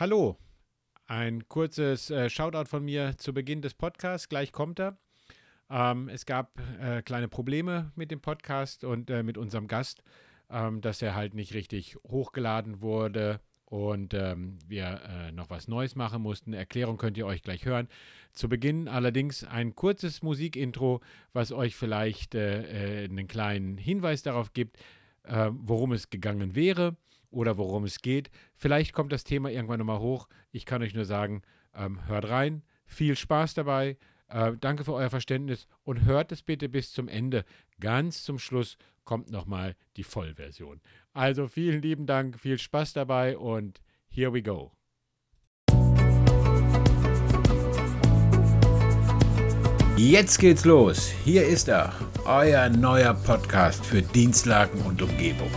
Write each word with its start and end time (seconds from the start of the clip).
Hallo, 0.00 0.38
ein 1.04 1.46
kurzes 1.48 2.08
äh, 2.08 2.30
Shoutout 2.30 2.64
von 2.64 2.82
mir 2.82 3.18
zu 3.18 3.34
Beginn 3.34 3.60
des 3.60 3.74
Podcasts. 3.74 4.30
Gleich 4.30 4.50
kommt 4.50 4.80
er. 4.80 4.96
Ähm, 5.68 6.08
es 6.08 6.24
gab 6.24 6.58
äh, 6.80 7.02
kleine 7.02 7.28
Probleme 7.28 7.92
mit 7.94 8.10
dem 8.10 8.22
Podcast 8.22 8.84
und 8.84 9.10
äh, 9.10 9.22
mit 9.22 9.36
unserem 9.36 9.66
Gast, 9.66 10.02
ähm, 10.48 10.80
dass 10.80 11.02
er 11.02 11.14
halt 11.14 11.34
nicht 11.34 11.52
richtig 11.52 11.98
hochgeladen 12.08 12.80
wurde 12.80 13.40
und 13.66 14.14
ähm, 14.14 14.58
wir 14.66 15.02
äh, 15.06 15.30
noch 15.30 15.50
was 15.50 15.68
Neues 15.68 15.94
machen 15.94 16.22
mussten. 16.22 16.54
Erklärung 16.54 16.96
könnt 16.96 17.18
ihr 17.18 17.26
euch 17.26 17.42
gleich 17.42 17.66
hören. 17.66 17.86
Zu 18.32 18.48
Beginn 18.48 18.88
allerdings 18.88 19.44
ein 19.44 19.76
kurzes 19.76 20.22
Musikintro, 20.22 21.02
was 21.34 21.52
euch 21.52 21.76
vielleicht 21.76 22.34
äh, 22.34 23.02
äh, 23.02 23.04
einen 23.04 23.28
kleinen 23.28 23.76
Hinweis 23.76 24.22
darauf 24.22 24.54
gibt, 24.54 24.78
worum 25.24 25.92
es 25.92 26.10
gegangen 26.10 26.56
wäre 26.56 26.96
oder 27.32 27.58
worum 27.58 27.84
es 27.84 28.00
geht. 28.00 28.30
Vielleicht 28.54 28.92
kommt 28.92 29.12
das 29.12 29.24
Thema 29.24 29.50
irgendwann 29.50 29.78
nochmal 29.78 29.98
hoch. 29.98 30.28
Ich 30.52 30.66
kann 30.66 30.82
euch 30.82 30.94
nur 30.94 31.04
sagen, 31.04 31.42
ähm, 31.74 32.06
hört 32.06 32.28
rein, 32.28 32.62
viel 32.86 33.16
Spaß 33.16 33.54
dabei. 33.54 33.96
Äh, 34.28 34.52
danke 34.60 34.84
für 34.84 34.94
euer 34.94 35.10
Verständnis 35.10 35.66
und 35.82 36.04
hört 36.04 36.32
es 36.32 36.42
bitte 36.42 36.68
bis 36.68 36.92
zum 36.92 37.08
Ende. 37.08 37.44
Ganz 37.80 38.22
zum 38.22 38.38
Schluss 38.38 38.76
kommt 39.04 39.30
nochmal 39.30 39.74
die 39.96 40.04
Vollversion. 40.04 40.80
Also 41.12 41.48
vielen 41.48 41.82
lieben 41.82 42.06
Dank, 42.06 42.38
viel 42.38 42.58
Spaß 42.58 42.92
dabei 42.92 43.36
und 43.36 43.80
here 44.08 44.32
we 44.32 44.42
go. 44.42 44.72
Jetzt 49.96 50.38
geht's 50.38 50.64
los. 50.64 51.12
Hier 51.24 51.46
ist 51.46 51.68
er, 51.68 51.92
euer 52.24 52.68
neuer 52.70 53.14
Podcast 53.14 53.84
für 53.84 54.02
Dienstlagen 54.02 54.80
und 54.82 55.02
Umgebung. 55.02 55.50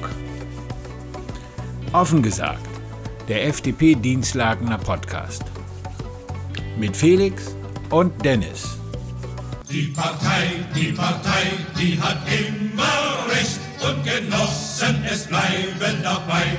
Offen 1.95 2.21
gesagt, 2.21 2.67
der 3.29 3.47
FDP 3.47 3.95
Dienstlagener 3.95 4.77
Podcast. 4.77 5.45
Mit 6.77 6.93
Felix 6.93 7.55
und 7.89 8.11
Dennis. 8.25 8.77
Die 9.69 9.93
Partei, 9.95 10.65
die 10.75 10.91
Partei, 10.91 11.53
die 11.79 11.97
hat 11.97 12.17
immer 12.27 13.31
Recht 13.31 13.61
und 13.81 14.03
Genossen, 14.03 15.05
es 15.09 15.25
bleiben 15.25 16.03
dabei. 16.03 16.57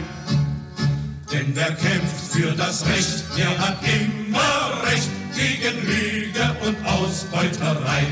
Denn 1.31 1.53
wer 1.53 1.73
kämpft 1.73 2.33
für 2.33 2.53
das 2.53 2.87
Recht, 2.87 3.25
der 3.37 3.59
hat 3.59 3.77
immer 3.83 4.91
Recht 4.91 5.11
gegen 5.35 5.87
Lüge 5.87 6.57
und 6.67 6.77
Ausbeuterei. 6.87 8.07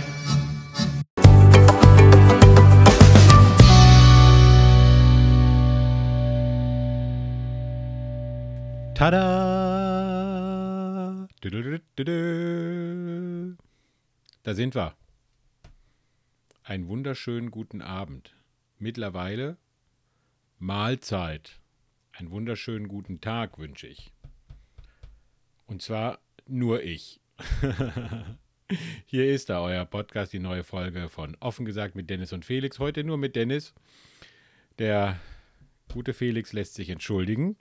Tada! 9.05 9.21
Da 14.43 14.55
sind 14.55 14.75
wir. 14.75 14.97
Einen 16.63 16.89
wunderschönen 16.89 17.51
guten 17.51 17.83
Abend. 17.83 18.35
Mittlerweile 18.79 19.59
Mahlzeit. 20.59 21.61
Einen 22.13 22.31
wunderschönen 22.31 22.89
guten 22.89 23.21
Tag 23.21 23.59
wünsche 23.59 23.89
ich. 23.89 24.11
Und 25.67 25.83
zwar 25.83 26.19
nur 26.47 26.83
ich. 26.83 27.21
Hier 29.05 29.27
ist 29.27 29.51
da 29.51 29.61
euer 29.61 29.85
Podcast, 29.85 30.33
die 30.33 30.39
neue 30.39 30.65
Folge 30.65 31.11
von 31.11 31.37
Offen 31.41 31.67
gesagt 31.67 31.95
mit 31.95 32.09
Dennis 32.09 32.33
und 32.33 32.47
Felix. 32.47 32.79
Heute 32.79 33.05
nur 33.05 33.19
mit 33.19 33.37
Dennis. 33.37 33.75
Der 34.79 35.21
gute 35.93 36.15
Felix 36.15 36.55
lässt 36.55 36.73
sich 36.73 36.89
entschuldigen. 36.89 37.59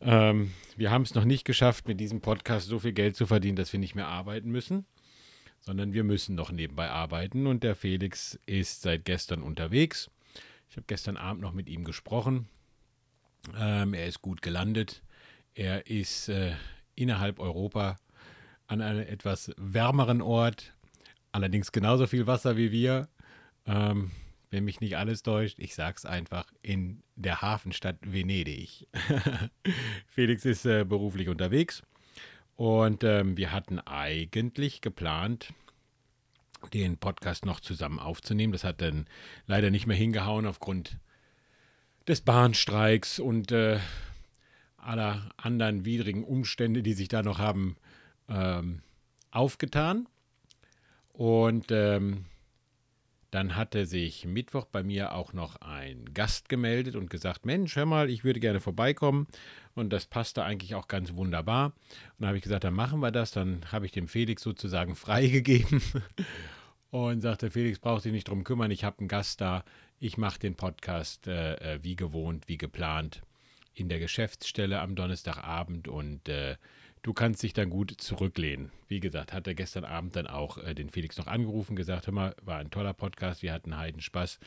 Ähm, 0.00 0.52
wir 0.76 0.90
haben 0.90 1.02
es 1.02 1.14
noch 1.14 1.24
nicht 1.24 1.44
geschafft, 1.44 1.88
mit 1.88 1.98
diesem 2.00 2.20
Podcast 2.20 2.68
so 2.68 2.78
viel 2.78 2.92
Geld 2.92 3.16
zu 3.16 3.26
verdienen, 3.26 3.56
dass 3.56 3.72
wir 3.72 3.80
nicht 3.80 3.94
mehr 3.94 4.06
arbeiten 4.06 4.50
müssen, 4.50 4.86
sondern 5.60 5.92
wir 5.92 6.04
müssen 6.04 6.34
noch 6.34 6.52
nebenbei 6.52 6.90
arbeiten. 6.90 7.46
Und 7.46 7.64
der 7.64 7.74
Felix 7.74 8.38
ist 8.46 8.82
seit 8.82 9.04
gestern 9.04 9.42
unterwegs. 9.42 10.10
Ich 10.70 10.76
habe 10.76 10.86
gestern 10.86 11.16
Abend 11.16 11.42
noch 11.42 11.52
mit 11.52 11.68
ihm 11.68 11.84
gesprochen. 11.84 12.48
Ähm, 13.58 13.94
er 13.94 14.06
ist 14.06 14.22
gut 14.22 14.42
gelandet. 14.42 15.02
Er 15.54 15.86
ist 15.86 16.28
äh, 16.28 16.52
innerhalb 16.94 17.40
Europa 17.40 17.96
an 18.66 18.82
einem 18.82 19.00
etwas 19.00 19.50
wärmeren 19.56 20.20
Ort, 20.20 20.74
allerdings 21.32 21.72
genauso 21.72 22.06
viel 22.06 22.26
Wasser 22.26 22.56
wie 22.56 22.70
wir. 22.70 23.08
Ähm, 23.66 24.10
wenn 24.50 24.64
mich 24.64 24.80
nicht 24.80 24.96
alles 24.96 25.22
täuscht, 25.22 25.58
ich 25.58 25.74
sag's 25.74 26.04
einfach, 26.04 26.46
in 26.62 27.02
der 27.16 27.42
Hafenstadt 27.42 27.96
Venedig. 28.02 28.88
Felix 30.06 30.44
ist 30.44 30.64
äh, 30.64 30.84
beruflich 30.84 31.28
unterwegs 31.28 31.82
und 32.56 33.04
ähm, 33.04 33.36
wir 33.36 33.52
hatten 33.52 33.78
eigentlich 33.78 34.80
geplant, 34.80 35.52
den 36.72 36.98
Podcast 36.98 37.44
noch 37.44 37.60
zusammen 37.60 38.00
aufzunehmen. 38.00 38.52
Das 38.52 38.64
hat 38.64 38.80
dann 38.80 39.06
leider 39.46 39.70
nicht 39.70 39.86
mehr 39.86 39.96
hingehauen 39.96 40.46
aufgrund 40.46 40.98
des 42.08 42.20
Bahnstreiks 42.22 43.20
und 43.20 43.52
äh, 43.52 43.78
aller 44.76 45.30
anderen 45.36 45.84
widrigen 45.84 46.24
Umstände, 46.24 46.82
die 46.82 46.94
sich 46.94 47.08
da 47.08 47.22
noch 47.22 47.38
haben 47.38 47.76
ähm, 48.28 48.82
aufgetan. 49.30 50.08
Und 51.12 51.66
ähm, 51.70 52.24
dann 53.30 53.56
hatte 53.56 53.84
sich 53.84 54.24
Mittwoch 54.24 54.64
bei 54.64 54.82
mir 54.82 55.12
auch 55.14 55.32
noch 55.32 55.56
ein 55.56 56.14
Gast 56.14 56.48
gemeldet 56.48 56.96
und 56.96 57.10
gesagt, 57.10 57.44
Mensch, 57.44 57.76
hör 57.76 57.84
mal, 57.84 58.08
ich 58.08 58.24
würde 58.24 58.40
gerne 58.40 58.60
vorbeikommen. 58.60 59.26
Und 59.74 59.90
das 59.90 60.06
passte 60.06 60.44
eigentlich 60.44 60.74
auch 60.74 60.88
ganz 60.88 61.14
wunderbar. 61.14 61.66
Und 61.66 61.74
dann 62.20 62.28
habe 62.28 62.38
ich 62.38 62.42
gesagt, 62.42 62.64
dann 62.64 62.74
machen 62.74 63.00
wir 63.00 63.10
das. 63.10 63.30
Dann 63.32 63.60
habe 63.70 63.86
ich 63.86 63.92
dem 63.92 64.08
Felix 64.08 64.42
sozusagen 64.42 64.94
freigegeben 64.96 65.82
und 66.90 67.20
sagte, 67.20 67.50
Felix 67.50 67.78
braucht 67.78 68.02
sich 68.02 68.12
nicht 68.12 68.28
drum 68.28 68.44
kümmern, 68.44 68.70
ich 68.70 68.84
habe 68.84 69.00
einen 69.00 69.08
Gast 69.08 69.40
da. 69.40 69.64
Ich 70.00 70.16
mache 70.16 70.38
den 70.38 70.54
Podcast 70.54 71.26
äh, 71.26 71.54
äh, 71.56 71.82
wie 71.82 71.96
gewohnt, 71.96 72.48
wie 72.48 72.56
geplant 72.56 73.22
in 73.74 73.88
der 73.88 73.98
Geschäftsstelle 73.98 74.80
am 74.80 74.94
Donnerstagabend 74.94 75.88
und 75.88 76.28
äh, 76.28 76.56
du 77.02 77.12
kannst 77.12 77.42
dich 77.42 77.52
dann 77.52 77.70
gut 77.70 77.94
zurücklehnen. 77.98 78.70
Wie 78.86 79.00
gesagt, 79.00 79.32
hat 79.32 79.46
er 79.46 79.54
gestern 79.54 79.84
Abend 79.84 80.16
dann 80.16 80.26
auch 80.26 80.58
äh, 80.58 80.74
den 80.74 80.90
Felix 80.90 81.16
noch 81.18 81.26
angerufen, 81.26 81.76
gesagt, 81.76 82.06
hör 82.06 82.14
mal, 82.14 82.36
war 82.42 82.58
ein 82.58 82.70
toller 82.70 82.94
Podcast, 82.94 83.42
wir 83.42 83.52
hatten 83.52 83.76
heiden 83.76 84.00
Spaß, 84.00 84.38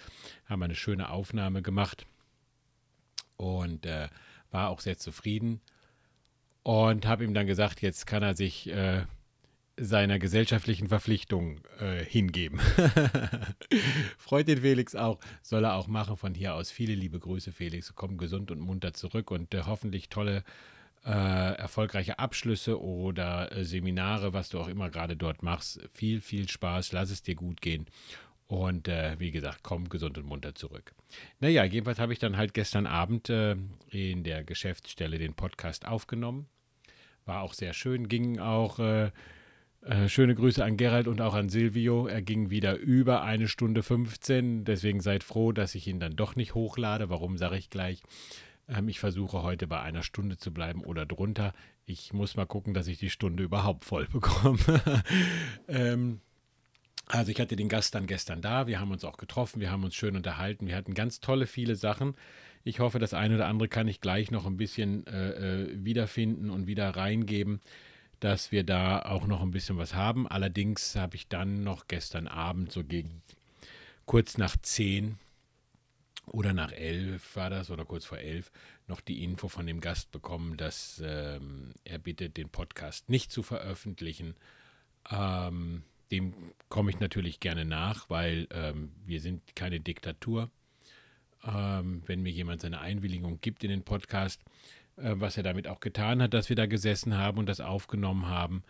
haben 0.45 0.63
eine 0.63 0.75
schöne 0.75 1.09
Aufnahme 1.09 1.61
gemacht 1.61 2.05
und 3.37 3.85
äh, 3.85 4.09
war 4.51 4.69
auch 4.69 4.79
sehr 4.79 4.97
zufrieden 4.97 5.61
und 6.63 7.05
habe 7.07 7.23
ihm 7.23 7.33
dann 7.33 7.47
gesagt, 7.47 7.81
jetzt 7.81 8.05
kann 8.05 8.23
er 8.23 8.35
sich 8.35 8.69
äh, 8.69 9.03
seiner 9.77 10.19
gesellschaftlichen 10.19 10.89
Verpflichtung 10.89 11.61
äh, 11.79 12.03
hingeben. 12.03 12.59
Freut 14.17 14.47
den 14.47 14.61
Felix 14.61 14.95
auch, 14.95 15.19
soll 15.41 15.65
er 15.65 15.75
auch 15.75 15.87
machen. 15.87 16.17
Von 16.17 16.35
hier 16.35 16.53
aus 16.53 16.69
viele 16.69 16.93
liebe 16.93 17.19
Grüße, 17.19 17.51
Felix. 17.51 17.95
Komm 17.95 18.17
gesund 18.17 18.51
und 18.51 18.59
munter 18.59 18.93
zurück 18.93 19.31
und 19.31 19.53
äh, 19.53 19.63
hoffentlich 19.65 20.09
tolle 20.09 20.43
äh, 21.05 21.55
erfolgreiche 21.55 22.19
Abschlüsse 22.19 22.81
oder 22.81 23.51
äh, 23.51 23.65
Seminare, 23.65 24.33
was 24.33 24.49
du 24.49 24.59
auch 24.59 24.67
immer 24.67 24.89
gerade 24.89 25.15
dort 25.15 25.43
machst. 25.43 25.79
Viel, 25.93 26.21
viel 26.21 26.47
Spaß, 26.47 26.91
lass 26.91 27.09
es 27.09 27.23
dir 27.23 27.35
gut 27.35 27.61
gehen. 27.61 27.87
Und 28.47 28.87
äh, 28.87 29.15
wie 29.17 29.31
gesagt, 29.31 29.59
komm 29.63 29.87
gesund 29.87 30.17
und 30.17 30.25
munter 30.25 30.53
zurück. 30.53 30.93
Naja, 31.39 31.63
jedenfalls 31.63 31.99
habe 31.99 32.13
ich 32.13 32.19
dann 32.19 32.35
halt 32.35 32.53
gestern 32.53 32.85
Abend 32.85 33.29
äh, 33.29 33.55
in 33.89 34.23
der 34.23 34.43
Geschäftsstelle 34.43 35.17
den 35.17 35.33
Podcast 35.33 35.87
aufgenommen. 35.87 36.47
War 37.25 37.41
auch 37.41 37.53
sehr 37.53 37.73
schön, 37.73 38.07
ging 38.09 38.39
auch. 38.39 38.79
Äh, 38.79 39.11
äh, 39.83 40.09
schöne 40.09 40.35
Grüße 40.35 40.63
an 40.63 40.77
Gerald 40.77 41.07
und 41.07 41.21
auch 41.21 41.33
an 41.33 41.49
Silvio. 41.49 42.05
Er 42.05 42.21
ging 42.21 42.51
wieder 42.51 42.75
über 42.77 43.23
eine 43.23 43.47
Stunde 43.47 43.81
15. 43.81 44.63
Deswegen 44.63 45.01
seid 45.01 45.23
froh, 45.23 45.51
dass 45.51 45.73
ich 45.73 45.87
ihn 45.87 45.99
dann 45.99 46.15
doch 46.15 46.35
nicht 46.35 46.53
hochlade. 46.53 47.09
Warum 47.09 47.37
sage 47.37 47.57
ich 47.57 47.69
gleich? 47.69 48.03
Ähm, 48.71 48.87
ich 48.87 48.99
versuche 48.99 49.43
heute 49.43 49.67
bei 49.67 49.81
einer 49.81 50.03
Stunde 50.03 50.37
zu 50.37 50.51
bleiben 50.51 50.83
oder 50.83 51.05
drunter. 51.05 51.53
Ich 51.85 52.13
muss 52.13 52.35
mal 52.35 52.45
gucken, 52.45 52.73
dass 52.73 52.87
ich 52.87 52.97
die 52.97 53.09
Stunde 53.09 53.43
überhaupt 53.43 53.85
voll 53.85 54.07
bekomme. 54.11 54.59
ähm, 55.67 56.21
also 57.07 57.31
ich 57.31 57.39
hatte 57.41 57.55
den 57.55 57.69
Gast 57.69 57.93
dann 57.93 58.07
gestern 58.07 58.41
da. 58.41 58.67
Wir 58.67 58.79
haben 58.79 58.91
uns 58.91 59.03
auch 59.03 59.17
getroffen. 59.17 59.59
Wir 59.59 59.71
haben 59.71 59.83
uns 59.83 59.95
schön 59.95 60.15
unterhalten. 60.15 60.67
Wir 60.67 60.75
hatten 60.75 60.93
ganz 60.93 61.19
tolle, 61.19 61.45
viele 61.45 61.75
Sachen. 61.75 62.15
Ich 62.63 62.79
hoffe, 62.79 62.99
das 62.99 63.13
eine 63.13 63.35
oder 63.35 63.47
andere 63.47 63.67
kann 63.67 63.87
ich 63.87 64.01
gleich 64.01 64.31
noch 64.31 64.45
ein 64.45 64.55
bisschen 64.55 65.05
äh, 65.07 65.63
äh 65.63 65.83
wiederfinden 65.83 66.49
und 66.49 66.67
wieder 66.67 66.89
reingeben, 66.91 67.59
dass 68.19 68.51
wir 68.51 68.63
da 68.63 69.01
auch 69.01 69.25
noch 69.27 69.41
ein 69.41 69.51
bisschen 69.51 69.77
was 69.77 69.95
haben. 69.95 70.27
Allerdings 70.27 70.95
habe 70.95 71.15
ich 71.15 71.27
dann 71.27 71.63
noch 71.63 71.87
gestern 71.87 72.27
Abend 72.27 72.71
so 72.71 72.83
gegen 72.83 73.23
kurz 74.05 74.37
nach 74.37 74.55
zehn 74.61 75.17
oder 76.31 76.53
nach 76.53 76.71
elf 76.71 77.35
war 77.35 77.49
das 77.49 77.69
oder 77.69 77.85
kurz 77.85 78.05
vor 78.05 78.17
elf 78.17 78.51
noch 78.87 79.01
die 79.01 79.23
Info 79.23 79.49
von 79.49 79.67
dem 79.67 79.81
Gast 79.81 80.11
bekommen, 80.11 80.57
dass 80.57 81.01
ähm, 81.05 81.73
er 81.83 81.99
bittet, 81.99 82.37
den 82.37 82.49
Podcast 82.49 83.09
nicht 83.09 83.31
zu 83.31 83.43
veröffentlichen. 83.43 84.35
Ähm, 85.09 85.83
dem 86.11 86.33
komme 86.69 86.91
ich 86.91 86.99
natürlich 86.99 87.39
gerne 87.39 87.65
nach, 87.65 88.09
weil 88.09 88.47
ähm, 88.51 88.91
wir 89.05 89.19
sind 89.19 89.55
keine 89.55 89.79
Diktatur. 89.79 90.49
Ähm, 91.43 92.03
wenn 92.05 92.21
mir 92.21 92.31
jemand 92.31 92.61
seine 92.61 92.79
Einwilligung 92.79 93.41
gibt 93.41 93.63
in 93.63 93.69
den 93.69 93.83
Podcast, 93.83 94.41
äh, 94.97 95.13
was 95.15 95.37
er 95.37 95.43
damit 95.43 95.67
auch 95.67 95.79
getan 95.79 96.21
hat, 96.21 96.33
dass 96.33 96.49
wir 96.49 96.55
da 96.55 96.65
gesessen 96.65 97.17
haben 97.17 97.39
und 97.39 97.47
das 97.47 97.59
aufgenommen 97.59 98.27
haben. 98.27 98.63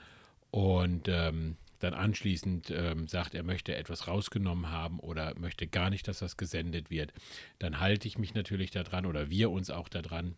Und 0.50 1.08
ähm, 1.10 1.58
dann 1.84 1.94
anschließend 1.94 2.72
ähm, 2.72 3.08
sagt, 3.08 3.34
er 3.34 3.44
möchte 3.44 3.76
etwas 3.76 4.08
rausgenommen 4.08 4.70
haben 4.70 5.00
oder 5.00 5.38
möchte 5.38 5.68
gar 5.68 5.90
nicht, 5.90 6.08
dass 6.08 6.20
das 6.20 6.38
gesendet 6.38 6.90
wird, 6.90 7.14
dann 7.60 7.80
halte 7.80 8.08
ich 8.08 8.18
mich 8.18 8.34
natürlich 8.34 8.72
daran 8.72 9.06
oder 9.06 9.30
wir 9.30 9.52
uns 9.52 9.70
auch 9.70 9.90
daran 9.90 10.36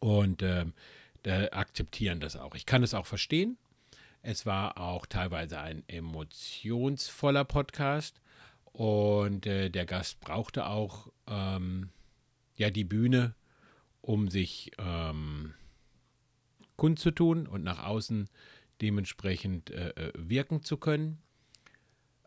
und 0.00 0.42
ähm, 0.42 0.72
da 1.22 1.44
akzeptieren 1.52 2.18
das 2.18 2.36
auch. 2.36 2.56
Ich 2.56 2.66
kann 2.66 2.82
es 2.82 2.94
auch 2.94 3.06
verstehen. 3.06 3.56
Es 4.22 4.46
war 4.46 4.78
auch 4.78 5.06
teilweise 5.06 5.60
ein 5.60 5.84
emotionsvoller 5.88 7.44
Podcast 7.44 8.20
und 8.72 9.46
äh, 9.46 9.68
der 9.68 9.84
Gast 9.84 10.20
brauchte 10.20 10.66
auch 10.66 11.08
ähm, 11.28 11.90
ja 12.56 12.70
die 12.70 12.84
Bühne, 12.84 13.34
um 14.00 14.28
sich 14.28 14.72
ähm, 14.78 15.54
kundzutun 16.76 17.46
und 17.46 17.62
nach 17.62 17.84
außen 17.84 18.28
dementsprechend 18.82 19.70
äh, 19.70 19.90
äh, 19.90 20.12
wirken 20.16 20.62
zu 20.62 20.76
können. 20.76 21.18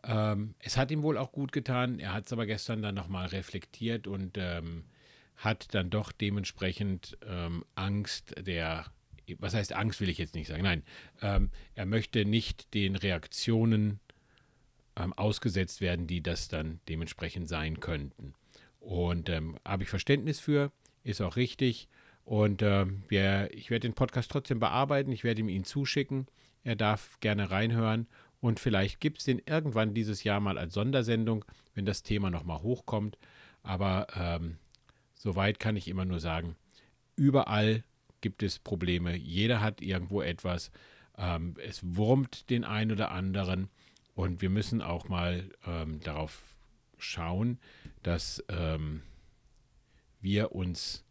Ähm, 0.02 0.54
es 0.60 0.76
hat 0.76 0.90
ihm 0.90 1.02
wohl 1.02 1.18
auch 1.18 1.32
gut 1.32 1.52
getan. 1.52 1.98
Er 1.98 2.12
hat 2.12 2.26
es 2.26 2.32
aber 2.32 2.46
gestern 2.46 2.82
dann 2.82 2.94
nochmal 2.94 3.26
reflektiert 3.26 4.06
und 4.06 4.38
ähm, 4.38 4.84
hat 5.36 5.74
dann 5.74 5.90
doch 5.90 6.12
dementsprechend 6.12 7.18
ähm, 7.26 7.64
Angst 7.74 8.34
der, 8.38 8.86
was 9.38 9.54
heißt 9.54 9.74
Angst 9.74 10.00
will 10.00 10.08
ich 10.08 10.18
jetzt 10.18 10.34
nicht 10.34 10.48
sagen, 10.48 10.62
nein, 10.62 10.82
ähm, 11.20 11.50
er 11.74 11.86
möchte 11.86 12.24
nicht 12.24 12.72
den 12.74 12.96
Reaktionen 12.96 14.00
ähm, 14.96 15.12
ausgesetzt 15.12 15.80
werden, 15.80 16.06
die 16.06 16.22
das 16.22 16.48
dann 16.48 16.80
dementsprechend 16.88 17.48
sein 17.48 17.80
könnten. 17.80 18.32
Und 18.80 19.28
ähm, 19.28 19.58
habe 19.64 19.82
ich 19.82 19.88
Verständnis 19.88 20.40
für, 20.40 20.72
ist 21.02 21.20
auch 21.20 21.36
richtig. 21.36 21.88
Und 22.24 22.62
äh, 22.62 22.86
wir, 23.08 23.50
ich 23.52 23.70
werde 23.70 23.88
den 23.88 23.94
Podcast 23.94 24.30
trotzdem 24.30 24.58
bearbeiten, 24.58 25.12
ich 25.12 25.22
werde 25.22 25.40
ihm 25.40 25.48
ihn 25.48 25.64
zuschicken. 25.64 26.26
Er 26.66 26.74
darf 26.74 27.20
gerne 27.20 27.52
reinhören 27.52 28.08
und 28.40 28.58
vielleicht 28.58 28.98
gibt 28.98 29.18
es 29.18 29.24
den 29.24 29.40
irgendwann 29.46 29.94
dieses 29.94 30.24
Jahr 30.24 30.40
mal 30.40 30.58
als 30.58 30.74
Sondersendung, 30.74 31.44
wenn 31.74 31.86
das 31.86 32.02
Thema 32.02 32.28
nochmal 32.28 32.60
hochkommt. 32.60 33.18
Aber 33.62 34.08
ähm, 34.16 34.58
soweit 35.14 35.60
kann 35.60 35.76
ich 35.76 35.86
immer 35.86 36.04
nur 36.04 36.18
sagen, 36.18 36.56
überall 37.14 37.84
gibt 38.20 38.42
es 38.42 38.58
Probleme. 38.58 39.14
Jeder 39.14 39.60
hat 39.60 39.80
irgendwo 39.80 40.22
etwas. 40.22 40.72
Ähm, 41.16 41.54
es 41.64 41.82
wurmt 41.84 42.50
den 42.50 42.64
einen 42.64 42.90
oder 42.90 43.12
anderen. 43.12 43.68
Und 44.16 44.42
wir 44.42 44.50
müssen 44.50 44.82
auch 44.82 45.08
mal 45.08 45.48
ähm, 45.68 46.00
darauf 46.00 46.56
schauen, 46.98 47.60
dass 48.02 48.42
ähm, 48.48 49.02
wir 50.20 50.50
uns 50.50 51.04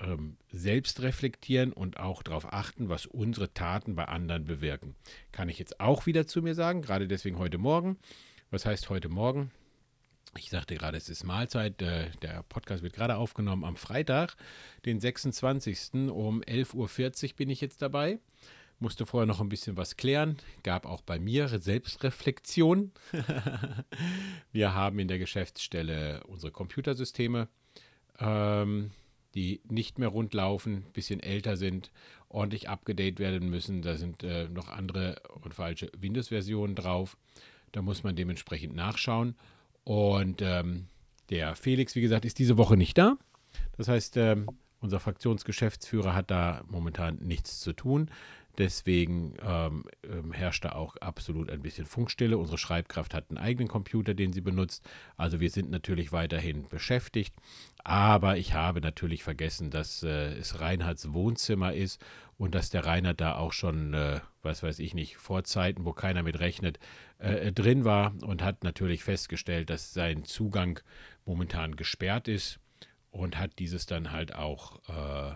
ähm, 0.00 0.36
selbst 0.50 1.02
reflektieren 1.02 1.72
und 1.72 1.98
auch 1.98 2.22
darauf 2.22 2.52
achten, 2.52 2.88
was 2.88 3.06
unsere 3.06 3.52
Taten 3.52 3.94
bei 3.94 4.06
anderen 4.06 4.44
bewirken. 4.44 4.94
Kann 5.32 5.48
ich 5.48 5.58
jetzt 5.58 5.80
auch 5.80 6.06
wieder 6.06 6.26
zu 6.26 6.42
mir 6.42 6.54
sagen, 6.54 6.82
gerade 6.82 7.08
deswegen 7.08 7.38
heute 7.38 7.58
Morgen. 7.58 7.98
Was 8.50 8.66
heißt 8.66 8.90
heute 8.90 9.08
Morgen? 9.08 9.50
Ich 10.38 10.50
sagte 10.50 10.74
gerade, 10.74 10.96
es 10.96 11.08
ist 11.08 11.24
Mahlzeit. 11.24 11.80
Äh, 11.82 12.10
der 12.22 12.42
Podcast 12.44 12.82
wird 12.82 12.92
gerade 12.92 13.16
aufgenommen 13.16 13.64
am 13.64 13.76
Freitag, 13.76 14.36
den 14.84 15.00
26. 15.00 16.10
Um 16.10 16.42
11.40 16.42 16.74
Uhr 17.30 17.36
bin 17.36 17.50
ich 17.50 17.60
jetzt 17.60 17.80
dabei. 17.82 18.18
Musste 18.78 19.06
vorher 19.06 19.26
noch 19.26 19.40
ein 19.40 19.48
bisschen 19.48 19.78
was 19.78 19.96
klären. 19.96 20.36
Gab 20.62 20.84
auch 20.84 21.00
bei 21.00 21.18
mir 21.18 21.48
Selbstreflexion. 21.48 22.92
Wir 24.52 24.74
haben 24.74 24.98
in 24.98 25.08
der 25.08 25.18
Geschäftsstelle 25.18 26.22
unsere 26.24 26.52
Computersysteme 26.52 27.48
ähm, 28.18 28.90
die 29.36 29.60
nicht 29.68 29.98
mehr 29.98 30.08
rund 30.08 30.34
laufen, 30.34 30.84
ein 30.86 30.92
bisschen 30.92 31.20
älter 31.20 31.56
sind, 31.56 31.92
ordentlich 32.28 32.68
abgedatet 32.68 33.20
werden 33.20 33.48
müssen. 33.48 33.82
Da 33.82 33.96
sind 33.96 34.24
äh, 34.24 34.48
noch 34.48 34.68
andere 34.68 35.20
und 35.42 35.54
falsche 35.54 35.90
Windows-Versionen 35.96 36.74
drauf. 36.74 37.16
Da 37.72 37.82
muss 37.82 38.02
man 38.02 38.16
dementsprechend 38.16 38.74
nachschauen. 38.74 39.36
Und 39.84 40.42
ähm, 40.42 40.86
der 41.30 41.54
Felix, 41.54 41.94
wie 41.94 42.00
gesagt, 42.00 42.24
ist 42.24 42.38
diese 42.38 42.56
Woche 42.56 42.76
nicht 42.76 42.98
da. 42.98 43.16
Das 43.76 43.88
heißt, 43.88 44.16
ähm, 44.16 44.46
unser 44.86 45.00
Fraktionsgeschäftsführer 45.00 46.14
hat 46.14 46.30
da 46.30 46.62
momentan 46.68 47.16
nichts 47.16 47.58
zu 47.60 47.72
tun. 47.72 48.08
Deswegen 48.56 49.34
ähm, 49.44 49.84
ähm, 50.02 50.32
herrscht 50.32 50.64
da 50.64 50.72
auch 50.72 50.96
absolut 50.96 51.50
ein 51.50 51.60
bisschen 51.60 51.84
Funkstille. 51.84 52.38
Unsere 52.38 52.56
Schreibkraft 52.56 53.12
hat 53.12 53.26
einen 53.28 53.36
eigenen 53.36 53.68
Computer, 53.68 54.14
den 54.14 54.32
sie 54.32 54.40
benutzt. 54.40 54.88
Also 55.16 55.40
wir 55.40 55.50
sind 55.50 55.70
natürlich 55.70 56.12
weiterhin 56.12 56.66
beschäftigt. 56.68 57.34
Aber 57.84 58.38
ich 58.38 58.54
habe 58.54 58.80
natürlich 58.80 59.24
vergessen, 59.24 59.70
dass 59.70 60.04
äh, 60.04 60.32
es 60.38 60.60
Reinhards 60.60 61.12
Wohnzimmer 61.12 61.74
ist 61.74 62.00
und 62.38 62.54
dass 62.54 62.70
der 62.70 62.86
Reinhard 62.86 63.20
da 63.20 63.34
auch 63.36 63.52
schon, 63.52 63.92
äh, 63.92 64.20
was 64.42 64.62
weiß 64.62 64.78
ich 64.78 64.94
nicht, 64.94 65.16
vor 65.16 65.44
Zeiten, 65.44 65.84
wo 65.84 65.92
keiner 65.92 66.22
mit 66.22 66.38
rechnet, 66.38 66.78
äh, 67.18 67.52
drin 67.52 67.84
war 67.84 68.14
und 68.22 68.42
hat 68.42 68.64
natürlich 68.64 69.02
festgestellt, 69.02 69.68
dass 69.68 69.92
sein 69.92 70.24
Zugang 70.24 70.80
momentan 71.26 71.76
gesperrt 71.76 72.28
ist 72.28 72.60
und 73.16 73.38
hat 73.38 73.58
dieses 73.58 73.86
dann 73.86 74.12
halt 74.12 74.34
auch 74.34 74.80
äh, 74.88 75.34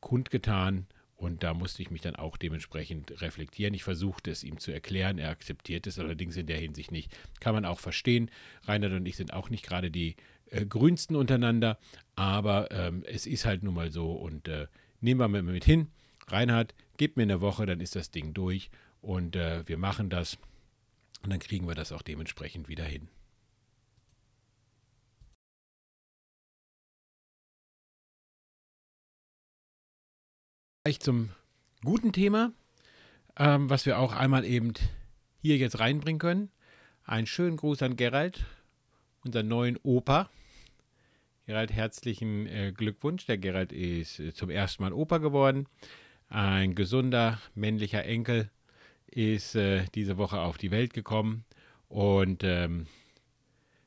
kundgetan 0.00 0.86
und 1.20 1.42
da 1.42 1.52
musste 1.52 1.82
ich 1.82 1.90
mich 1.90 2.00
dann 2.00 2.16
auch 2.16 2.38
dementsprechend 2.38 3.20
reflektieren. 3.20 3.74
Ich 3.74 3.84
versuchte 3.84 4.30
es 4.30 4.42
ihm 4.42 4.58
zu 4.58 4.72
erklären. 4.72 5.18
Er 5.18 5.28
akzeptiert 5.28 5.86
es 5.86 5.98
allerdings 5.98 6.34
in 6.36 6.46
der 6.46 6.56
Hinsicht 6.56 6.92
nicht. 6.92 7.14
Kann 7.40 7.54
man 7.54 7.66
auch 7.66 7.78
verstehen. 7.78 8.30
Reinhard 8.62 8.94
und 8.94 9.04
ich 9.06 9.16
sind 9.16 9.34
auch 9.34 9.50
nicht 9.50 9.62
gerade 9.62 9.90
die 9.90 10.16
äh, 10.46 10.64
grünsten 10.64 11.16
untereinander. 11.16 11.78
Aber 12.16 12.70
ähm, 12.70 13.04
es 13.06 13.26
ist 13.26 13.44
halt 13.44 13.62
nun 13.62 13.74
mal 13.74 13.90
so. 13.90 14.12
Und 14.12 14.48
äh, 14.48 14.66
nehmen 15.02 15.20
wir 15.20 15.28
mal 15.28 15.42
mit 15.42 15.64
hin. 15.64 15.88
Reinhard, 16.28 16.74
gib 16.96 17.18
mir 17.18 17.24
eine 17.24 17.42
Woche, 17.42 17.66
dann 17.66 17.80
ist 17.80 17.96
das 17.96 18.10
Ding 18.10 18.32
durch. 18.32 18.70
Und 19.02 19.36
äh, 19.36 19.68
wir 19.68 19.76
machen 19.76 20.08
das. 20.08 20.38
Und 21.22 21.28
dann 21.28 21.40
kriegen 21.40 21.68
wir 21.68 21.74
das 21.74 21.92
auch 21.92 22.02
dementsprechend 22.02 22.66
wieder 22.70 22.84
hin. 22.84 23.08
Gleich 30.82 31.00
zum 31.00 31.28
guten 31.84 32.10
Thema, 32.10 32.54
ähm, 33.36 33.68
was 33.68 33.84
wir 33.84 33.98
auch 33.98 34.14
einmal 34.14 34.46
eben 34.46 34.72
hier 35.42 35.58
jetzt 35.58 35.78
reinbringen 35.78 36.18
können. 36.18 36.50
Einen 37.04 37.26
schönen 37.26 37.58
Gruß 37.58 37.82
an 37.82 37.96
Gerald, 37.96 38.46
unseren 39.22 39.46
neuen 39.46 39.78
Opa. 39.82 40.30
Gerald, 41.44 41.70
herzlichen 41.70 42.46
äh, 42.46 42.72
Glückwunsch. 42.74 43.26
Der 43.26 43.36
Gerald 43.36 43.72
ist 43.72 44.20
äh, 44.20 44.32
zum 44.32 44.48
ersten 44.48 44.82
Mal 44.82 44.94
Opa 44.94 45.18
geworden. 45.18 45.66
Ein 46.30 46.74
gesunder 46.74 47.38
männlicher 47.54 48.06
Enkel 48.06 48.50
ist 49.06 49.56
äh, 49.56 49.84
diese 49.94 50.16
Woche 50.16 50.40
auf 50.40 50.56
die 50.56 50.70
Welt 50.70 50.94
gekommen. 50.94 51.44
Und 51.90 52.42
ähm, 52.42 52.86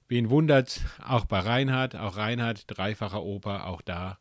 wen 0.09 0.29
wundert, 0.29 0.81
auch 1.03 1.25
bei 1.25 1.39
Reinhard, 1.39 1.95
auch 1.95 2.17
Reinhard, 2.17 2.65
dreifacher 2.67 3.23
Opa, 3.23 3.63
auch 3.63 3.81
da. 3.81 4.19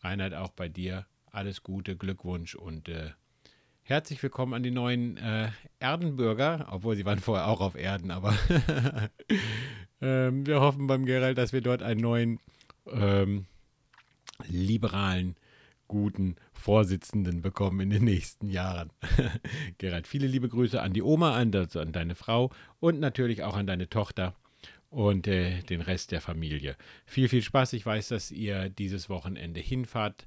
Reinhard, 0.00 0.34
auch 0.34 0.50
bei 0.50 0.68
dir 0.68 1.06
alles 1.32 1.62
Gute, 1.62 1.96
Glückwunsch 1.96 2.54
und 2.54 2.88
äh, 2.88 3.10
herzlich 3.82 4.22
willkommen 4.22 4.54
an 4.54 4.62
die 4.62 4.70
neuen 4.70 5.16
äh, 5.16 5.50
Erdenbürger, 5.78 6.68
obwohl 6.70 6.96
sie 6.96 7.04
waren 7.04 7.18
vorher 7.18 7.46
auch 7.46 7.60
auf 7.60 7.76
Erden, 7.76 8.10
aber 8.10 8.36
ähm, 10.00 10.46
wir 10.46 10.60
hoffen 10.60 10.86
beim 10.86 11.06
Gerald, 11.06 11.38
dass 11.38 11.52
wir 11.52 11.60
dort 11.60 11.82
einen 11.82 12.00
neuen 12.00 12.40
ähm, 12.90 13.46
liberalen, 14.48 15.36
guten 15.86 16.36
Vorsitzenden 16.52 17.42
bekommen 17.42 17.80
in 17.80 17.90
den 17.90 18.04
nächsten 18.04 18.48
Jahren. 18.48 18.90
Gerald, 19.78 20.06
viele 20.06 20.26
liebe 20.26 20.48
Grüße 20.48 20.80
an 20.80 20.92
die 20.92 21.02
Oma, 21.02 21.36
an, 21.36 21.52
an 21.54 21.92
deine 21.92 22.14
Frau 22.14 22.50
und 22.78 23.00
natürlich 23.00 23.42
auch 23.42 23.56
an 23.56 23.66
deine 23.66 23.88
Tochter 23.88 24.34
und 24.88 25.26
äh, 25.26 25.62
den 25.62 25.80
Rest 25.80 26.12
der 26.12 26.20
Familie. 26.20 26.76
Viel, 27.06 27.28
viel 27.28 27.42
Spaß. 27.42 27.72
Ich 27.72 27.86
weiß, 27.86 28.08
dass 28.08 28.30
ihr 28.30 28.68
dieses 28.68 29.08
Wochenende 29.08 29.60
hinfahrt 29.60 30.26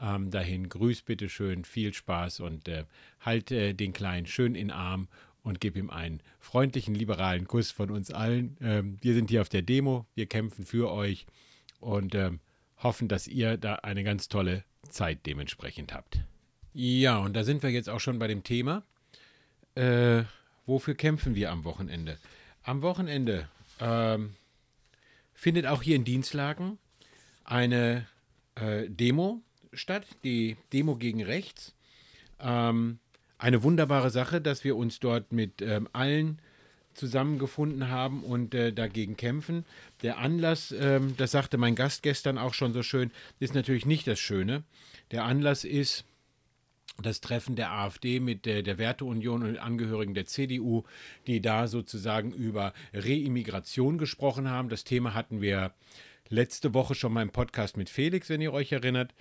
ähm, 0.00 0.30
dahin. 0.30 0.68
Grüß 0.68 1.02
bitte 1.02 1.28
schön, 1.28 1.64
viel 1.64 1.92
Spaß 1.92 2.40
und 2.40 2.68
äh, 2.68 2.84
halt 3.20 3.50
äh, 3.50 3.74
den 3.74 3.92
Kleinen 3.92 4.26
schön 4.26 4.54
in 4.54 4.70
Arm 4.70 5.08
und 5.42 5.60
gib 5.60 5.76
ihm 5.76 5.90
einen 5.90 6.20
freundlichen, 6.40 6.94
liberalen 6.94 7.46
Kuss 7.46 7.70
von 7.70 7.90
uns 7.90 8.10
allen. 8.10 8.56
Ähm, 8.60 8.96
wir 9.00 9.14
sind 9.14 9.30
hier 9.30 9.42
auf 9.42 9.48
der 9.48 9.62
Demo, 9.62 10.06
wir 10.14 10.26
kämpfen 10.26 10.64
für 10.64 10.90
euch 10.90 11.26
und 11.80 12.14
ähm, 12.14 12.40
hoffen, 12.78 13.08
dass 13.08 13.28
ihr 13.28 13.56
da 13.56 13.76
eine 13.76 14.04
ganz 14.04 14.28
tolle 14.28 14.64
Zeit 14.88 15.26
dementsprechend 15.26 15.92
habt. 15.92 16.20
Ja, 16.72 17.18
und 17.18 17.34
da 17.34 17.44
sind 17.44 17.62
wir 17.62 17.70
jetzt 17.70 17.88
auch 17.88 18.00
schon 18.00 18.18
bei 18.18 18.26
dem 18.26 18.42
Thema. 18.42 18.82
Äh, 19.74 20.24
wofür 20.66 20.94
kämpfen 20.94 21.34
wir 21.34 21.50
am 21.50 21.64
Wochenende? 21.64 22.18
Am 22.62 22.82
Wochenende 22.82 23.48
ähm, 23.80 24.34
findet 25.34 25.66
auch 25.66 25.82
hier 25.82 25.96
in 25.96 26.04
Dienstlagen 26.04 26.78
eine 27.44 28.06
äh, 28.54 28.88
Demo 28.88 29.42
statt, 29.74 30.06
die 30.24 30.56
Demo 30.72 30.96
gegen 30.96 31.22
Rechts. 31.22 31.74
Ähm, 32.40 32.98
eine 33.38 33.62
wunderbare 33.62 34.10
Sache, 34.10 34.40
dass 34.40 34.64
wir 34.64 34.76
uns 34.76 35.00
dort 35.00 35.32
mit 35.32 35.60
ähm, 35.60 35.88
allen 35.92 36.40
zusammengefunden 36.94 37.88
haben 37.88 38.22
und 38.22 38.54
äh, 38.54 38.72
dagegen 38.72 39.16
kämpfen. 39.16 39.64
Der 40.02 40.18
Anlass, 40.18 40.72
ähm, 40.72 41.14
das 41.16 41.32
sagte 41.32 41.58
mein 41.58 41.74
Gast 41.74 42.02
gestern 42.02 42.38
auch 42.38 42.54
schon 42.54 42.72
so 42.72 42.82
schön, 42.82 43.10
ist 43.40 43.54
natürlich 43.54 43.86
nicht 43.86 44.06
das 44.06 44.20
Schöne. 44.20 44.62
Der 45.10 45.24
Anlass 45.24 45.64
ist 45.64 46.04
das 47.02 47.20
Treffen 47.20 47.56
der 47.56 47.72
AfD 47.72 48.20
mit 48.20 48.46
der, 48.46 48.62
der 48.62 48.78
Werteunion 48.78 49.42
und 49.42 49.58
Angehörigen 49.58 50.14
der 50.14 50.26
CDU, 50.26 50.84
die 51.26 51.40
da 51.40 51.66
sozusagen 51.66 52.32
über 52.32 52.72
Reimmigration 52.92 53.98
gesprochen 53.98 54.48
haben. 54.48 54.68
Das 54.68 54.84
Thema 54.84 55.14
hatten 55.14 55.40
wir 55.40 55.74
letzte 56.28 56.72
Woche 56.72 56.94
schon 56.94 57.12
mal 57.12 57.22
im 57.22 57.30
Podcast 57.30 57.76
mit 57.76 57.90
Felix, 57.90 58.28
wenn 58.28 58.40
ihr 58.40 58.52
euch 58.52 58.70
erinnert, 58.72 59.12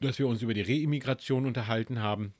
dass 0.00 0.18
wir 0.18 0.26
uns 0.28 0.42
über 0.42 0.54
die 0.54 0.62
Reimmigration 0.62 1.46
unterhalten 1.46 2.00
haben. 2.00 2.34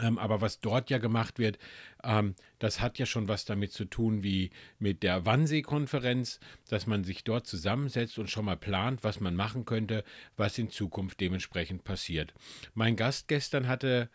Ähm, 0.00 0.18
aber 0.18 0.40
was 0.40 0.60
dort 0.60 0.90
ja 0.90 0.98
gemacht 0.98 1.38
wird, 1.38 1.58
ähm, 2.02 2.34
das 2.58 2.80
hat 2.80 2.98
ja 2.98 3.06
schon 3.06 3.28
was 3.28 3.44
damit 3.44 3.72
zu 3.72 3.84
tun 3.84 4.22
wie 4.22 4.50
mit 4.78 5.02
der 5.02 5.24
Wannsee-Konferenz, 5.24 6.40
dass 6.68 6.86
man 6.86 7.04
sich 7.04 7.24
dort 7.24 7.46
zusammensetzt 7.46 8.18
und 8.18 8.28
schon 8.28 8.44
mal 8.44 8.56
plant, 8.56 9.04
was 9.04 9.20
man 9.20 9.36
machen 9.36 9.64
könnte, 9.64 10.04
was 10.36 10.58
in 10.58 10.70
Zukunft 10.70 11.20
dementsprechend 11.20 11.84
passiert. 11.84 12.34
Mein 12.74 12.96
Gast 12.96 13.28
gestern 13.28 13.68
hatte 13.68 14.10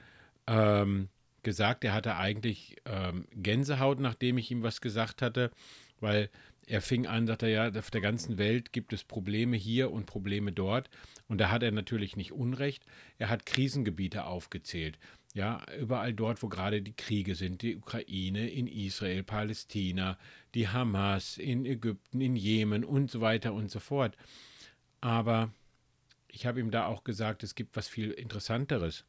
ähm, 0.45 1.09
gesagt, 1.43 1.83
er 1.83 1.93
hatte 1.93 2.15
eigentlich 2.17 2.77
ähm, 2.85 3.25
Gänsehaut, 3.33 3.99
nachdem 3.99 4.37
ich 4.37 4.51
ihm 4.51 4.63
was 4.63 4.81
gesagt 4.81 5.21
hatte, 5.21 5.51
weil 5.99 6.29
er 6.71 6.81
fing 6.81 7.05
an, 7.05 7.27
sagte 7.27 7.47
er, 7.47 7.67
ja, 7.67 7.79
auf 7.79 7.91
der 7.91 7.99
ganzen 7.99 8.37
Welt 8.37 8.71
gibt 8.71 8.93
es 8.93 9.03
Probleme 9.03 9.57
hier 9.57 9.91
und 9.91 10.05
Probleme 10.05 10.53
dort. 10.53 10.89
Und 11.27 11.39
da 11.39 11.51
hat 11.51 11.63
er 11.63 11.71
natürlich 11.71 12.15
nicht 12.15 12.31
Unrecht. 12.31 12.85
Er 13.17 13.27
hat 13.27 13.45
Krisengebiete 13.45 14.23
aufgezählt. 14.23 14.97
Ja, 15.33 15.65
überall 15.77 16.13
dort, 16.13 16.41
wo 16.41 16.47
gerade 16.47 16.81
die 16.81 16.95
Kriege 16.95 17.35
sind, 17.35 17.61
die 17.61 17.75
Ukraine, 17.75 18.49
in 18.49 18.67
Israel, 18.67 19.21
Palästina, 19.21 20.17
die 20.55 20.69
Hamas, 20.69 21.37
in 21.37 21.65
Ägypten, 21.65 22.21
in 22.21 22.37
Jemen 22.37 22.85
und 22.85 23.11
so 23.11 23.19
weiter 23.19 23.53
und 23.53 23.69
so 23.69 23.79
fort. 23.79 24.15
Aber 25.01 25.51
ich 26.29 26.45
habe 26.45 26.61
ihm 26.61 26.71
da 26.71 26.85
auch 26.85 27.03
gesagt, 27.03 27.43
es 27.43 27.53
gibt 27.53 27.75
was 27.75 27.89
viel 27.89 28.11
Interessanteres. 28.11 29.03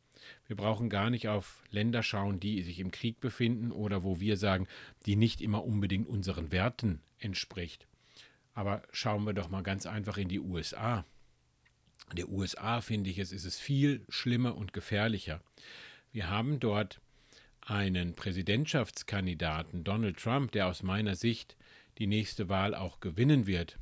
Wir 0.47 0.57
brauchen 0.57 0.89
gar 0.89 1.11
nicht 1.11 1.29
auf 1.29 1.63
Länder 1.71 2.03
schauen, 2.03 2.41
die 2.41 2.63
sich 2.63 2.79
im 2.79 2.91
Krieg 2.91 3.21
befinden 3.21 3.73
oder 3.73 4.03
wo 4.03 4.21
wir 4.21 4.37
sagen, 4.37 4.67
die 5.07 5.17
nicht 5.17 5.41
immer 5.41 5.65
unbedingt 5.65 6.09
unseren 6.09 6.53
Werten 6.53 7.01
entspricht. 7.19 7.87
Aber 8.55 8.83
schauen 8.93 9.25
wir 9.25 9.33
doch 9.33 9.49
mal 9.49 9.63
ganz 9.63 9.87
einfach 9.87 10.19
in 10.19 10.29
die 10.29 10.41
USA. 10.41 11.05
In 12.11 12.17
der 12.17 12.29
USA 12.29 12.81
finde 12.81 13.11
ich 13.11 13.19
es, 13.19 13.33
ist 13.33 13.45
es 13.45 13.59
viel 13.59 14.05
schlimmer 14.09 14.57
und 14.57 14.73
gefährlicher. 14.73 15.41
Wir 16.13 16.29
haben 16.29 16.61
dort 16.61 17.01
einen 17.63 18.15
Präsidentschaftskandidaten, 18.15 19.85
Donald 19.85 20.19
Trump, 20.19 20.53
der 20.53 20.67
aus 20.67 20.83
meiner 20.83 21.15
Sicht 21.15 21.57
die 21.99 22.07
nächste 22.07 22.49
Wahl 22.49 22.75
auch 22.75 23.01
gewinnen 23.01 23.47
wird, 23.47 23.79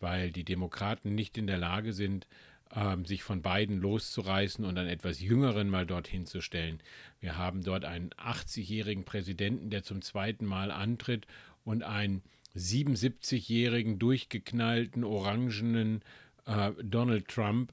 weil 0.00 0.32
die 0.32 0.44
Demokraten 0.44 1.14
nicht 1.14 1.38
in 1.38 1.46
der 1.46 1.58
Lage 1.58 1.92
sind, 1.92 2.26
ähm, 2.74 3.04
sich 3.04 3.22
von 3.22 3.42
beiden 3.42 3.78
loszureißen 3.78 4.64
und 4.64 4.78
einen 4.78 4.88
etwas 4.88 5.20
jüngeren 5.20 5.68
mal 5.68 5.86
dorthin 5.86 6.26
zu 6.26 6.40
stellen. 6.40 6.80
Wir 7.20 7.36
haben 7.36 7.62
dort 7.62 7.84
einen 7.84 8.10
80-jährigen 8.10 9.04
Präsidenten, 9.04 9.70
der 9.70 9.82
zum 9.82 10.02
zweiten 10.02 10.46
Mal 10.46 10.70
antritt 10.70 11.26
und 11.64 11.82
einen 11.82 12.22
77-jährigen 12.56 13.98
durchgeknallten 13.98 15.04
orangenen 15.04 16.02
äh, 16.46 16.72
Donald 16.82 17.28
Trump, 17.28 17.72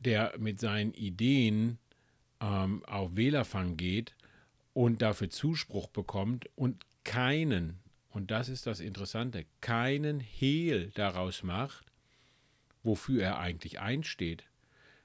der 0.00 0.34
mit 0.38 0.60
seinen 0.60 0.92
Ideen 0.92 1.78
ähm, 2.40 2.84
auf 2.84 3.16
Wählerfang 3.16 3.76
geht 3.76 4.14
und 4.72 5.02
dafür 5.02 5.30
Zuspruch 5.30 5.88
bekommt 5.88 6.48
und 6.56 6.84
keinen, 7.04 7.78
und 8.10 8.30
das 8.30 8.48
ist 8.48 8.66
das 8.66 8.80
Interessante, 8.80 9.46
keinen 9.60 10.20
Hehl 10.20 10.90
daraus 10.94 11.42
macht, 11.42 11.86
wofür 12.84 13.22
er 13.22 13.38
eigentlich 13.38 13.80
einsteht. 13.80 14.44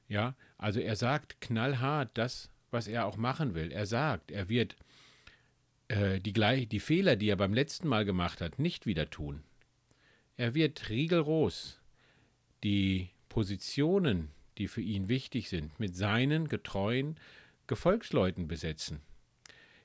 Ja, 0.07 0.36
also 0.57 0.79
er 0.79 0.95
sagt 0.95 1.41
knallhart 1.41 2.09
das, 2.13 2.51
was 2.71 2.88
er 2.88 3.05
auch 3.05 3.17
machen 3.17 3.55
will. 3.55 3.71
Er 3.71 3.86
sagt, 3.86 4.31
er 4.31 4.50
wird 4.50 4.75
äh, 5.88 6.19
die, 6.19 6.33
gleich, 6.33 6.67
die 6.67 6.79
Fehler, 6.79 7.15
die 7.15 7.29
er 7.29 7.36
beim 7.36 7.53
letzten 7.53 7.88
Mal 7.88 8.05
gemacht 8.05 8.41
hat, 8.41 8.59
nicht 8.59 8.86
wieder 8.86 9.09
tun. 9.09 9.43
Er 10.38 10.53
wird 10.53 10.89
rigoros 10.89 11.79
die 12.63 13.09
Positionen, 13.29 14.29
die 14.57 14.67
für 14.67 14.81
ihn 14.81 15.07
wichtig 15.07 15.50
sind, 15.50 15.79
mit 15.79 15.95
seinen 15.95 16.48
getreuen 16.48 17.17
Gefolgsleuten 17.67 18.48
besetzen. 18.48 19.01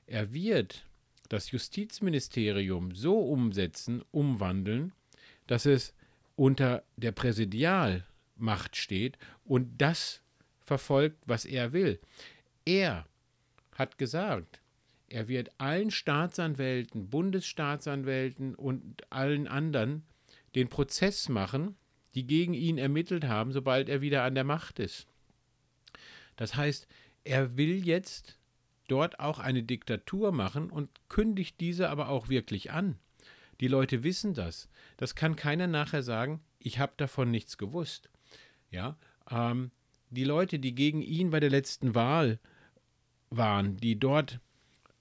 Er 0.07 0.33
wird 0.33 0.85
das 1.29 1.51
Justizministerium 1.51 2.93
so 2.93 3.19
umsetzen, 3.19 4.03
umwandeln, 4.11 4.91
dass 5.47 5.65
es 5.65 5.93
unter 6.35 6.83
der 6.97 7.11
Präsidialmacht 7.11 8.75
steht 8.75 9.17
und 9.43 9.81
das 9.81 10.21
verfolgt, 10.59 11.17
was 11.25 11.45
er 11.45 11.73
will. 11.73 11.99
Er 12.65 13.05
hat 13.73 13.97
gesagt, 13.97 14.61
er 15.07 15.27
wird 15.27 15.49
allen 15.59 15.91
Staatsanwälten, 15.91 17.09
Bundesstaatsanwälten 17.09 18.55
und 18.55 19.03
allen 19.11 19.47
anderen 19.47 20.03
den 20.55 20.69
Prozess 20.69 21.29
machen, 21.29 21.75
die 22.15 22.25
gegen 22.25 22.53
ihn 22.53 22.77
ermittelt 22.77 23.25
haben, 23.25 23.51
sobald 23.51 23.89
er 23.89 24.01
wieder 24.01 24.23
an 24.23 24.35
der 24.35 24.43
Macht 24.43 24.79
ist. 24.79 25.07
Das 26.37 26.55
heißt, 26.55 26.87
er 27.23 27.57
will 27.57 27.85
jetzt 27.85 28.39
dort 28.87 29.19
auch 29.19 29.39
eine 29.39 29.63
Diktatur 29.63 30.31
machen 30.31 30.69
und 30.69 30.89
kündigt 31.09 31.59
diese 31.59 31.89
aber 31.89 32.09
auch 32.09 32.29
wirklich 32.29 32.71
an. 32.71 32.97
Die 33.59 33.67
Leute 33.67 34.03
wissen 34.03 34.33
das. 34.33 34.69
Das 34.97 35.15
kann 35.15 35.35
keiner 35.35 35.67
nachher 35.67 36.03
sagen, 36.03 36.41
ich 36.59 36.79
habe 36.79 36.93
davon 36.97 37.31
nichts 37.31 37.57
gewusst. 37.57 38.09
Ja, 38.69 38.97
ähm, 39.29 39.71
die 40.09 40.23
Leute, 40.23 40.59
die 40.59 40.75
gegen 40.75 41.01
ihn 41.01 41.29
bei 41.29 41.39
der 41.39 41.49
letzten 41.49 41.95
Wahl 41.95 42.39
waren, 43.29 43.77
die 43.77 43.99
dort 43.99 44.39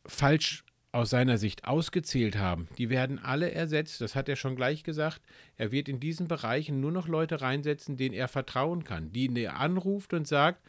falsch 0.06 0.64
aus 0.92 1.11
seiner 1.11 1.38
Sicht 1.38 1.64
ausgezählt 1.64 2.37
haben, 2.37 2.68
die 2.78 2.88
werden 2.88 3.18
alle 3.18 3.50
ersetzt. 3.50 4.00
Das 4.00 4.14
hat 4.14 4.28
er 4.28 4.37
schon 4.37 4.54
gleich 4.54 4.84
gesagt. 4.84 5.20
Er 5.56 5.73
wird 5.73 5.88
in 5.88 5.99
diesen 5.99 6.28
Bereichen 6.28 6.80
nur 6.80 6.92
noch 6.92 7.08
Leute 7.08 7.40
reinsetzen, 7.40 7.96
denen 7.96 8.14
er 8.14 8.28
vertrauen 8.28 8.84
kann, 8.84 9.12
die 9.12 9.28
er 9.42 9.58
anruft 9.58 10.14
und 10.14 10.28
sagt, 10.28 10.62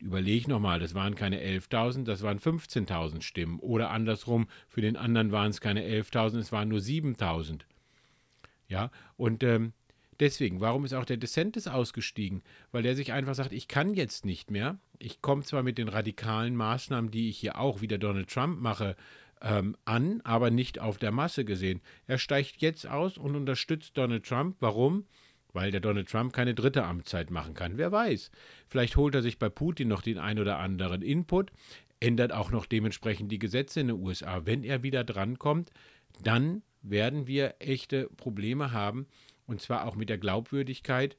überleg 0.00 0.48
nochmal, 0.48 0.78
das 0.80 0.94
waren 0.94 1.14
keine 1.14 1.40
11.000, 1.40 2.04
das 2.04 2.22
waren 2.22 2.38
15.000 2.38 3.22
Stimmen. 3.22 3.58
Oder 3.60 3.90
andersrum, 3.90 4.48
für 4.68 4.80
den 4.80 4.96
anderen 4.96 5.32
waren 5.32 5.50
es 5.50 5.60
keine 5.60 5.82
11.000, 5.82 6.38
es 6.38 6.52
waren 6.52 6.68
nur 6.68 6.80
7.000. 6.80 7.62
Ja, 8.68 8.90
und 9.16 9.42
ähm, 9.42 9.72
deswegen, 10.18 10.60
warum 10.60 10.84
ist 10.84 10.92
auch 10.92 11.04
der 11.04 11.16
DeSantis 11.16 11.68
ausgestiegen? 11.68 12.42
Weil 12.72 12.82
der 12.82 12.96
sich 12.96 13.12
einfach 13.12 13.34
sagt, 13.34 13.52
ich 13.52 13.68
kann 13.68 13.94
jetzt 13.94 14.24
nicht 14.24 14.50
mehr. 14.50 14.78
Ich 14.98 15.22
komme 15.22 15.44
zwar 15.44 15.62
mit 15.62 15.78
den 15.78 15.88
radikalen 15.88 16.56
Maßnahmen, 16.56 17.10
die 17.10 17.28
ich 17.28 17.38
hier 17.38 17.58
auch 17.58 17.80
wieder 17.80 17.98
Donald 17.98 18.28
Trump 18.28 18.60
mache, 18.60 18.96
ähm, 19.42 19.76
an, 19.84 20.20
aber 20.22 20.50
nicht 20.50 20.80
auf 20.80 20.98
der 20.98 21.12
Masse 21.12 21.44
gesehen. 21.44 21.80
Er 22.06 22.18
steigt 22.18 22.56
jetzt 22.58 22.86
aus 22.86 23.18
und 23.18 23.36
unterstützt 23.36 23.96
Donald 23.96 24.24
Trump. 24.24 24.56
Warum? 24.60 25.04
Weil 25.56 25.70
der 25.70 25.80
Donald 25.80 26.10
Trump 26.10 26.34
keine 26.34 26.54
dritte 26.54 26.84
Amtszeit 26.84 27.30
machen 27.30 27.54
kann. 27.54 27.78
Wer 27.78 27.90
weiß. 27.90 28.30
Vielleicht 28.68 28.98
holt 28.98 29.14
er 29.14 29.22
sich 29.22 29.38
bei 29.38 29.48
Putin 29.48 29.88
noch 29.88 30.02
den 30.02 30.18
ein 30.18 30.38
oder 30.38 30.58
anderen 30.58 31.00
Input, 31.00 31.50
ändert 31.98 32.30
auch 32.30 32.50
noch 32.50 32.66
dementsprechend 32.66 33.32
die 33.32 33.38
Gesetze 33.38 33.80
in 33.80 33.86
den 33.86 33.96
USA. 33.96 34.44
Wenn 34.44 34.64
er 34.64 34.82
wieder 34.82 35.02
drankommt, 35.02 35.70
dann 36.22 36.62
werden 36.82 37.26
wir 37.26 37.54
echte 37.58 38.10
Probleme 38.18 38.72
haben, 38.72 39.06
und 39.46 39.62
zwar 39.62 39.86
auch 39.86 39.96
mit 39.96 40.10
der 40.10 40.18
Glaubwürdigkeit. 40.18 41.16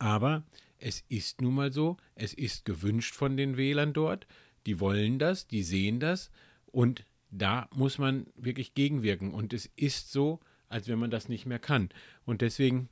Aber 0.00 0.42
es 0.80 1.04
ist 1.08 1.40
nun 1.40 1.54
mal 1.54 1.72
so, 1.72 1.98
es 2.16 2.34
ist 2.34 2.64
gewünscht 2.64 3.14
von 3.14 3.36
den 3.36 3.56
Wählern 3.56 3.92
dort, 3.92 4.26
die 4.66 4.80
wollen 4.80 5.20
das, 5.20 5.46
die 5.46 5.62
sehen 5.62 6.00
das 6.00 6.32
und 6.72 7.06
da 7.30 7.68
muss 7.72 7.98
man 7.98 8.26
wirklich 8.34 8.74
gegenwirken. 8.74 9.32
Und 9.32 9.52
es 9.52 9.70
ist 9.76 10.10
so, 10.10 10.40
als 10.68 10.88
wenn 10.88 10.98
man 10.98 11.12
das 11.12 11.28
nicht 11.28 11.46
mehr 11.46 11.60
kann. 11.60 11.90
Und 12.24 12.40
deswegen 12.40 12.88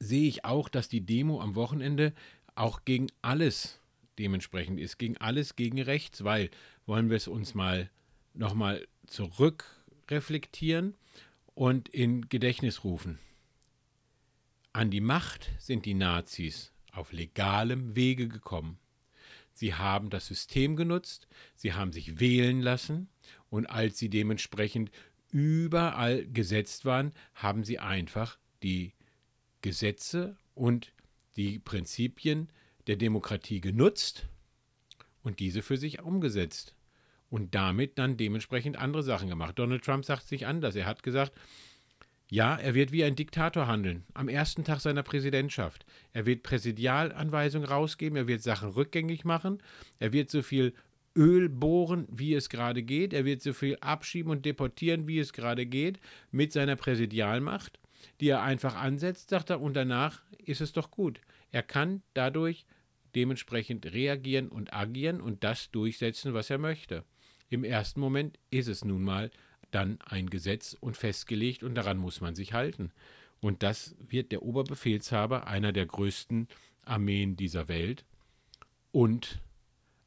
sehe 0.00 0.28
ich 0.28 0.44
auch, 0.44 0.68
dass 0.68 0.88
die 0.88 1.02
Demo 1.02 1.40
am 1.40 1.54
Wochenende 1.54 2.12
auch 2.54 2.84
gegen 2.84 3.06
alles 3.22 3.78
dementsprechend 4.18 4.80
ist, 4.80 4.98
gegen 4.98 5.16
alles 5.18 5.54
gegen 5.54 5.80
rechts, 5.80 6.24
weil 6.24 6.50
wollen 6.86 7.10
wir 7.10 7.16
es 7.16 7.28
uns 7.28 7.54
mal 7.54 7.90
nochmal 8.34 8.86
zurückreflektieren 9.06 10.94
und 11.54 11.88
in 11.88 12.28
Gedächtnis 12.28 12.84
rufen. 12.84 13.18
An 14.72 14.90
die 14.90 15.00
Macht 15.00 15.50
sind 15.58 15.84
die 15.84 15.94
Nazis 15.94 16.72
auf 16.92 17.12
legalem 17.12 17.96
Wege 17.96 18.28
gekommen. 18.28 18.78
Sie 19.52 19.74
haben 19.74 20.10
das 20.10 20.26
System 20.26 20.76
genutzt, 20.76 21.28
sie 21.54 21.74
haben 21.74 21.92
sich 21.92 22.20
wählen 22.20 22.60
lassen 22.60 23.08
und 23.50 23.66
als 23.66 23.98
sie 23.98 24.08
dementsprechend 24.08 24.90
überall 25.28 26.26
gesetzt 26.26 26.84
waren, 26.84 27.12
haben 27.34 27.64
sie 27.64 27.78
einfach 27.78 28.38
die 28.62 28.92
Gesetze 29.62 30.36
und 30.54 30.92
die 31.36 31.58
Prinzipien 31.58 32.48
der 32.86 32.96
Demokratie 32.96 33.60
genutzt 33.60 34.26
und 35.22 35.38
diese 35.38 35.62
für 35.62 35.76
sich 35.76 36.02
umgesetzt. 36.02 36.74
und 37.30 37.54
damit 37.54 37.96
dann 37.98 38.16
dementsprechend 38.16 38.76
andere 38.76 39.02
Sachen 39.02 39.28
gemacht. 39.28 39.58
Donald 39.58 39.84
Trump 39.84 40.04
sagt 40.04 40.26
sich 40.26 40.46
anders. 40.46 40.74
Er 40.74 40.86
hat 40.86 41.02
gesagt, 41.02 41.32
ja, 42.28 42.56
er 42.56 42.74
wird 42.74 42.92
wie 42.92 43.02
ein 43.02 43.16
Diktator 43.16 43.66
handeln, 43.66 44.04
am 44.14 44.28
ersten 44.28 44.64
Tag 44.64 44.80
seiner 44.80 45.02
Präsidentschaft. 45.02 45.84
Er 46.12 46.26
wird 46.26 46.44
Präsidialanweisungen 46.44 47.68
rausgeben, 47.68 48.16
er 48.16 48.28
wird 48.28 48.42
Sachen 48.42 48.70
rückgängig 48.70 49.24
machen, 49.24 49.60
er 49.98 50.12
wird 50.12 50.30
so 50.30 50.42
viel 50.42 50.72
Öl 51.16 51.48
bohren, 51.48 52.06
wie 52.08 52.34
es 52.34 52.48
gerade 52.48 52.84
geht, 52.84 53.12
er 53.12 53.24
wird 53.24 53.42
so 53.42 53.52
viel 53.52 53.76
abschieben 53.80 54.30
und 54.30 54.46
deportieren, 54.46 55.08
wie 55.08 55.18
es 55.18 55.32
gerade 55.32 55.66
geht, 55.66 55.98
mit 56.30 56.52
seiner 56.52 56.76
Präsidialmacht, 56.76 57.79
die 58.20 58.28
er 58.28 58.42
einfach 58.42 58.74
ansetzt, 58.76 59.30
sagt 59.30 59.50
er, 59.50 59.60
und 59.60 59.74
danach 59.74 60.22
ist 60.38 60.60
es 60.60 60.72
doch 60.72 60.90
gut. 60.90 61.20
Er 61.50 61.62
kann 61.62 62.02
dadurch 62.14 62.66
dementsprechend 63.14 63.86
reagieren 63.86 64.48
und 64.48 64.72
agieren 64.72 65.20
und 65.20 65.42
das 65.44 65.70
durchsetzen, 65.70 66.34
was 66.34 66.50
er 66.50 66.58
möchte. 66.58 67.04
Im 67.48 67.64
ersten 67.64 68.00
Moment 68.00 68.38
ist 68.50 68.68
es 68.68 68.84
nun 68.84 69.02
mal 69.02 69.30
dann 69.70 69.98
ein 70.02 70.30
Gesetz 70.30 70.76
und 70.80 70.96
festgelegt 70.96 71.62
und 71.62 71.74
daran 71.74 71.98
muss 71.98 72.20
man 72.20 72.34
sich 72.34 72.52
halten. 72.52 72.92
Und 73.40 73.62
das 73.62 73.96
wird 73.98 74.32
der 74.32 74.42
Oberbefehlshaber 74.42 75.46
einer 75.46 75.72
der 75.72 75.86
größten 75.86 76.48
Armeen 76.84 77.36
dieser 77.36 77.68
Welt 77.68 78.04
und 78.92 79.40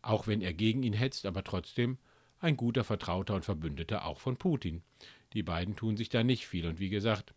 auch 0.02 0.28
wenn 0.28 0.42
er 0.42 0.54
gegen 0.54 0.84
ihn 0.84 0.94
hetzt, 0.94 1.26
aber 1.26 1.44
trotzdem 1.44 1.98
ein 2.40 2.58
guter 2.58 2.84
Vertrauter 2.84 3.36
und 3.36 3.46
Verbündeter 3.46 4.06
auch 4.06 4.20
von 4.20 4.38
Putin. 4.38 4.84
Die 5.32 5.44
beiden 5.44 5.76
tun 5.76 5.98
sich 5.98 6.10
da 6.10 6.24
nicht 6.24 6.46
viel 6.46 6.68
und 6.68 6.80
wie 6.80 6.90
gesagt, 6.90 7.34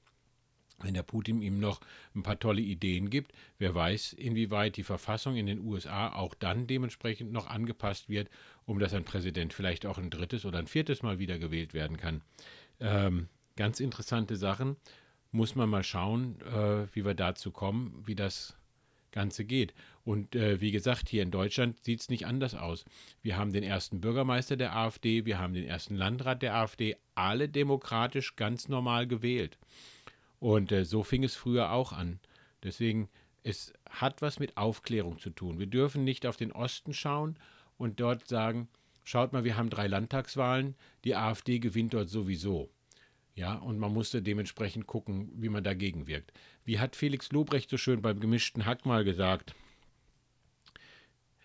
wenn 0.81 0.95
der 0.95 1.03
Putin 1.03 1.41
ihm 1.43 1.59
noch 1.59 1.81
ein 2.15 2.23
paar 2.23 2.39
tolle 2.39 2.61
Ideen 2.61 3.11
gibt, 3.11 3.33
wer 3.59 3.75
weiß, 3.75 4.13
inwieweit 4.13 4.77
die 4.77 4.83
Verfassung 4.83 5.37
in 5.37 5.47
den 5.47 5.61
USA 5.61 6.13
auch 6.13 6.35
dann 6.35 6.67
dementsprechend 6.67 7.33
noch 7.33 7.47
angepasst 7.47 8.09
wird, 8.09 8.29
um 8.65 8.79
dass 8.79 8.95
ein 8.95 9.05
Präsident 9.05 9.53
vielleicht 9.53 9.87
auch 9.87 9.99
ein 9.99 10.11
drittes 10.11 10.45
oder 10.45 10.59
ein 10.59 10.67
viertes 10.67 11.03
Mal 11.03 11.19
wieder 11.19 11.39
gewählt 11.39 11.73
werden 11.75 11.97
kann. 11.97 12.23
Ähm, 12.81 13.29
ganz 13.57 13.81
interessante 13.81 14.37
Sachen. 14.37 14.77
Muss 15.33 15.55
man 15.55 15.69
mal 15.69 15.83
schauen, 15.83 16.41
äh, 16.43 16.87
wie 16.95 17.05
wir 17.05 17.15
dazu 17.15 17.51
kommen, 17.51 18.03
wie 18.07 18.15
das 18.15 18.57
Ganze 19.17 19.45
geht. 19.45 19.75
Und 20.05 20.37
äh, 20.37 20.61
wie 20.61 20.71
gesagt, 20.71 21.09
hier 21.09 21.23
in 21.23 21.31
Deutschland 21.31 21.83
sieht 21.83 22.01
es 22.01 22.11
nicht 22.11 22.27
anders 22.27 22.55
aus. 22.55 22.85
Wir 23.23 23.37
haben 23.37 23.53
den 23.53 23.65
ersten 23.65 24.01
Bürgermeister 24.01 24.57
der 24.57 24.77
AfD, 24.77 25.25
wir 25.25 25.39
haben 25.39 25.55
den 25.55 25.65
ersten 25.65 25.97
Landrat 25.97 26.43
der 26.43 26.55
AfD, 26.55 26.97
alle 27.15 27.49
demokratisch 27.49 28.37
ganz 28.37 28.69
normal 28.69 29.07
gewählt. 29.07 29.59
Und 30.41 30.73
äh, 30.73 30.85
so 30.85 31.03
fing 31.03 31.25
es 31.25 31.35
früher 31.35 31.73
auch 31.73 31.93
an. 31.93 32.21
Deswegen, 32.63 33.09
es 33.43 33.73
hat 33.89 34.23
was 34.23 34.39
mit 34.39 34.57
Aufklärung 34.57 35.19
zu 35.19 35.31
tun. 35.31 35.59
Wir 35.59 35.67
dürfen 35.67 36.05
nicht 36.05 36.27
auf 36.27 36.37
den 36.37 36.53
Osten 36.53 36.93
schauen 36.93 37.39
und 37.79 38.01
dort 38.01 38.29
sagen, 38.29 38.69
schaut 39.05 39.33
mal, 39.33 39.45
wir 39.45 39.57
haben 39.57 39.71
drei 39.71 39.87
Landtagswahlen, 39.87 40.75
die 41.05 41.15
AfD 41.15 41.59
gewinnt 41.59 41.95
dort 41.95 42.11
sowieso. 42.11 42.71
Ja, 43.35 43.55
und 43.55 43.79
man 43.79 43.93
musste 43.93 44.23
dementsprechend 44.23 44.87
gucken, 44.87 45.31
wie 45.35 45.51
man 45.51 45.63
dagegen 45.63 46.07
wirkt. 46.07 46.33
Wie 46.65 46.81
hat 46.81 46.97
Felix 46.97 47.31
Lobrecht 47.33 47.69
so 47.69 47.77
schön 47.77 48.01
beim 48.01 48.19
gemischten 48.19 48.65
Hack 48.65 48.87
mal 48.87 49.05
gesagt, 49.05 49.55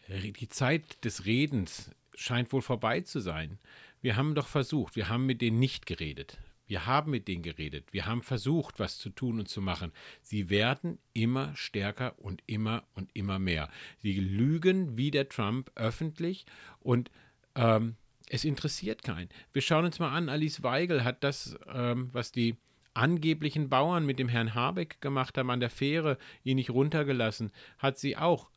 die 0.08 0.50
Zeit 0.50 1.04
des 1.04 1.26
Redens 1.26 1.92
scheint 2.16 2.52
wohl 2.54 2.62
vorbei 2.62 3.02
zu 3.02 3.20
sein. 3.20 3.60
Wir 4.02 4.16
haben 4.16 4.36
doch 4.36 4.48
versucht, 4.48 4.96
wir 4.96 5.10
haben 5.10 5.26
mit 5.26 5.42
denen 5.42 5.60
nicht 5.60 5.86
geredet. 5.86 6.38
Wir 6.72 6.86
haben 6.86 7.12
mit 7.12 7.28
denen 7.28 7.44
geredet. 7.44 7.92
Wir 7.92 8.06
haben 8.06 8.22
versucht, 8.22 8.80
was 8.80 8.98
zu 8.98 9.10
tun 9.10 9.40
und 9.40 9.50
zu 9.50 9.60
machen. 9.60 9.92
Sie 10.22 10.50
werden 10.50 11.00
immer 11.12 11.54
stärker 11.54 12.18
und 12.18 12.42
immer 12.46 12.86
und 12.96 13.10
immer 13.14 13.40
mehr. 13.40 13.70
Sie 13.98 14.18
lügen 14.18 14.96
wie 14.96 15.12
der 15.12 15.28
Trump 15.28 15.70
öffentlich 15.76 16.46
und 16.80 17.12
ähm, 17.56 17.98
es 18.30 18.46
interessiert 18.46 19.04
keinen. 19.04 19.28
Wir 19.52 19.62
schauen 19.62 19.84
uns 19.84 20.00
mal 20.00 20.16
an, 20.16 20.30
Alice 20.30 20.64
Weigel 20.64 21.04
hat 21.04 21.26
das, 21.26 21.60
ähm, 21.68 22.10
was 22.14 22.32
die 22.32 22.56
angeblichen 22.94 23.68
Bauern 23.68 24.06
mit 24.06 24.18
dem 24.18 24.30
Herrn 24.30 24.56
Habeck 24.56 25.02
gemacht 25.02 25.38
haben 25.38 25.52
an 25.52 25.60
der 25.60 25.70
Fähre, 25.70 26.18
ihn 26.46 26.56
nicht 26.56 26.70
runtergelassen, 26.70 27.52
hat 27.80 28.00
sie 28.00 28.16
auch 28.16 28.50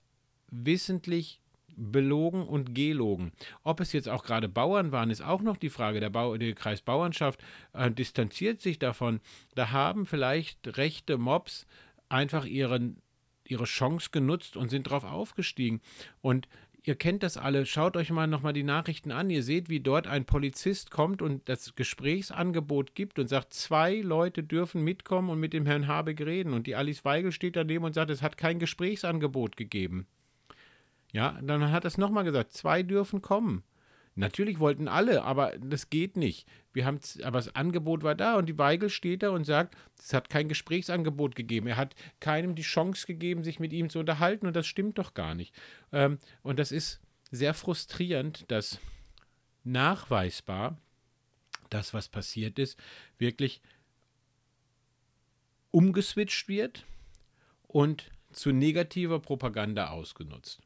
wissentlich 0.52 1.40
belogen 1.76 2.46
und 2.46 2.74
gelogen. 2.74 3.32
Ob 3.62 3.80
es 3.80 3.92
jetzt 3.92 4.08
auch 4.08 4.24
gerade 4.24 4.48
Bauern 4.48 4.92
waren, 4.92 5.10
ist 5.10 5.22
auch 5.22 5.42
noch 5.42 5.56
die 5.56 5.70
Frage. 5.70 6.00
Der, 6.00 6.10
Bau, 6.10 6.36
der 6.36 6.54
Kreis 6.54 6.82
Bauernschaft 6.82 7.40
äh, 7.72 7.90
distanziert 7.90 8.60
sich 8.60 8.78
davon. 8.78 9.20
Da 9.54 9.70
haben 9.70 10.06
vielleicht 10.06 10.76
rechte 10.76 11.18
Mobs 11.18 11.66
einfach 12.08 12.44
ihren, 12.44 13.00
ihre 13.44 13.64
Chance 13.64 14.10
genutzt 14.12 14.56
und 14.56 14.70
sind 14.70 14.84
drauf 14.84 15.04
aufgestiegen. 15.04 15.80
Und 16.20 16.48
ihr 16.82 16.94
kennt 16.94 17.22
das 17.22 17.36
alle. 17.36 17.66
Schaut 17.66 17.96
euch 17.96 18.10
mal 18.10 18.26
nochmal 18.26 18.52
die 18.52 18.62
Nachrichten 18.62 19.10
an. 19.10 19.30
Ihr 19.30 19.42
seht, 19.42 19.68
wie 19.68 19.80
dort 19.80 20.06
ein 20.06 20.26
Polizist 20.26 20.90
kommt 20.90 21.22
und 21.22 21.48
das 21.48 21.74
Gesprächsangebot 21.74 22.94
gibt 22.94 23.18
und 23.18 23.28
sagt, 23.28 23.54
zwei 23.54 23.96
Leute 23.96 24.42
dürfen 24.42 24.82
mitkommen 24.82 25.30
und 25.30 25.40
mit 25.40 25.52
dem 25.52 25.66
Herrn 25.66 25.88
Habeck 25.88 26.20
reden. 26.20 26.52
Und 26.52 26.66
die 26.66 26.76
Alice 26.76 27.04
Weigel 27.04 27.32
steht 27.32 27.56
daneben 27.56 27.84
und 27.84 27.94
sagt, 27.94 28.10
es 28.10 28.22
hat 28.22 28.36
kein 28.36 28.58
Gesprächsangebot 28.58 29.56
gegeben. 29.56 30.06
Ja, 31.14 31.38
dann 31.40 31.70
hat 31.70 31.84
er 31.84 31.88
es 31.88 31.96
nochmal 31.96 32.24
gesagt, 32.24 32.52
zwei 32.52 32.82
dürfen 32.82 33.22
kommen. 33.22 33.62
Natürlich 34.16 34.58
wollten 34.58 34.88
alle, 34.88 35.22
aber 35.22 35.56
das 35.58 35.88
geht 35.88 36.16
nicht. 36.16 36.48
Wir 36.72 36.86
haben, 36.86 36.98
aber 37.22 37.38
das 37.38 37.54
Angebot 37.54 38.02
war 38.02 38.16
da 38.16 38.36
und 38.36 38.46
die 38.46 38.58
Weigel 38.58 38.90
steht 38.90 39.22
da 39.22 39.30
und 39.30 39.44
sagt, 39.44 39.76
es 39.96 40.12
hat 40.12 40.28
kein 40.28 40.48
Gesprächsangebot 40.48 41.36
gegeben. 41.36 41.68
Er 41.68 41.76
hat 41.76 41.94
keinem 42.18 42.56
die 42.56 42.62
Chance 42.62 43.06
gegeben, 43.06 43.44
sich 43.44 43.60
mit 43.60 43.72
ihm 43.72 43.90
zu 43.90 44.00
unterhalten 44.00 44.48
und 44.48 44.56
das 44.56 44.66
stimmt 44.66 44.98
doch 44.98 45.14
gar 45.14 45.36
nicht. 45.36 45.54
Ähm, 45.92 46.18
und 46.42 46.58
das 46.58 46.72
ist 46.72 47.00
sehr 47.30 47.54
frustrierend, 47.54 48.44
dass 48.48 48.80
nachweisbar 49.62 50.78
das, 51.70 51.94
was 51.94 52.08
passiert 52.08 52.58
ist, 52.58 52.76
wirklich 53.18 53.60
umgeswitcht 55.70 56.48
wird 56.48 56.86
und 57.68 58.10
zu 58.32 58.50
negativer 58.50 59.20
Propaganda 59.20 59.90
ausgenutzt. 59.90 60.63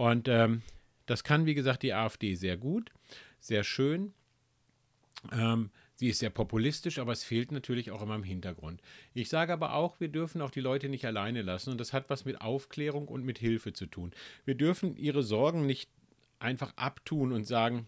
Und 0.00 0.28
ähm, 0.28 0.62
das 1.04 1.24
kann, 1.24 1.44
wie 1.44 1.52
gesagt, 1.52 1.82
die 1.82 1.92
AfD 1.92 2.34
sehr 2.34 2.56
gut, 2.56 2.90
sehr 3.38 3.64
schön. 3.64 4.14
Ähm, 5.30 5.68
sie 5.94 6.08
ist 6.08 6.20
sehr 6.20 6.30
populistisch, 6.30 6.98
aber 6.98 7.12
es 7.12 7.22
fehlt 7.22 7.52
natürlich 7.52 7.90
auch 7.90 8.00
immer 8.00 8.14
im 8.14 8.22
Hintergrund. 8.22 8.80
Ich 9.12 9.28
sage 9.28 9.52
aber 9.52 9.74
auch, 9.74 10.00
wir 10.00 10.08
dürfen 10.08 10.40
auch 10.40 10.50
die 10.50 10.62
Leute 10.62 10.88
nicht 10.88 11.04
alleine 11.04 11.42
lassen 11.42 11.72
und 11.72 11.78
das 11.78 11.92
hat 11.92 12.08
was 12.08 12.24
mit 12.24 12.40
Aufklärung 12.40 13.08
und 13.08 13.26
mit 13.26 13.38
Hilfe 13.38 13.74
zu 13.74 13.84
tun. 13.84 14.14
Wir 14.46 14.54
dürfen 14.54 14.96
ihre 14.96 15.22
Sorgen 15.22 15.66
nicht 15.66 15.90
einfach 16.38 16.72
abtun 16.76 17.30
und 17.30 17.44
sagen, 17.44 17.86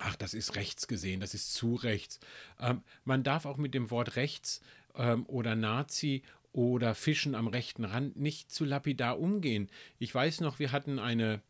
ach, 0.00 0.16
das 0.16 0.34
ist 0.34 0.54
rechts 0.54 0.86
gesehen, 0.86 1.20
das 1.20 1.32
ist 1.32 1.54
zu 1.54 1.76
rechts. 1.76 2.20
Ähm, 2.58 2.82
man 3.06 3.22
darf 3.22 3.46
auch 3.46 3.56
mit 3.56 3.72
dem 3.72 3.90
Wort 3.90 4.16
rechts 4.16 4.60
ähm, 4.96 5.24
oder 5.28 5.54
Nazi 5.54 6.24
oder 6.52 6.94
Fischen 6.94 7.34
am 7.34 7.48
rechten 7.48 7.84
Rand 7.84 8.16
nicht 8.16 8.50
zu 8.50 8.64
lapidar 8.64 9.18
umgehen. 9.18 9.68
Ich 9.98 10.14
weiß 10.14 10.40
noch, 10.40 10.58
wir 10.58 10.72
hatten 10.72 10.98
eine 10.98 11.42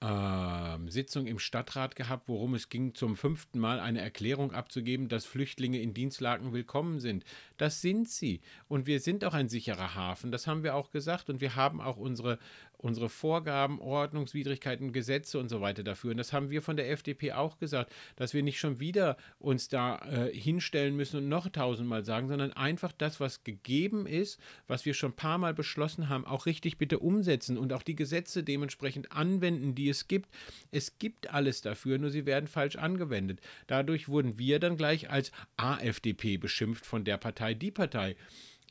äh, 0.00 0.90
Sitzung 0.90 1.26
im 1.26 1.38
Stadtrat 1.38 1.96
gehabt, 1.96 2.28
worum 2.28 2.54
es 2.54 2.68
ging, 2.68 2.94
zum 2.94 3.16
fünften 3.16 3.58
Mal 3.58 3.80
eine 3.80 4.00
Erklärung 4.00 4.52
abzugeben, 4.52 5.08
dass 5.08 5.26
Flüchtlinge 5.26 5.80
in 5.80 5.92
Dienstlagen 5.92 6.52
willkommen 6.52 7.00
sind. 7.00 7.24
Das 7.56 7.80
sind 7.80 8.08
sie. 8.08 8.40
Und 8.68 8.86
wir 8.86 9.00
sind 9.00 9.24
auch 9.24 9.34
ein 9.34 9.48
sicherer 9.48 9.94
Hafen. 9.94 10.30
Das 10.30 10.46
haben 10.46 10.62
wir 10.62 10.74
auch 10.74 10.90
gesagt. 10.90 11.30
Und 11.30 11.40
wir 11.40 11.56
haben 11.56 11.80
auch 11.80 11.96
unsere 11.96 12.38
unsere 12.78 13.08
Vorgaben, 13.08 13.80
Ordnungswidrigkeiten, 13.80 14.92
Gesetze 14.92 15.38
und 15.38 15.48
so 15.48 15.60
weiter 15.60 15.82
dafür. 15.82 16.12
Und 16.12 16.16
das 16.16 16.32
haben 16.32 16.50
wir 16.50 16.62
von 16.62 16.76
der 16.76 16.90
FDP 16.90 17.32
auch 17.32 17.58
gesagt, 17.58 17.92
dass 18.16 18.34
wir 18.34 18.42
nicht 18.42 18.60
schon 18.60 18.80
wieder 18.80 19.16
uns 19.38 19.68
da 19.68 19.98
äh, 19.98 20.32
hinstellen 20.32 20.96
müssen 20.96 21.18
und 21.18 21.28
noch 21.28 21.48
tausendmal 21.48 22.04
sagen, 22.04 22.28
sondern 22.28 22.52
einfach 22.52 22.92
das, 22.92 23.18
was 23.20 23.42
gegeben 23.42 24.06
ist, 24.06 24.40
was 24.68 24.84
wir 24.86 24.94
schon 24.94 25.10
ein 25.10 25.16
paar 25.16 25.38
Mal 25.38 25.54
beschlossen 25.54 26.08
haben, 26.08 26.24
auch 26.24 26.46
richtig 26.46 26.78
bitte 26.78 27.00
umsetzen 27.00 27.58
und 27.58 27.72
auch 27.72 27.82
die 27.82 27.96
Gesetze 27.96 28.44
dementsprechend 28.44 29.12
anwenden, 29.12 29.74
die 29.74 29.88
es 29.88 30.06
gibt. 30.06 30.30
Es 30.70 30.98
gibt 30.98 31.34
alles 31.34 31.60
dafür, 31.60 31.98
nur 31.98 32.10
sie 32.10 32.26
werden 32.26 32.46
falsch 32.46 32.76
angewendet. 32.76 33.40
Dadurch 33.66 34.08
wurden 34.08 34.38
wir 34.38 34.60
dann 34.60 34.76
gleich 34.76 35.10
als 35.10 35.32
AfDP 35.56 36.36
beschimpft 36.36 36.86
von 36.86 37.04
der 37.04 37.16
Partei, 37.16 37.54
die 37.54 37.72
Partei. 37.72 38.14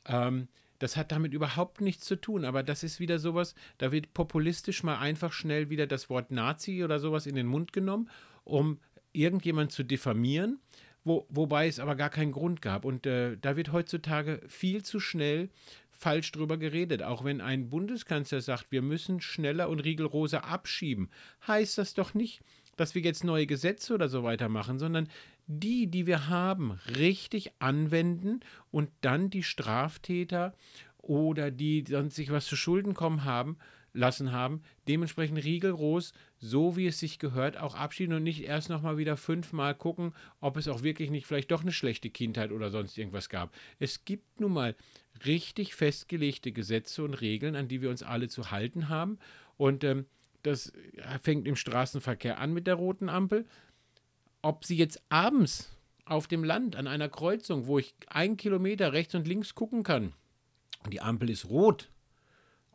Ähm, 0.06 0.48
das 0.78 0.96
hat 0.96 1.12
damit 1.12 1.32
überhaupt 1.32 1.80
nichts 1.80 2.04
zu 2.04 2.16
tun, 2.16 2.44
aber 2.44 2.62
das 2.62 2.82
ist 2.82 3.00
wieder 3.00 3.18
sowas, 3.18 3.54
da 3.78 3.92
wird 3.92 4.14
populistisch 4.14 4.82
mal 4.82 4.98
einfach 4.98 5.32
schnell 5.32 5.70
wieder 5.70 5.86
das 5.86 6.08
Wort 6.10 6.30
Nazi 6.30 6.84
oder 6.84 7.00
sowas 7.00 7.26
in 7.26 7.34
den 7.34 7.46
Mund 7.46 7.72
genommen, 7.72 8.08
um 8.44 8.78
irgendjemand 9.12 9.72
zu 9.72 9.82
diffamieren, 9.82 10.60
wo, 11.04 11.26
wobei 11.28 11.66
es 11.66 11.80
aber 11.80 11.96
gar 11.96 12.10
keinen 12.10 12.32
Grund 12.32 12.62
gab. 12.62 12.84
Und 12.84 13.06
äh, 13.06 13.36
da 13.40 13.56
wird 13.56 13.72
heutzutage 13.72 14.40
viel 14.48 14.82
zu 14.82 15.00
schnell 15.00 15.50
falsch 15.90 16.30
drüber 16.32 16.56
geredet. 16.56 17.02
Auch 17.02 17.24
wenn 17.24 17.40
ein 17.40 17.70
Bundeskanzler 17.70 18.40
sagt, 18.40 18.70
wir 18.70 18.82
müssen 18.82 19.20
schneller 19.20 19.68
und 19.68 19.80
rigoroser 19.80 20.44
abschieben, 20.44 21.10
heißt 21.46 21.78
das 21.78 21.94
doch 21.94 22.14
nicht, 22.14 22.40
dass 22.76 22.94
wir 22.94 23.02
jetzt 23.02 23.24
neue 23.24 23.46
Gesetze 23.46 23.94
oder 23.94 24.08
so 24.08 24.22
weiter 24.22 24.48
machen, 24.48 24.78
sondern 24.78 25.08
die, 25.48 25.88
die 25.88 26.06
wir 26.06 26.28
haben, 26.28 26.78
richtig 26.96 27.52
anwenden 27.58 28.40
und 28.70 28.90
dann 29.00 29.30
die 29.30 29.42
Straftäter 29.42 30.54
oder 30.98 31.50
die 31.50 31.84
sonst 31.88 32.16
sich 32.16 32.30
was 32.30 32.46
zu 32.46 32.54
Schulden 32.54 32.94
kommen 32.94 33.24
haben, 33.24 33.56
lassen 33.94 34.30
haben, 34.30 34.62
dementsprechend 34.86 35.42
riegelgroß, 35.42 36.12
so 36.38 36.76
wie 36.76 36.86
es 36.86 36.98
sich 36.98 37.18
gehört, 37.18 37.56
auch 37.56 37.74
abschieden 37.74 38.14
und 38.14 38.22
nicht 38.22 38.44
erst 38.44 38.68
nochmal 38.68 38.98
wieder 38.98 39.16
fünfmal 39.16 39.74
gucken, 39.74 40.12
ob 40.40 40.58
es 40.58 40.68
auch 40.68 40.82
wirklich 40.82 41.10
nicht 41.10 41.26
vielleicht 41.26 41.50
doch 41.50 41.62
eine 41.62 41.72
schlechte 41.72 42.10
Kindheit 42.10 42.52
oder 42.52 42.70
sonst 42.70 42.98
irgendwas 42.98 43.30
gab. 43.30 43.54
Es 43.78 44.04
gibt 44.04 44.40
nun 44.40 44.52
mal 44.52 44.76
richtig 45.24 45.74
festgelegte 45.74 46.52
Gesetze 46.52 47.02
und 47.02 47.14
Regeln, 47.14 47.56
an 47.56 47.68
die 47.68 47.80
wir 47.80 47.90
uns 47.90 48.02
alle 48.02 48.28
zu 48.28 48.50
halten 48.50 48.90
haben. 48.90 49.18
Und 49.56 49.82
ähm, 49.82 50.04
das 50.42 50.72
fängt 51.22 51.48
im 51.48 51.56
Straßenverkehr 51.56 52.38
an 52.38 52.52
mit 52.52 52.66
der 52.66 52.74
roten 52.74 53.08
Ampel. 53.08 53.46
Ob 54.42 54.64
sie 54.64 54.76
jetzt 54.76 55.02
abends 55.08 55.70
auf 56.04 56.26
dem 56.26 56.44
Land 56.44 56.76
an 56.76 56.86
einer 56.86 57.08
Kreuzung, 57.08 57.66
wo 57.66 57.78
ich 57.78 57.94
einen 58.08 58.36
Kilometer 58.36 58.92
rechts 58.92 59.14
und 59.14 59.26
links 59.26 59.54
gucken 59.54 59.82
kann, 59.82 60.12
und 60.84 60.92
die 60.92 61.00
Ampel 61.00 61.30
ist 61.30 61.46
rot, 61.46 61.90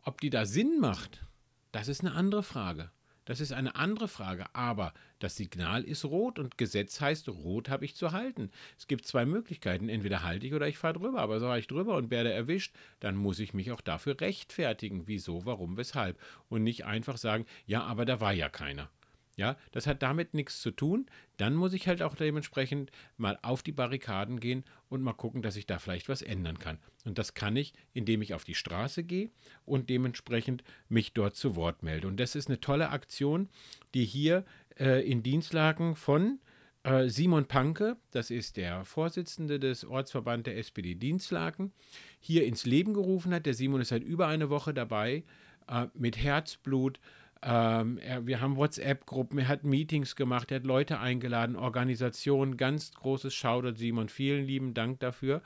ob 0.02 0.20
die 0.20 0.30
da 0.30 0.44
Sinn 0.44 0.78
macht, 0.78 1.24
das 1.72 1.88
ist 1.88 2.02
eine 2.02 2.12
andere 2.12 2.42
Frage. 2.42 2.90
Das 3.24 3.40
ist 3.40 3.52
eine 3.52 3.74
andere 3.74 4.08
Frage. 4.08 4.44
Aber 4.52 4.92
das 5.18 5.36
Signal 5.36 5.82
ist 5.84 6.04
rot 6.04 6.38
und 6.38 6.58
Gesetz 6.58 7.00
heißt, 7.00 7.28
rot 7.28 7.70
habe 7.70 7.84
ich 7.84 7.96
zu 7.96 8.12
halten. 8.12 8.50
Es 8.78 8.86
gibt 8.86 9.06
zwei 9.06 9.24
Möglichkeiten. 9.24 9.88
Entweder 9.88 10.22
halte 10.22 10.46
ich 10.46 10.54
oder 10.54 10.68
ich 10.68 10.76
fahre 10.76 10.94
drüber. 10.94 11.20
Aber 11.20 11.40
so 11.40 11.46
fahre 11.46 11.58
ich 11.58 11.66
drüber 11.66 11.96
und 11.96 12.10
werde 12.10 12.32
erwischt, 12.32 12.74
dann 13.00 13.16
muss 13.16 13.38
ich 13.38 13.54
mich 13.54 13.72
auch 13.72 13.80
dafür 13.80 14.20
rechtfertigen. 14.20 15.06
Wieso, 15.06 15.46
warum, 15.46 15.76
weshalb. 15.76 16.20
Und 16.48 16.62
nicht 16.62 16.84
einfach 16.84 17.16
sagen, 17.16 17.46
ja, 17.66 17.82
aber 17.82 18.04
da 18.04 18.20
war 18.20 18.32
ja 18.32 18.50
keiner. 18.50 18.90
Ja, 19.36 19.56
das 19.72 19.86
hat 19.86 20.02
damit 20.02 20.34
nichts 20.34 20.60
zu 20.60 20.70
tun. 20.70 21.06
Dann 21.38 21.54
muss 21.54 21.72
ich 21.72 21.88
halt 21.88 22.02
auch 22.02 22.14
dementsprechend 22.14 22.92
mal 23.16 23.38
auf 23.42 23.62
die 23.62 23.72
Barrikaden 23.72 24.38
gehen 24.38 24.64
und 24.88 25.02
mal 25.02 25.12
gucken, 25.12 25.42
dass 25.42 25.56
ich 25.56 25.66
da 25.66 25.78
vielleicht 25.78 26.08
was 26.08 26.22
ändern 26.22 26.58
kann. 26.58 26.78
Und 27.04 27.18
das 27.18 27.34
kann 27.34 27.56
ich, 27.56 27.74
indem 27.92 28.22
ich 28.22 28.34
auf 28.34 28.44
die 28.44 28.54
Straße 28.54 29.02
gehe 29.02 29.30
und 29.64 29.90
dementsprechend 29.90 30.62
mich 30.88 31.14
dort 31.14 31.34
zu 31.34 31.56
Wort 31.56 31.82
melde. 31.82 32.06
Und 32.06 32.20
das 32.20 32.36
ist 32.36 32.48
eine 32.48 32.60
tolle 32.60 32.90
Aktion, 32.90 33.48
die 33.94 34.04
hier 34.04 34.44
äh, 34.78 35.04
in 35.08 35.22
Dienstlagen 35.22 35.96
von 35.96 36.38
äh, 36.84 37.08
Simon 37.08 37.46
Panke, 37.46 37.96
das 38.12 38.30
ist 38.30 38.56
der 38.56 38.84
Vorsitzende 38.84 39.58
des 39.58 39.84
Ortsverband 39.84 40.46
der 40.46 40.58
SPD 40.58 40.94
Dienstlagen, 40.94 41.72
hier 42.20 42.46
ins 42.46 42.66
Leben 42.66 42.94
gerufen 42.94 43.34
hat. 43.34 43.46
Der 43.46 43.54
Simon 43.54 43.80
ist 43.80 43.88
seit 43.88 44.04
über 44.04 44.28
eine 44.28 44.50
Woche 44.50 44.72
dabei, 44.72 45.24
äh, 45.66 45.86
mit 45.94 46.18
Herzblut 46.18 47.00
ähm, 47.44 47.98
er, 47.98 48.26
wir 48.26 48.40
haben 48.40 48.56
WhatsApp-Gruppen, 48.56 49.38
er 49.38 49.48
hat 49.48 49.64
Meetings 49.64 50.16
gemacht, 50.16 50.50
er 50.50 50.56
hat 50.56 50.64
Leute 50.64 50.98
eingeladen, 50.98 51.56
Organisationen, 51.56 52.56
ganz 52.56 52.92
großes 52.92 53.34
Shoutout, 53.34 53.76
Simon. 53.76 54.08
Vielen 54.08 54.46
lieben 54.46 54.72
Dank 54.72 55.00
dafür. 55.00 55.42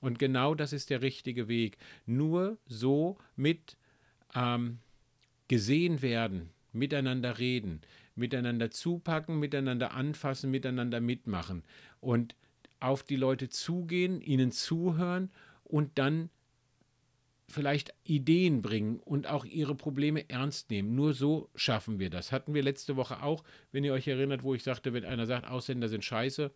Und 0.00 0.18
genau 0.18 0.54
das 0.54 0.72
ist 0.72 0.88
der 0.88 1.02
richtige 1.02 1.48
Weg. 1.48 1.76
Nur 2.06 2.56
so 2.66 3.18
mit 3.36 3.76
ähm, 4.34 4.78
gesehen 5.48 6.00
werden, 6.00 6.48
miteinander 6.72 7.38
reden, 7.38 7.82
miteinander 8.14 8.70
zupacken, 8.70 9.38
miteinander 9.38 9.92
anfassen, 9.92 10.50
miteinander 10.50 11.00
mitmachen 11.00 11.64
und 12.00 12.34
auf 12.80 13.02
die 13.02 13.16
Leute 13.16 13.50
zugehen, 13.50 14.22
ihnen 14.22 14.52
zuhören 14.52 15.30
und 15.64 15.98
dann 15.98 16.30
vielleicht 17.48 17.92
Ideen 18.04 18.62
bringen 18.62 18.98
und 19.00 19.26
auch 19.26 19.44
ihre 19.44 19.74
Probleme 19.74 20.28
ernst 20.28 20.70
nehmen. 20.70 20.94
Nur 20.94 21.12
so 21.12 21.50
schaffen 21.54 21.98
wir 21.98 22.10
das. 22.10 22.32
Hatten 22.32 22.54
wir 22.54 22.62
letzte 22.62 22.96
Woche 22.96 23.22
auch, 23.22 23.44
wenn 23.72 23.84
ihr 23.84 23.92
euch 23.92 24.08
erinnert, 24.08 24.42
wo 24.42 24.54
ich 24.54 24.62
sagte, 24.62 24.92
wenn 24.92 25.04
einer 25.04 25.26
sagt, 25.26 25.46
Ausländer 25.46 25.88
sind 25.88 26.04
scheiße, 26.04 26.50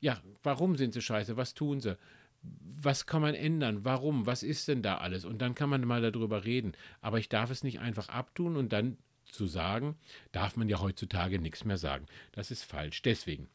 ja, 0.00 0.20
warum 0.42 0.76
sind 0.76 0.94
sie 0.94 1.02
scheiße? 1.02 1.36
Was 1.36 1.54
tun 1.54 1.80
sie? 1.80 1.98
Was 2.40 3.06
kann 3.06 3.20
man 3.20 3.34
ändern? 3.34 3.84
Warum? 3.84 4.26
Was 4.26 4.42
ist 4.42 4.68
denn 4.68 4.80
da 4.80 4.98
alles? 4.98 5.24
Und 5.24 5.42
dann 5.42 5.54
kann 5.54 5.68
man 5.68 5.84
mal 5.84 6.00
darüber 6.00 6.44
reden. 6.44 6.72
Aber 7.00 7.18
ich 7.18 7.28
darf 7.28 7.50
es 7.50 7.64
nicht 7.64 7.80
einfach 7.80 8.08
abtun 8.08 8.56
und 8.56 8.72
dann 8.72 8.96
zu 9.24 9.46
sagen, 9.46 9.96
darf 10.32 10.56
man 10.56 10.68
ja 10.68 10.80
heutzutage 10.80 11.38
nichts 11.38 11.64
mehr 11.64 11.78
sagen. 11.78 12.06
Das 12.32 12.50
ist 12.50 12.62
falsch. 12.62 13.02
Deswegen 13.02 13.48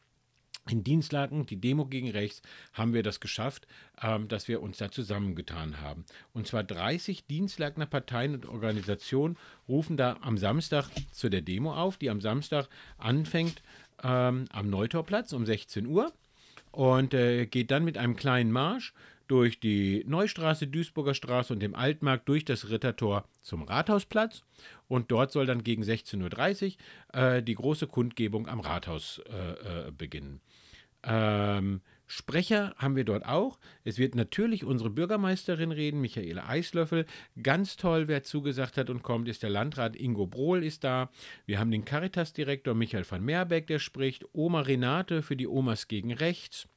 in 0.68 0.82
Dienstlagen, 0.82 1.46
die 1.46 1.60
Demo 1.60 1.86
gegen 1.86 2.10
rechts, 2.10 2.42
haben 2.72 2.94
wir 2.94 3.02
das 3.02 3.20
geschafft, 3.20 3.66
ähm, 4.02 4.28
dass 4.28 4.48
wir 4.48 4.62
uns 4.62 4.78
da 4.78 4.90
zusammengetan 4.90 5.80
haben. 5.80 6.04
Und 6.32 6.46
zwar 6.46 6.64
30 6.64 7.26
Dienstlagner 7.26 7.86
Parteien 7.86 8.34
und 8.34 8.46
Organisationen 8.46 9.36
rufen 9.68 9.96
da 9.96 10.16
am 10.20 10.38
Samstag 10.38 10.88
zu 11.12 11.28
der 11.28 11.42
Demo 11.42 11.74
auf, 11.74 11.96
die 11.96 12.10
am 12.10 12.20
Samstag 12.20 12.68
anfängt 12.98 13.62
ähm, 14.02 14.46
am 14.50 14.70
Neutorplatz 14.70 15.32
um 15.32 15.46
16 15.46 15.86
Uhr 15.86 16.12
und 16.72 17.14
äh, 17.14 17.46
geht 17.46 17.70
dann 17.70 17.84
mit 17.84 17.98
einem 17.98 18.16
kleinen 18.16 18.50
Marsch 18.50 18.94
durch 19.28 19.58
die 19.58 20.04
Neustraße, 20.06 20.66
Duisburger 20.66 21.14
Straße 21.14 21.52
und 21.52 21.60
dem 21.60 21.74
Altmarkt 21.74 22.28
durch 22.28 22.44
das 22.44 22.68
Rittertor 22.68 23.24
zum 23.40 23.62
Rathausplatz. 23.62 24.42
Und 24.86 25.10
dort 25.10 25.32
soll 25.32 25.46
dann 25.46 25.64
gegen 25.64 25.82
16.30 25.82 26.76
Uhr 27.14 27.18
äh, 27.18 27.42
die 27.42 27.54
große 27.54 27.86
Kundgebung 27.86 28.48
am 28.48 28.60
Rathaus 28.60 29.22
äh, 29.30 29.88
äh, 29.88 29.90
beginnen. 29.92 30.40
Ähm, 31.04 31.80
Sprecher 32.06 32.74
haben 32.76 32.96
wir 32.96 33.04
dort 33.04 33.24
auch. 33.24 33.58
Es 33.82 33.98
wird 33.98 34.14
natürlich 34.14 34.64
unsere 34.64 34.90
Bürgermeisterin 34.90 35.72
reden, 35.72 36.00
Michaela 36.00 36.46
Eislöffel. 36.46 37.06
Ganz 37.42 37.76
toll, 37.76 38.08
wer 38.08 38.22
zugesagt 38.22 38.76
hat 38.76 38.90
und 38.90 39.02
kommt, 39.02 39.28
ist 39.28 39.42
der 39.42 39.50
Landrat 39.50 39.96
Ingo 39.96 40.26
Brohl 40.26 40.62
ist 40.62 40.84
da. 40.84 41.10
Wir 41.46 41.58
haben 41.58 41.70
den 41.70 41.84
Caritas-Direktor 41.84 42.74
Michael 42.74 43.06
van 43.08 43.24
Meerbeck, 43.24 43.66
der 43.66 43.78
spricht. 43.78 44.24
Oma 44.32 44.60
Renate 44.60 45.22
für 45.22 45.36
die 45.36 45.48
Omas 45.48 45.88
gegen 45.88 46.12
Rechts. 46.12 46.68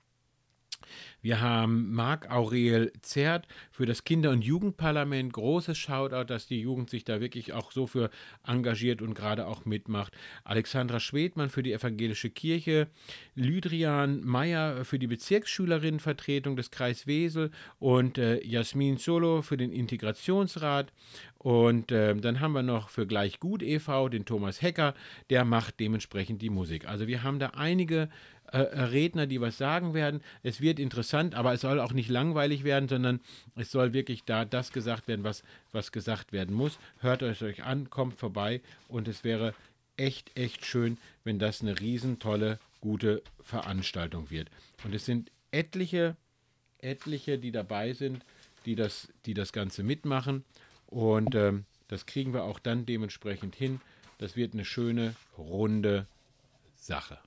Wir 1.22 1.42
haben 1.42 1.92
Marc 1.94 2.30
Aurel 2.32 2.92
Zert 3.02 3.48
für 3.72 3.86
das 3.86 4.04
Kinder- 4.04 4.30
und 4.30 4.44
Jugendparlament. 4.44 5.34
Großes 5.34 5.78
Shoutout, 5.78 6.26
dass 6.26 6.48
die 6.48 6.62
Jugend 6.62 6.90
sich 6.90 7.04
da 7.04 7.20
wirklich 7.20 7.54
auch 7.54 7.72
so 7.72 7.88
für 7.88 8.10
engagiert 8.46 9.02
und 9.02 9.14
gerade 9.14 9.48
auch 9.48 9.66
mitmacht. 9.66 10.14
Alexandra 10.44 11.00
Schwedmann 11.00 11.50
für 11.50 11.64
die 11.64 11.74
evangelische 11.74 12.30
Kirche. 12.30 12.88
Lydrian 13.36 14.24
Meyer 14.24 14.86
für 14.86 15.00
die 15.00 15.08
Bezirksschülerinnenvertretung 15.08 16.56
des 16.56 16.72
Kreis 16.72 17.08
Wesel 17.08 17.52
und 17.80 18.18
äh, 18.18 18.44
Jasmin 18.46 18.98
Solo 18.98 19.42
für 19.42 19.58
den 19.58 19.72
Integrationsrat. 19.72 20.92
Und 21.40 21.92
äh, 21.92 22.16
dann 22.16 22.40
haben 22.40 22.54
wir 22.54 22.64
noch 22.64 22.90
für 22.90 23.06
Gleichgut 23.06 23.62
e.V. 23.62 24.10
den 24.10 24.26
Thomas 24.26 24.62
Hecker, 24.62 24.96
der 25.30 25.46
macht 25.46 25.80
dementsprechend 25.80 26.42
die 26.42 26.50
Musik. 26.50 26.88
Also 26.88 27.08
wir 27.08 27.24
haben 27.24 27.40
da 27.40 27.52
einige 27.52 28.10
äh, 28.52 28.60
Redner, 28.60 29.28
die 29.28 29.42
was 29.42 29.58
sagen 29.58 29.94
werden. 29.94 30.22
Es 30.44 30.62
wird 30.62 30.80
interessant, 30.80 31.36
aber 31.36 31.54
es 31.54 31.62
soll 31.62 31.80
auch 31.80 31.94
nicht 31.94 32.10
langweilig 32.10 32.64
werden, 32.64 32.88
sondern 32.88 33.20
es 33.56 33.72
soll 33.72 33.94
wirklich 33.94 34.24
da 34.24 34.46
das 34.46 34.72
gesagt 34.72 35.08
werden, 35.08 35.24
was, 35.24 35.44
was 35.72 35.92
gesagt 35.92 36.32
werden 36.32 36.56
muss. 36.56 36.80
Hört 37.00 37.22
es 37.22 37.42
euch 37.42 37.64
an, 37.64 37.90
kommt 37.90 38.18
vorbei 38.18 38.62
und 38.88 39.08
es 39.08 39.24
wäre 39.24 39.54
echt, 39.98 40.38
echt 40.38 40.66
schön, 40.66 40.98
wenn 41.24 41.40
das 41.40 41.62
eine 41.62 41.80
riesentolle, 41.80 42.60
gute 42.80 43.22
Veranstaltung 43.42 44.30
wird. 44.30 44.50
Und 44.84 44.94
es 44.94 45.06
sind 45.06 45.32
etliche, 45.52 46.16
etliche, 46.80 47.38
die 47.40 47.52
dabei 47.52 47.94
sind, 47.94 48.24
die 48.66 48.76
das, 48.76 49.10
die 49.26 49.34
das 49.34 49.52
Ganze 49.52 49.84
mitmachen. 49.84 50.46
Und 50.86 51.36
ähm, 51.36 51.66
das 51.88 52.06
kriegen 52.06 52.34
wir 52.34 52.44
auch 52.44 52.60
dann 52.60 52.86
dementsprechend 52.86 53.56
hin. 53.56 53.82
Das 54.20 54.36
wird 54.36 54.54
eine 54.54 54.66
schöne, 54.66 55.16
runde 55.38 56.08
Sache 56.76 57.18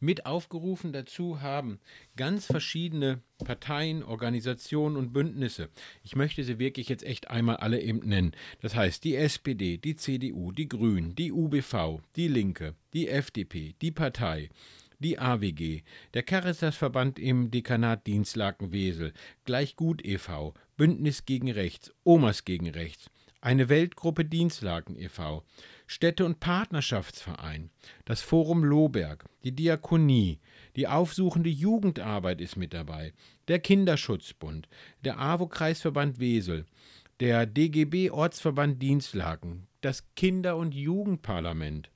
mit 0.00 0.26
aufgerufen 0.26 0.92
dazu 0.92 1.40
haben 1.40 1.80
ganz 2.16 2.46
verschiedene 2.46 3.20
Parteien, 3.44 4.02
Organisationen 4.02 4.96
und 4.96 5.12
Bündnisse. 5.12 5.68
Ich 6.02 6.16
möchte 6.16 6.44
sie 6.44 6.58
wirklich 6.58 6.88
jetzt 6.88 7.04
echt 7.04 7.30
einmal 7.30 7.56
alle 7.56 7.80
eben 7.80 8.00
nennen. 8.00 8.32
Das 8.60 8.74
heißt 8.74 9.04
die 9.04 9.16
SPD, 9.16 9.78
die 9.78 9.96
CDU, 9.96 10.52
die 10.52 10.68
Grünen, 10.68 11.14
die 11.14 11.32
UBV, 11.32 12.00
die 12.16 12.28
Linke, 12.28 12.74
die 12.92 13.08
FDP, 13.08 13.74
die 13.80 13.90
Partei, 13.90 14.50
die 14.98 15.18
AWG, 15.18 15.82
der 16.14 16.22
Caritasverband 16.22 17.18
im 17.18 17.50
Dekanat 17.50 18.06
Dienstlaken-Wesel, 18.06 19.12
Gleichgut 19.44 20.04
e.V., 20.04 20.54
Bündnis 20.76 21.24
gegen 21.24 21.50
Rechts, 21.50 21.92
Omas 22.04 22.44
gegen 22.44 22.68
Rechts, 22.68 23.10
eine 23.40 23.68
Weltgruppe 23.68 24.24
Dienstlaken 24.24 24.96
e.V., 24.96 25.44
Städte- 25.90 26.26
und 26.26 26.38
Partnerschaftsverein, 26.38 27.70
das 28.04 28.20
Forum 28.20 28.62
Lohberg, 28.62 29.24
die 29.42 29.52
Diakonie, 29.52 30.38
die 30.76 30.86
aufsuchende 30.86 31.48
Jugendarbeit 31.48 32.42
ist 32.42 32.56
mit 32.56 32.74
dabei, 32.74 33.14
der 33.48 33.58
Kinderschutzbund, 33.58 34.68
der 35.06 35.18
AWO-Kreisverband 35.18 36.20
Wesel, 36.20 36.66
der 37.20 37.46
DGB 37.46 38.10
Ortsverband 38.10 38.82
Dienstlaken, 38.82 39.66
das 39.80 40.04
Kinder- 40.14 40.58
und 40.58 40.74
Jugendparlament, 40.74 41.90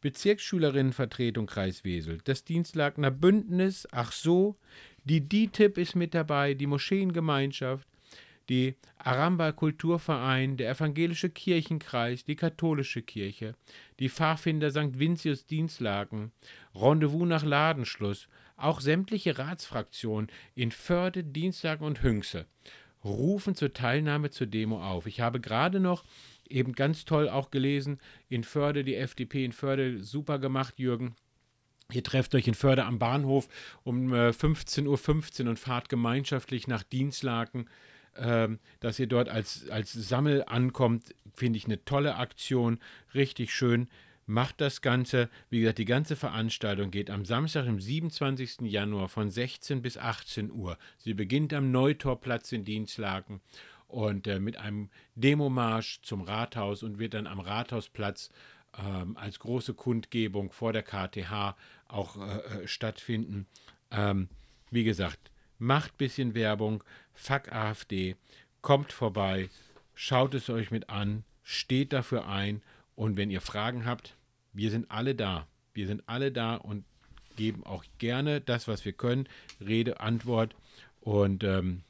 Bezirksschülerinnenvertretung 0.00 1.44
Kreis 1.44 1.84
Wesel, 1.84 2.20
das 2.24 2.42
Dienstlakener 2.42 3.10
Bündnis, 3.10 3.86
ach 3.92 4.12
so, 4.12 4.56
die 5.04 5.28
DITIB 5.28 5.76
ist 5.76 5.94
mit 5.94 6.14
dabei, 6.14 6.54
die 6.54 6.66
Moscheengemeinschaft, 6.66 7.86
die 8.48 8.76
Aramba 8.98 9.52
Kulturverein, 9.52 10.56
der 10.56 10.70
Evangelische 10.70 11.30
Kirchenkreis, 11.30 12.24
die 12.24 12.36
Katholische 12.36 13.02
Kirche, 13.02 13.54
die 13.98 14.08
Pfarrfinder 14.08 14.70
St. 14.70 14.98
Vincius 14.98 15.46
Dienstlaken, 15.46 16.32
Rendezvous 16.74 17.26
nach 17.26 17.44
Ladenschluss, 17.44 18.28
auch 18.56 18.80
sämtliche 18.80 19.38
Ratsfraktionen 19.38 20.30
in 20.54 20.70
Förde, 20.70 21.24
Dienstlaken 21.24 21.86
und 21.86 22.02
Hünxe. 22.02 22.46
rufen 23.04 23.54
zur 23.54 23.72
Teilnahme 23.72 24.30
zur 24.30 24.46
Demo 24.48 24.82
auf. 24.82 25.06
Ich 25.06 25.20
habe 25.20 25.40
gerade 25.40 25.78
noch 25.78 26.04
eben 26.48 26.72
ganz 26.72 27.04
toll 27.04 27.28
auch 27.28 27.50
gelesen, 27.50 28.00
in 28.28 28.44
Förde, 28.44 28.84
die 28.84 28.96
FDP 28.96 29.44
in 29.44 29.52
Förde, 29.52 30.02
super 30.02 30.38
gemacht, 30.38 30.78
Jürgen. 30.78 31.14
Ihr 31.92 32.02
trefft 32.02 32.34
euch 32.34 32.48
in 32.48 32.54
Förde 32.54 32.84
am 32.84 32.98
Bahnhof 32.98 33.48
um 33.84 34.12
15.15 34.12 34.86
Uhr 34.86 34.98
15 34.98 35.48
und 35.48 35.58
fahrt 35.58 35.88
gemeinschaftlich 35.88 36.66
nach 36.66 36.82
Dienstlaken. 36.82 37.68
Ähm, 38.18 38.58
dass 38.80 38.98
ihr 38.98 39.06
dort 39.06 39.28
als, 39.28 39.68
als 39.70 39.92
Sammel 39.92 40.44
ankommt, 40.46 41.14
finde 41.34 41.58
ich 41.58 41.66
eine 41.66 41.84
tolle 41.84 42.16
Aktion, 42.16 42.78
richtig 43.14 43.54
schön. 43.54 43.88
Macht 44.28 44.60
das 44.60 44.82
Ganze, 44.82 45.28
wie 45.50 45.60
gesagt, 45.60 45.78
die 45.78 45.84
ganze 45.84 46.16
Veranstaltung 46.16 46.90
geht 46.90 47.10
am 47.10 47.24
Samstag, 47.24 47.66
dem 47.66 47.80
27. 47.80 48.62
Januar 48.62 49.08
von 49.08 49.30
16 49.30 49.82
bis 49.82 49.98
18 49.98 50.50
Uhr. 50.50 50.78
Sie 50.98 51.14
beginnt 51.14 51.54
am 51.54 51.70
Neutorplatz 51.70 52.50
in 52.50 52.64
Dienstlaken 52.64 53.40
und 53.86 54.26
äh, 54.26 54.40
mit 54.40 54.56
einem 54.56 54.90
Demomarsch 55.14 56.00
zum 56.02 56.22
Rathaus 56.22 56.82
und 56.82 56.98
wird 56.98 57.14
dann 57.14 57.28
am 57.28 57.38
Rathausplatz 57.38 58.30
ähm, 58.78 59.16
als 59.16 59.38
große 59.38 59.74
Kundgebung 59.74 60.50
vor 60.50 60.72
der 60.72 60.82
KTH 60.82 61.56
auch 61.88 62.16
äh, 62.16 62.62
äh, 62.62 62.68
stattfinden. 62.68 63.46
Ähm, 63.90 64.28
wie 64.70 64.84
gesagt, 64.84 65.30
macht 65.58 65.94
ein 65.94 65.98
bisschen 65.98 66.34
Werbung, 66.34 66.82
fuck 67.14 67.52
AfD, 67.52 68.16
kommt 68.60 68.92
vorbei, 68.92 69.48
schaut 69.94 70.34
es 70.34 70.50
euch 70.50 70.70
mit 70.70 70.90
an, 70.90 71.24
steht 71.42 71.92
dafür 71.92 72.26
ein 72.28 72.62
und 72.94 73.16
wenn 73.16 73.30
ihr 73.30 73.40
Fragen 73.40 73.84
habt, 73.84 74.16
wir 74.52 74.70
sind 74.70 74.90
alle 74.90 75.14
da. 75.14 75.46
Wir 75.74 75.86
sind 75.86 76.02
alle 76.06 76.32
da 76.32 76.56
und 76.56 76.84
geben 77.36 77.64
auch 77.64 77.84
gerne 77.98 78.40
das, 78.40 78.66
was 78.66 78.84
wir 78.84 78.92
können, 78.92 79.28
Rede, 79.60 80.00
Antwort 80.00 80.56
und 81.00 81.44
ähm, 81.44 81.82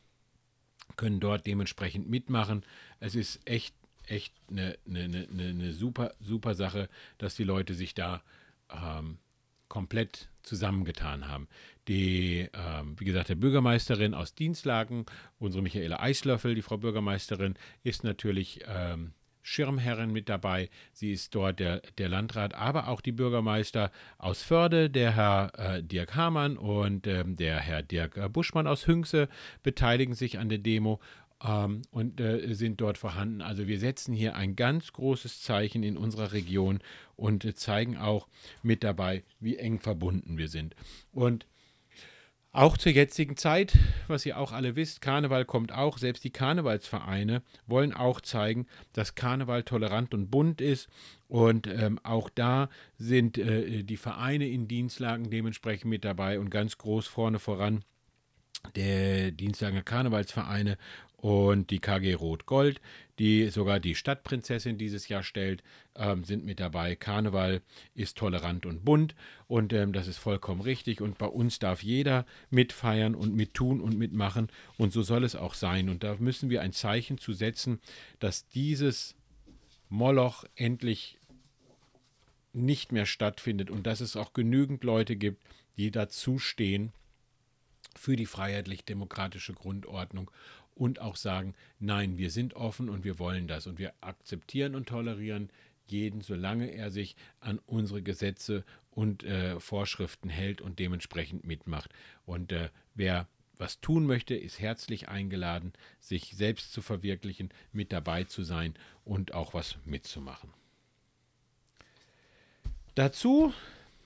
können 0.96 1.20
dort 1.20 1.46
dementsprechend 1.46 2.08
mitmachen. 2.08 2.64
Es 3.00 3.14
ist 3.14 3.40
echt, 3.44 3.74
echt 4.06 4.34
eine, 4.50 4.76
eine, 4.86 5.04
eine, 5.04 5.48
eine 5.48 5.72
super, 5.72 6.14
super 6.20 6.54
Sache, 6.54 6.88
dass 7.18 7.36
die 7.36 7.44
Leute 7.44 7.74
sich 7.74 7.94
da 7.94 8.22
ähm, 8.70 9.18
komplett 9.68 10.28
zusammengetan 10.42 11.28
haben. 11.28 11.48
Die, 11.88 12.48
ähm, 12.52 12.98
wie 12.98 13.04
gesagt, 13.04 13.28
der 13.28 13.34
Bürgermeisterin 13.34 14.14
aus 14.14 14.34
Dienstlagen, 14.34 15.06
unsere 15.38 15.62
Michaela 15.62 16.00
Eislöffel, 16.00 16.54
die 16.54 16.62
Frau 16.62 16.78
Bürgermeisterin, 16.78 17.54
ist 17.82 18.04
natürlich 18.04 18.60
ähm, 18.66 19.12
Schirmherrin 19.46 20.12
mit 20.12 20.28
dabei. 20.28 20.70
Sie 20.92 21.12
ist 21.12 21.32
dort 21.34 21.60
der, 21.60 21.80
der 21.98 22.08
Landrat, 22.08 22.54
aber 22.54 22.88
auch 22.88 23.00
die 23.00 23.12
Bürgermeister 23.12 23.92
aus 24.18 24.42
Förde, 24.42 24.90
der 24.90 25.14
Herr 25.14 25.52
äh, 25.56 25.82
Dirk 25.84 26.16
Hamann 26.16 26.56
und 26.56 27.06
ähm, 27.06 27.36
der 27.36 27.60
Herr 27.60 27.82
Dirk 27.82 28.32
Buschmann 28.32 28.66
aus 28.66 28.88
Hünxe 28.88 29.28
beteiligen 29.62 30.14
sich 30.14 30.40
an 30.40 30.48
der 30.48 30.58
Demo 30.58 31.00
ähm, 31.44 31.82
und 31.90 32.20
äh, 32.20 32.54
sind 32.54 32.80
dort 32.80 32.98
vorhanden. 32.98 33.42
Also 33.42 33.66
wir 33.66 33.78
setzen 33.78 34.14
hier 34.14 34.36
ein 34.36 34.56
ganz 34.56 34.92
großes 34.92 35.42
Zeichen 35.42 35.82
in 35.82 35.96
unserer 35.96 36.32
Region 36.32 36.80
und 37.16 37.44
äh, 37.44 37.54
zeigen 37.54 37.96
auch 37.96 38.28
mit 38.62 38.84
dabei, 38.84 39.22
wie 39.40 39.56
eng 39.56 39.80
verbunden 39.80 40.38
wir 40.38 40.48
sind. 40.48 40.74
Und 41.12 41.46
auch 42.56 42.78
zur 42.78 42.92
jetzigen 42.92 43.36
Zeit, 43.36 43.76
was 44.06 44.24
ihr 44.24 44.38
auch 44.38 44.50
alle 44.50 44.76
wisst, 44.76 45.02
Karneval 45.02 45.44
kommt 45.44 45.72
auch, 45.72 45.98
selbst 45.98 46.24
die 46.24 46.30
Karnevalsvereine 46.30 47.42
wollen 47.66 47.92
auch 47.92 48.22
zeigen, 48.22 48.66
dass 48.94 49.14
Karneval 49.14 49.62
tolerant 49.62 50.14
und 50.14 50.30
bunt 50.30 50.62
ist. 50.62 50.88
Und 51.28 51.66
ähm, 51.66 52.00
auch 52.02 52.30
da 52.30 52.70
sind 52.96 53.36
äh, 53.36 53.82
die 53.82 53.98
Vereine 53.98 54.48
in 54.48 54.68
Dienstlagen 54.68 55.28
dementsprechend 55.28 55.90
mit 55.90 56.02
dabei 56.02 56.40
und 56.40 56.48
ganz 56.48 56.78
groß 56.78 57.06
vorne 57.06 57.40
voran 57.40 57.84
der 58.74 59.30
Dienstlager 59.32 59.82
Karnevalsvereine 59.82 60.78
und 61.26 61.72
die 61.72 61.80
KG 61.80 62.14
Rot-Gold, 62.14 62.80
die 63.18 63.48
sogar 63.48 63.80
die 63.80 63.96
Stadtprinzessin 63.96 64.78
dieses 64.78 65.08
Jahr 65.08 65.24
stellt, 65.24 65.64
ähm, 65.96 66.22
sind 66.22 66.44
mit 66.44 66.60
dabei. 66.60 66.94
Karneval 66.94 67.62
ist 67.96 68.16
tolerant 68.16 68.64
und 68.64 68.84
bunt 68.84 69.16
und 69.48 69.72
ähm, 69.72 69.92
das 69.92 70.06
ist 70.06 70.18
vollkommen 70.18 70.60
richtig. 70.60 71.00
Und 71.00 71.18
bei 71.18 71.26
uns 71.26 71.58
darf 71.58 71.82
jeder 71.82 72.26
mitfeiern 72.50 73.16
und 73.16 73.34
mittun 73.34 73.80
und 73.80 73.98
mitmachen 73.98 74.52
und 74.78 74.92
so 74.92 75.02
soll 75.02 75.24
es 75.24 75.34
auch 75.34 75.54
sein. 75.54 75.88
Und 75.88 76.04
da 76.04 76.14
müssen 76.20 76.48
wir 76.48 76.62
ein 76.62 76.72
Zeichen 76.72 77.18
zu 77.18 77.32
setzen, 77.32 77.80
dass 78.20 78.46
dieses 78.46 79.16
Moloch 79.88 80.44
endlich 80.54 81.18
nicht 82.52 82.92
mehr 82.92 83.04
stattfindet 83.04 83.68
und 83.68 83.84
dass 83.84 84.00
es 84.00 84.14
auch 84.14 84.32
genügend 84.32 84.84
Leute 84.84 85.16
gibt, 85.16 85.42
die 85.76 85.90
dazu 85.90 86.38
stehen 86.38 86.92
für 87.98 88.14
die 88.14 88.26
freiheitlich-demokratische 88.26 89.54
Grundordnung 89.54 90.30
und 90.76 91.00
auch 91.00 91.16
sagen, 91.16 91.54
nein, 91.80 92.18
wir 92.18 92.30
sind 92.30 92.54
offen 92.54 92.88
und 92.88 93.02
wir 93.02 93.18
wollen 93.18 93.48
das 93.48 93.66
und 93.66 93.78
wir 93.78 93.94
akzeptieren 94.00 94.74
und 94.74 94.88
tolerieren 94.88 95.50
jeden, 95.86 96.20
solange 96.20 96.70
er 96.70 96.90
sich 96.90 97.16
an 97.40 97.58
unsere 97.66 98.02
Gesetze 98.02 98.64
und 98.90 99.24
äh, 99.24 99.58
Vorschriften 99.58 100.28
hält 100.28 100.60
und 100.60 100.78
dementsprechend 100.78 101.44
mitmacht. 101.44 101.92
Und 102.24 102.52
äh, 102.52 102.68
wer 102.94 103.26
was 103.56 103.80
tun 103.80 104.06
möchte, 104.06 104.34
ist 104.34 104.60
herzlich 104.60 105.08
eingeladen, 105.08 105.72
sich 105.98 106.36
selbst 106.36 106.72
zu 106.72 106.82
verwirklichen, 106.82 107.50
mit 107.72 107.90
dabei 107.90 108.24
zu 108.24 108.42
sein 108.42 108.74
und 109.04 109.32
auch 109.32 109.54
was 109.54 109.78
mitzumachen. 109.84 110.52
Dazu 112.94 113.54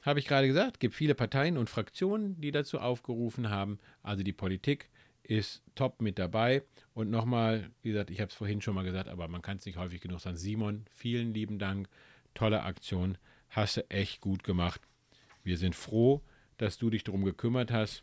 habe 0.02 0.18
ich 0.20 0.26
gerade 0.26 0.46
gesagt, 0.46 0.80
gibt 0.80 0.94
viele 0.94 1.14
Parteien 1.14 1.56
und 1.58 1.68
Fraktionen, 1.68 2.40
die 2.40 2.52
dazu 2.52 2.78
aufgerufen 2.78 3.50
haben. 3.50 3.78
Also 4.02 4.22
die 4.22 4.32
Politik 4.32 4.88
ist 5.30 5.62
top 5.76 6.02
mit 6.02 6.18
dabei. 6.18 6.64
Und 6.92 7.08
nochmal, 7.08 7.70
wie 7.82 7.90
gesagt, 7.90 8.10
ich 8.10 8.20
habe 8.20 8.30
es 8.30 8.34
vorhin 8.34 8.60
schon 8.60 8.74
mal 8.74 8.82
gesagt, 8.82 9.08
aber 9.08 9.28
man 9.28 9.42
kann 9.42 9.58
es 9.58 9.64
nicht 9.64 9.78
häufig 9.78 10.00
genug 10.00 10.20
sagen. 10.20 10.36
Simon, 10.36 10.84
vielen 10.90 11.32
lieben 11.32 11.60
Dank. 11.60 11.88
Tolle 12.34 12.64
Aktion. 12.64 13.16
Hast 13.48 13.76
du 13.76 13.88
echt 13.90 14.20
gut 14.20 14.42
gemacht. 14.42 14.80
Wir 15.44 15.56
sind 15.56 15.76
froh, 15.76 16.20
dass 16.56 16.78
du 16.78 16.90
dich 16.90 17.04
darum 17.04 17.24
gekümmert 17.24 17.70
hast. 17.70 18.02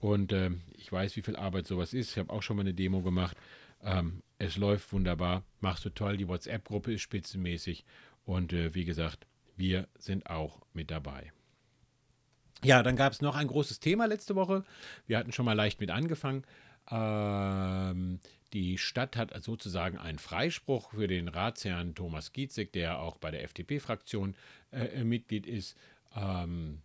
Und 0.00 0.32
äh, 0.32 0.50
ich 0.72 0.90
weiß, 0.90 1.14
wie 1.14 1.22
viel 1.22 1.36
Arbeit 1.36 1.68
sowas 1.68 1.94
ist. 1.94 2.10
Ich 2.10 2.18
habe 2.18 2.32
auch 2.32 2.42
schon 2.42 2.56
mal 2.56 2.62
eine 2.62 2.74
Demo 2.74 3.00
gemacht. 3.00 3.36
Ähm, 3.80 4.24
es 4.38 4.56
läuft 4.56 4.92
wunderbar. 4.92 5.44
Machst 5.60 5.84
du 5.84 5.90
toll. 5.90 6.16
Die 6.16 6.26
WhatsApp-Gruppe 6.26 6.94
ist 6.94 7.02
spitzenmäßig. 7.02 7.84
Und 8.24 8.52
äh, 8.52 8.74
wie 8.74 8.84
gesagt, 8.84 9.28
wir 9.56 9.86
sind 9.98 10.28
auch 10.28 10.62
mit 10.72 10.90
dabei. 10.90 11.32
Ja, 12.64 12.82
dann 12.82 12.96
gab 12.96 13.12
es 13.12 13.20
noch 13.20 13.36
ein 13.36 13.46
großes 13.46 13.80
Thema 13.80 14.06
letzte 14.06 14.34
Woche. 14.34 14.64
Wir 15.06 15.18
hatten 15.18 15.32
schon 15.32 15.44
mal 15.44 15.52
leicht 15.52 15.80
mit 15.80 15.90
angefangen. 15.90 16.44
Ähm, 16.90 18.20
die 18.52 18.78
Stadt 18.78 19.16
hat 19.16 19.32
sozusagen 19.42 19.98
einen 19.98 20.18
Freispruch 20.18 20.90
für 20.90 21.08
den 21.08 21.28
Ratsherrn 21.28 21.94
Thomas 21.94 22.32
Gietzig, 22.32 22.72
der 22.72 23.00
auch 23.00 23.18
bei 23.18 23.30
der 23.30 23.42
FDP-Fraktion 23.44 24.34
äh, 24.72 25.04
Mitglied 25.04 25.46
ist, 25.46 25.76
ähm, 26.16 26.80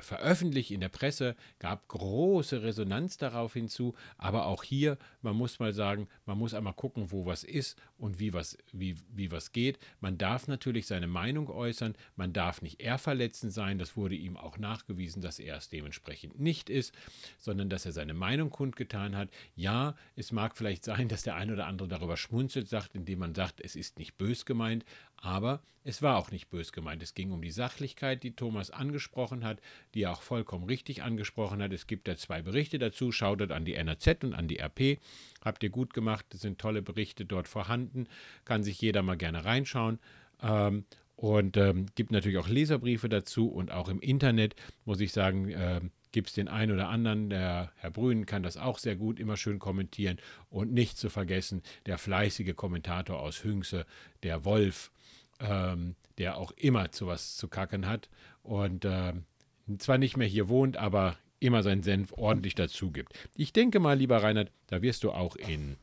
veröffentlicht 0.00 0.70
in 0.70 0.80
der 0.80 0.88
Presse, 0.88 1.34
gab 1.58 1.88
große 1.88 2.62
Resonanz 2.62 3.16
darauf 3.16 3.54
hinzu, 3.54 3.94
aber 4.16 4.46
auch 4.46 4.62
hier, 4.62 4.98
man 5.20 5.36
muss 5.36 5.58
mal 5.58 5.72
sagen, 5.72 6.08
man 6.26 6.38
muss 6.38 6.54
einmal 6.54 6.74
gucken, 6.74 7.10
wo 7.10 7.26
was 7.26 7.42
ist 7.42 7.76
und 7.98 8.20
wie 8.20 8.32
was, 8.32 8.56
wie, 8.72 8.96
wie 9.12 9.32
was 9.32 9.52
geht. 9.52 9.78
Man 10.00 10.16
darf 10.16 10.46
natürlich 10.46 10.86
seine 10.86 11.08
Meinung 11.08 11.48
äußern, 11.48 11.96
man 12.14 12.32
darf 12.32 12.62
nicht 12.62 12.80
ehrverletzend 12.80 13.52
sein, 13.52 13.78
das 13.78 13.96
wurde 13.96 14.14
ihm 14.14 14.36
auch 14.36 14.58
nachgewiesen, 14.58 15.22
dass 15.22 15.38
er 15.40 15.56
es 15.56 15.68
dementsprechend 15.68 16.38
nicht 16.38 16.70
ist, 16.70 16.94
sondern 17.38 17.68
dass 17.68 17.84
er 17.84 17.92
seine 17.92 18.14
Meinung 18.14 18.50
kundgetan 18.50 19.16
hat. 19.16 19.28
Ja, 19.56 19.96
es 20.14 20.30
mag 20.30 20.56
vielleicht 20.56 20.84
sein, 20.84 21.08
dass 21.08 21.22
der 21.22 21.34
ein 21.34 21.50
oder 21.50 21.66
andere 21.66 21.88
darüber 21.88 22.16
schmunzelt, 22.16 22.68
sagt, 22.68 22.94
indem 22.94 23.18
man 23.18 23.34
sagt, 23.34 23.60
es 23.60 23.74
ist 23.74 23.98
nicht 23.98 24.16
bös 24.18 24.46
gemeint, 24.46 24.84
aber 25.16 25.62
es 25.86 26.00
war 26.00 26.16
auch 26.16 26.30
nicht 26.30 26.48
bös 26.48 26.72
gemeint. 26.72 27.02
Es 27.02 27.14
ging 27.14 27.30
um 27.30 27.42
die 27.42 27.50
Sachlichkeit, 27.50 28.22
die 28.22 28.34
Thomas 28.34 28.70
angesprochen 28.70 29.44
hat, 29.44 29.60
die 29.92 30.04
er 30.04 30.12
auch 30.12 30.22
vollkommen 30.22 30.64
richtig 30.64 31.02
angesprochen 31.02 31.62
hat. 31.62 31.72
Es 31.72 31.86
gibt 31.86 32.08
da 32.08 32.16
zwei 32.16 32.40
Berichte 32.40 32.78
dazu. 32.78 33.12
Schaut 33.12 33.42
an 33.50 33.66
die 33.66 33.74
NRZ 33.74 34.24
und 34.24 34.34
an 34.34 34.48
die 34.48 34.58
RP. 34.58 34.98
Habt 35.44 35.62
ihr 35.62 35.68
gut 35.68 35.92
gemacht. 35.92 36.24
Es 36.32 36.40
sind 36.40 36.58
tolle 36.58 36.80
Berichte 36.80 37.26
dort 37.26 37.48
vorhanden. 37.48 38.08
Kann 38.46 38.62
sich 38.62 38.80
jeder 38.80 39.02
mal 39.02 39.18
gerne 39.18 39.44
reinschauen. 39.44 39.98
Ähm, 40.42 40.86
und 41.16 41.56
ähm, 41.58 41.86
gibt 41.94 42.10
natürlich 42.10 42.38
auch 42.38 42.48
Leserbriefe 42.48 43.08
dazu 43.08 43.48
und 43.48 43.70
auch 43.70 43.88
im 43.88 44.00
Internet, 44.00 44.56
muss 44.84 45.00
ich 45.00 45.12
sagen, 45.12 45.50
äh, 45.50 45.80
gibt 46.12 46.28
es 46.28 46.34
den 46.34 46.48
einen 46.48 46.72
oder 46.72 46.88
anderen. 46.88 47.28
Der 47.28 47.72
Herr 47.76 47.90
Brünen 47.90 48.24
kann 48.24 48.42
das 48.42 48.56
auch 48.56 48.78
sehr 48.78 48.96
gut, 48.96 49.20
immer 49.20 49.36
schön 49.36 49.58
kommentieren. 49.58 50.18
Und 50.48 50.72
nicht 50.72 50.96
zu 50.96 51.10
vergessen, 51.10 51.62
der 51.86 51.98
fleißige 51.98 52.56
Kommentator 52.56 53.20
aus 53.20 53.44
Hünxe, 53.44 53.84
der 54.22 54.44
Wolf, 54.44 54.90
ähm, 55.40 55.96
der 56.18 56.36
auch 56.36 56.52
immer 56.52 56.92
zu 56.92 57.06
was 57.06 57.36
zu 57.36 57.48
kacken 57.48 57.86
hat 57.86 58.08
und 58.42 58.84
äh, 58.84 59.12
zwar 59.78 59.98
nicht 59.98 60.16
mehr 60.16 60.28
hier 60.28 60.48
wohnt, 60.48 60.76
aber 60.76 61.16
immer 61.40 61.62
seinen 61.62 61.82
Senf 61.82 62.12
ordentlich 62.12 62.54
dazu 62.54 62.90
gibt. 62.90 63.12
Ich 63.36 63.52
denke 63.52 63.80
mal, 63.80 63.98
lieber 63.98 64.22
Reinhard, 64.22 64.50
da 64.68 64.82
wirst 64.82 65.04
du 65.04 65.12
auch 65.12 65.36
in 65.36 65.76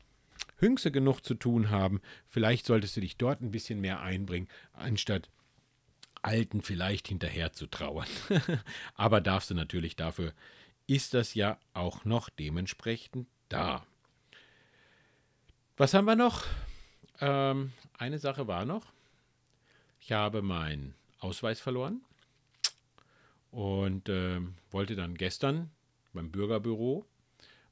Hünxe 0.58 0.90
genug 0.90 1.20
zu 1.20 1.34
tun 1.34 1.70
haben. 1.70 2.00
Vielleicht 2.28 2.66
solltest 2.66 2.96
du 2.96 3.00
dich 3.00 3.16
dort 3.16 3.40
ein 3.40 3.50
bisschen 3.50 3.80
mehr 3.80 4.00
einbringen, 4.00 4.48
anstatt 4.72 5.28
Alten 6.22 6.62
vielleicht 6.62 7.08
hinterher 7.08 7.52
zu 7.52 7.66
trauern. 7.66 8.06
aber 8.94 9.20
darfst 9.20 9.50
du 9.50 9.54
natürlich 9.54 9.96
dafür, 9.96 10.32
ist 10.86 11.14
das 11.14 11.34
ja 11.34 11.58
auch 11.74 12.04
noch 12.04 12.28
dementsprechend 12.28 13.26
da. 13.48 13.84
Was 15.76 15.94
haben 15.94 16.04
wir 16.04 16.16
noch? 16.16 16.44
Ähm, 17.20 17.72
eine 17.98 18.18
Sache 18.18 18.46
war 18.46 18.64
noch. 18.64 18.92
Ich 20.04 20.10
habe 20.10 20.42
meinen 20.42 20.96
Ausweis 21.20 21.60
verloren 21.60 22.00
und 23.52 24.08
äh, 24.08 24.40
wollte 24.72 24.96
dann 24.96 25.14
gestern 25.14 25.70
beim 26.12 26.32
Bürgerbüro 26.32 27.06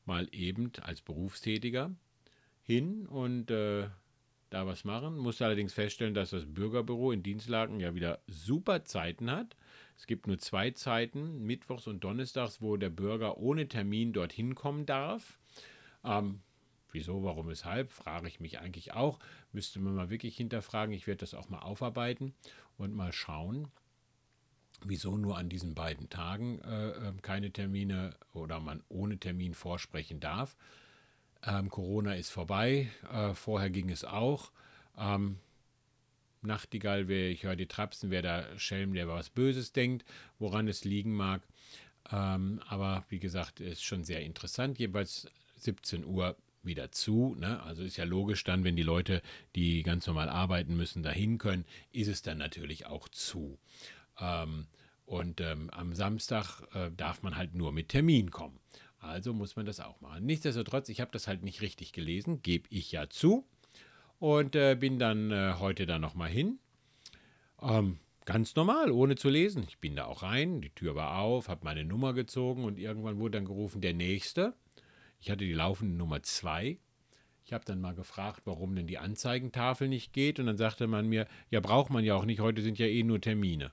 mal 0.05 0.29
eben 0.31 0.71
als 0.81 1.01
Berufstätiger 1.01 1.91
hin 2.63 3.05
und 3.07 3.51
äh, 3.51 3.89
da 4.49 4.65
was 4.65 4.85
machen. 4.85 5.19
Musste 5.19 5.45
allerdings 5.45 5.73
feststellen, 5.73 6.15
dass 6.15 6.31
das 6.31 6.47
Bürgerbüro 6.47 7.11
in 7.11 7.25
Dienstlagen 7.25 7.81
ja 7.81 7.97
wieder 7.97 8.21
super 8.29 8.85
Zeiten 8.85 9.29
hat. 9.29 9.57
Es 9.99 10.07
gibt 10.07 10.29
nur 10.29 10.39
zwei 10.39 10.71
Zeiten, 10.71 11.45
Mittwochs 11.45 11.89
und 11.89 12.05
Donnerstags, 12.05 12.63
wo 12.63 12.77
der 12.77 12.91
Bürger 12.91 13.39
ohne 13.39 13.67
Termin 13.67 14.13
dorthin 14.13 14.55
kommen 14.55 14.87
darf. 14.87 15.37
Ähm, 16.05 16.43
wieso, 16.93 17.23
warum, 17.23 17.49
weshalb, 17.49 17.93
frage 17.93 18.29
ich 18.29 18.41
mich 18.41 18.61
eigentlich 18.61 18.93
auch. 18.93 19.19
Müsste 19.53 19.81
man 19.81 19.95
mal 19.95 20.11
wirklich 20.11 20.37
hinterfragen. 20.37 20.95
Ich 20.95 21.07
werde 21.07 21.21
das 21.21 21.35
auch 21.35 21.49
mal 21.49 21.61
aufarbeiten 21.61 22.35
und 22.77 22.95
mal 22.95 23.13
schauen, 23.13 23.69
wieso 24.85 25.17
nur 25.17 25.37
an 25.37 25.49
diesen 25.49 25.75
beiden 25.75 26.09
Tagen 26.09 26.61
äh, 26.61 26.91
ähm, 26.91 27.23
keine 27.23 27.53
Termine 27.53 28.15
oder 28.33 28.61
man 28.61 28.83
ohne 28.89 29.19
Termin 29.19 29.55
vorsprechen 29.55 30.21
darf. 30.21 30.57
Ähm, 31.43 31.71
Corona 31.71 32.15
ist 32.15 32.31
vorbei, 32.31 32.91
äh, 33.11 33.35
vorher 33.35 33.71
ging 33.71 33.91
es 33.91 34.05
auch. 34.05 34.53
Ähm, 34.97 35.39
Nachtigall, 36.43 37.07
wer, 37.07 37.29
ich 37.29 37.43
höre 37.43 37.57
die 37.57 37.67
Trapsen, 37.67 38.11
wer 38.11 38.23
da 38.23 38.59
Schelm, 38.59 38.95
der 38.95 39.07
was 39.09 39.29
Böses 39.29 39.73
denkt, 39.73 40.07
woran 40.39 40.69
es 40.69 40.85
liegen 40.85 41.13
mag. 41.13 41.43
Ähm, 42.11 42.61
aber 42.67 43.05
wie 43.11 43.19
gesagt, 43.19 43.61
ist 43.61 43.85
schon 43.85 44.05
sehr 44.05 44.23
interessant. 44.23 44.79
Jeweils 44.79 45.29
17 45.57 46.05
Uhr 46.05 46.37
wieder 46.63 46.93
zu. 46.93 47.35
Ne? 47.39 47.63
Also 47.63 47.83
ist 47.83 47.97
ja 47.97 48.05
logisch 48.05 48.45
dann, 48.45 48.65
wenn 48.65 48.77
die 48.77 48.83
Leute, 48.83 49.23
die 49.55 49.83
ganz 49.83 50.07
normal 50.07 50.29
arbeiten 50.29 50.77
müssen, 50.77 51.03
dahin 51.03 51.39
können, 51.39 51.65
ist 51.93 52.09
es 52.09 52.23
dann 52.23 52.39
natürlich 52.39 52.87
auch 52.87 53.09
zu. 53.09 53.59
Ähm, 54.19 54.67
und 55.07 55.41
ähm, 55.41 55.71
am 55.71 55.95
Samstag 55.95 56.63
äh, 56.75 56.91
darf 56.97 57.23
man 57.23 57.37
halt 57.37 57.55
nur 57.55 57.73
mit 57.73 57.89
Termin 57.89 58.31
kommen. 58.31 58.61
Also 59.01 59.33
muss 59.33 59.57
man 59.57 59.67
das 59.67 59.81
auch 59.81 60.01
machen. 60.01 60.27
Nichtsdestotrotz, 60.27 60.89
ich 60.89 61.01
habe 61.01 61.11
das 61.11 61.27
halt 61.27 61.43
nicht 61.43 61.63
richtig 61.63 61.93
gelesen, 61.93 62.43
gebe 62.43 62.69
ich 62.71 62.93
ja 62.93 63.09
zu. 63.09 63.47
Und 64.19 64.55
äh, 64.55 64.77
bin 64.77 64.99
dann 64.99 65.31
äh, 65.31 65.55
heute 65.59 65.87
da 65.87 65.99
nochmal 65.99 66.29
hin. 66.29 66.59
Ähm, 67.63 67.99
ganz 68.27 68.55
normal, 68.55 68.93
ohne 68.93 69.17
zu 69.17 69.31
lesen. 69.31 69.65
Ich 69.67 69.79
bin 69.79 69.97
da 69.97 70.05
auch 70.05 70.23
rein, 70.23 70.61
die 70.61 70.71
Tür 70.71 70.95
war 70.95 71.19
auf, 71.19 71.49
habe 71.49 71.65
meine 71.65 71.85
Nummer 71.85 72.13
gezogen 72.13 72.65
und 72.65 72.79
irgendwann 72.79 73.19
wurde 73.19 73.39
dann 73.39 73.47
gerufen, 73.47 73.81
der 73.81 73.95
Nächste. 73.95 74.55
Ich 75.21 75.31
hatte 75.31 75.45
die 75.45 75.53
laufende 75.53 75.97
Nummer 75.97 76.23
2. 76.23 76.79
Ich 77.45 77.53
habe 77.53 77.65
dann 77.65 77.81
mal 77.81 77.95
gefragt, 77.95 78.43
warum 78.45 78.75
denn 78.75 78.87
die 78.87 78.99
Anzeigentafel 78.99 79.89
nicht 79.89 80.13
geht. 80.13 80.39
Und 80.39 80.47
dann 80.47 80.57
sagte 80.57 80.87
man 80.87 81.09
mir, 81.09 81.27
ja, 81.51 81.61
braucht 81.61 81.91
man 81.91 82.05
ja 82.05 82.15
auch 82.15 82.25
nicht, 82.25 82.41
heute 82.41 82.63
sind 82.63 82.79
ja 82.79 82.87
eh 82.87 83.03
nur 83.03 83.21
Termine. 83.21 83.73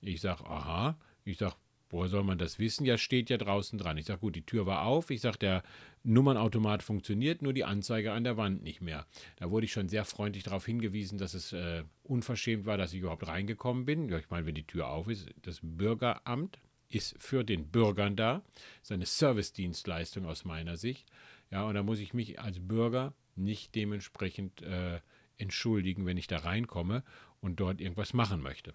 Ich 0.00 0.20
sage, 0.20 0.44
aha. 0.46 0.98
Ich 1.24 1.38
sage, 1.38 1.54
Woher 1.92 2.08
soll 2.08 2.24
man 2.24 2.38
das 2.38 2.58
wissen? 2.58 2.86
Ja, 2.86 2.96
steht 2.96 3.28
ja 3.28 3.36
draußen 3.36 3.78
dran. 3.78 3.98
Ich 3.98 4.06
sage, 4.06 4.20
gut, 4.20 4.34
die 4.34 4.46
Tür 4.46 4.64
war 4.64 4.86
auf. 4.86 5.10
Ich 5.10 5.20
sage, 5.20 5.36
der 5.36 5.62
Nummernautomat 6.04 6.82
funktioniert, 6.82 7.42
nur 7.42 7.52
die 7.52 7.64
Anzeige 7.64 8.12
an 8.12 8.24
der 8.24 8.38
Wand 8.38 8.62
nicht 8.62 8.80
mehr. 8.80 9.06
Da 9.36 9.50
wurde 9.50 9.66
ich 9.66 9.72
schon 9.72 9.90
sehr 9.90 10.06
freundlich 10.06 10.42
darauf 10.42 10.64
hingewiesen, 10.64 11.18
dass 11.18 11.34
es 11.34 11.52
äh, 11.52 11.84
unverschämt 12.02 12.64
war, 12.64 12.78
dass 12.78 12.94
ich 12.94 13.00
überhaupt 13.00 13.26
reingekommen 13.26 13.84
bin. 13.84 14.08
Ja, 14.08 14.16
ich 14.16 14.30
meine, 14.30 14.46
wenn 14.46 14.54
die 14.54 14.66
Tür 14.66 14.88
auf 14.88 15.06
ist, 15.08 15.28
das 15.42 15.60
Bürgeramt 15.62 16.58
ist 16.94 17.14
für 17.18 17.44
den 17.44 17.70
Bürgern 17.70 18.16
da. 18.16 18.42
Das 18.54 18.84
ist 18.84 18.92
eine 18.92 19.06
Servicedienstleistung 19.06 20.26
aus 20.26 20.44
meiner 20.44 20.76
Sicht. 20.76 21.06
Ja, 21.50 21.64
und 21.64 21.74
da 21.74 21.82
muss 21.82 22.00
ich 22.00 22.14
mich 22.14 22.40
als 22.40 22.58
Bürger 22.60 23.14
nicht 23.36 23.74
dementsprechend 23.74 24.62
äh, 24.62 25.00
entschuldigen, 25.38 26.06
wenn 26.06 26.16
ich 26.16 26.26
da 26.26 26.38
reinkomme 26.38 27.02
und 27.40 27.60
dort 27.60 27.80
irgendwas 27.80 28.14
machen 28.14 28.40
möchte. 28.40 28.74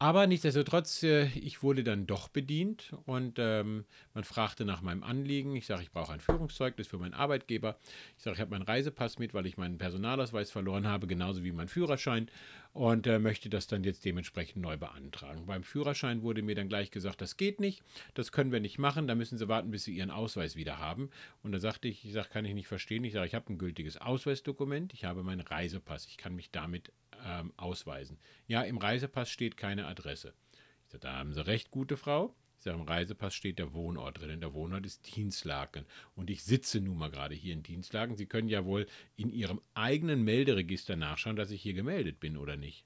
Aber 0.00 0.28
nichtsdestotrotz, 0.28 1.02
äh, 1.02 1.24
ich 1.26 1.64
wurde 1.64 1.82
dann 1.82 2.06
doch 2.06 2.28
bedient 2.28 2.94
und 3.06 3.38
ähm, 3.38 3.84
man 4.14 4.22
fragte 4.22 4.64
nach 4.64 4.80
meinem 4.80 5.02
Anliegen. 5.02 5.56
Ich 5.56 5.66
sage, 5.66 5.82
ich 5.82 5.90
brauche 5.90 6.12
ein 6.12 6.20
Führungszeugnis 6.20 6.86
für 6.86 6.98
meinen 6.98 7.14
Arbeitgeber. 7.14 7.80
Ich 8.16 8.22
sage, 8.22 8.36
ich 8.36 8.40
habe 8.40 8.52
meinen 8.52 8.62
Reisepass 8.62 9.18
mit, 9.18 9.34
weil 9.34 9.46
ich 9.46 9.56
meinen 9.56 9.76
Personalausweis 9.76 10.52
verloren 10.52 10.86
habe, 10.86 11.08
genauso 11.08 11.42
wie 11.42 11.50
meinen 11.50 11.66
Führerschein 11.66 12.30
und 12.72 13.08
äh, 13.08 13.18
möchte 13.18 13.48
das 13.50 13.66
dann 13.66 13.82
jetzt 13.82 14.04
dementsprechend 14.04 14.62
neu 14.62 14.76
beantragen. 14.76 15.46
Beim 15.46 15.64
Führerschein 15.64 16.22
wurde 16.22 16.42
mir 16.42 16.54
dann 16.54 16.68
gleich 16.68 16.92
gesagt, 16.92 17.20
das 17.20 17.36
geht 17.36 17.58
nicht, 17.58 17.82
das 18.14 18.30
können 18.30 18.52
wir 18.52 18.60
nicht 18.60 18.78
machen, 18.78 19.08
da 19.08 19.16
müssen 19.16 19.36
Sie 19.36 19.48
warten, 19.48 19.72
bis 19.72 19.82
Sie 19.82 19.96
Ihren 19.96 20.12
Ausweis 20.12 20.54
wieder 20.54 20.78
haben. 20.78 21.10
Und 21.42 21.50
da 21.50 21.58
sagte 21.58 21.88
ich, 21.88 22.04
ich 22.04 22.12
sage, 22.12 22.28
kann 22.28 22.44
ich 22.44 22.54
nicht 22.54 22.68
verstehen. 22.68 23.02
Ich 23.02 23.14
sage, 23.14 23.26
ich 23.26 23.34
habe 23.34 23.52
ein 23.52 23.58
gültiges 23.58 23.96
Ausweisdokument, 23.96 24.92
ich 24.92 25.04
habe 25.04 25.24
meinen 25.24 25.40
Reisepass, 25.40 26.06
ich 26.06 26.18
kann 26.18 26.36
mich 26.36 26.52
damit 26.52 26.92
ähm, 27.24 27.52
ausweisen. 27.56 28.18
Ja, 28.46 28.62
im 28.62 28.78
Reisepass 28.78 29.30
steht 29.30 29.56
keine 29.56 29.86
Adresse. 29.86 30.34
Ich 30.84 30.92
sage, 30.92 31.00
da 31.00 31.16
haben 31.16 31.32
Sie 31.32 31.46
recht, 31.46 31.70
gute 31.70 31.96
Frau. 31.96 32.34
Ich 32.56 32.64
sage, 32.64 32.78
im 32.78 32.86
Reisepass 32.86 33.34
steht 33.34 33.58
der 33.58 33.72
Wohnort 33.72 34.20
drin. 34.20 34.40
Der 34.40 34.52
Wohnort 34.52 34.84
ist 34.84 35.14
Dienstlaken. 35.14 35.84
Und 36.16 36.28
ich 36.28 36.42
sitze 36.42 36.80
nun 36.80 36.98
mal 36.98 37.10
gerade 37.10 37.34
hier 37.34 37.52
in 37.52 37.62
Dienstlaken. 37.62 38.16
Sie 38.16 38.26
können 38.26 38.48
ja 38.48 38.64
wohl 38.64 38.86
in 39.16 39.30
Ihrem 39.30 39.60
eigenen 39.74 40.24
Melderegister 40.24 40.96
nachschauen, 40.96 41.36
dass 41.36 41.52
ich 41.52 41.62
hier 41.62 41.74
gemeldet 41.74 42.18
bin 42.18 42.36
oder 42.36 42.56
nicht. 42.56 42.84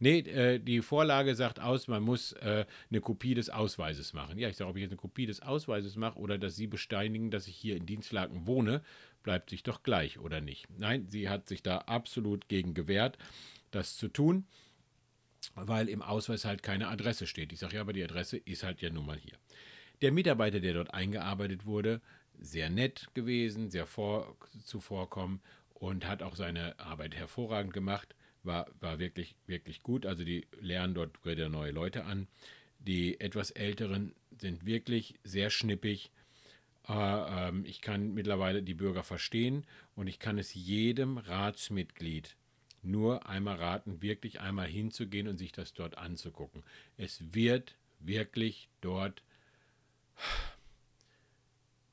Nee, 0.00 0.18
äh, 0.18 0.58
die 0.58 0.82
Vorlage 0.82 1.36
sagt 1.36 1.60
aus, 1.60 1.86
man 1.86 2.02
muss 2.02 2.32
äh, 2.32 2.66
eine 2.90 3.00
Kopie 3.00 3.34
des 3.34 3.50
Ausweises 3.50 4.12
machen. 4.12 4.36
Ja, 4.36 4.48
ich 4.48 4.56
sage, 4.56 4.68
ob 4.68 4.76
ich 4.76 4.82
jetzt 4.82 4.90
eine 4.90 4.96
Kopie 4.96 5.26
des 5.26 5.42
Ausweises 5.42 5.94
mache 5.94 6.18
oder 6.18 6.38
dass 6.38 6.56
Sie 6.56 6.66
besteinigen, 6.66 7.30
dass 7.30 7.46
ich 7.46 7.54
hier 7.54 7.76
in 7.76 7.86
Dienstlaken 7.86 8.48
wohne, 8.48 8.82
bleibt 9.22 9.50
sich 9.50 9.62
doch 9.62 9.84
gleich, 9.84 10.18
oder 10.18 10.40
nicht? 10.40 10.66
Nein, 10.76 11.06
sie 11.08 11.28
hat 11.28 11.48
sich 11.48 11.62
da 11.62 11.78
absolut 11.78 12.48
gegen 12.48 12.74
gewehrt 12.74 13.16
das 13.74 13.96
zu 13.96 14.08
tun, 14.08 14.46
weil 15.54 15.88
im 15.88 16.02
Ausweis 16.02 16.44
halt 16.44 16.62
keine 16.62 16.88
Adresse 16.88 17.26
steht. 17.26 17.52
Ich 17.52 17.58
sage 17.58 17.76
ja, 17.76 17.80
aber 17.80 17.92
die 17.92 18.04
Adresse 18.04 18.36
ist 18.36 18.62
halt 18.62 18.80
ja 18.80 18.90
nun 18.90 19.06
mal 19.06 19.18
hier. 19.18 19.34
Der 20.00 20.12
Mitarbeiter, 20.12 20.60
der 20.60 20.74
dort 20.74 20.94
eingearbeitet 20.94 21.66
wurde, 21.66 22.00
sehr 22.38 22.70
nett 22.70 23.08
gewesen, 23.14 23.70
sehr 23.70 23.86
vor, 23.86 24.36
zuvorkommen 24.64 25.40
und 25.74 26.06
hat 26.06 26.22
auch 26.22 26.36
seine 26.36 26.78
Arbeit 26.78 27.14
hervorragend 27.14 27.72
gemacht. 27.72 28.14
War, 28.42 28.66
war 28.80 28.98
wirklich, 28.98 29.36
wirklich 29.46 29.82
gut. 29.82 30.06
Also 30.06 30.24
die 30.24 30.46
lernen 30.60 30.94
dort 30.94 31.24
wieder 31.24 31.48
neue 31.48 31.70
Leute 31.70 32.04
an. 32.04 32.26
Die 32.80 33.20
etwas 33.20 33.52
Älteren 33.52 34.14
sind 34.40 34.66
wirklich 34.66 35.14
sehr 35.22 35.50
schnippig. 35.50 36.10
Äh, 36.88 36.92
ähm, 37.48 37.64
ich 37.64 37.80
kann 37.80 38.12
mittlerweile 38.14 38.62
die 38.62 38.74
Bürger 38.74 39.04
verstehen 39.04 39.64
und 39.94 40.08
ich 40.08 40.18
kann 40.18 40.38
es 40.38 40.54
jedem 40.54 41.18
Ratsmitglied 41.18 42.36
nur 42.82 43.26
einmal 43.26 43.56
raten, 43.56 44.02
wirklich 44.02 44.40
einmal 44.40 44.66
hinzugehen 44.66 45.28
und 45.28 45.38
sich 45.38 45.52
das 45.52 45.72
dort 45.72 45.98
anzugucken. 45.98 46.62
Es 46.96 47.34
wird 47.34 47.76
wirklich 48.00 48.68
dort 48.80 49.22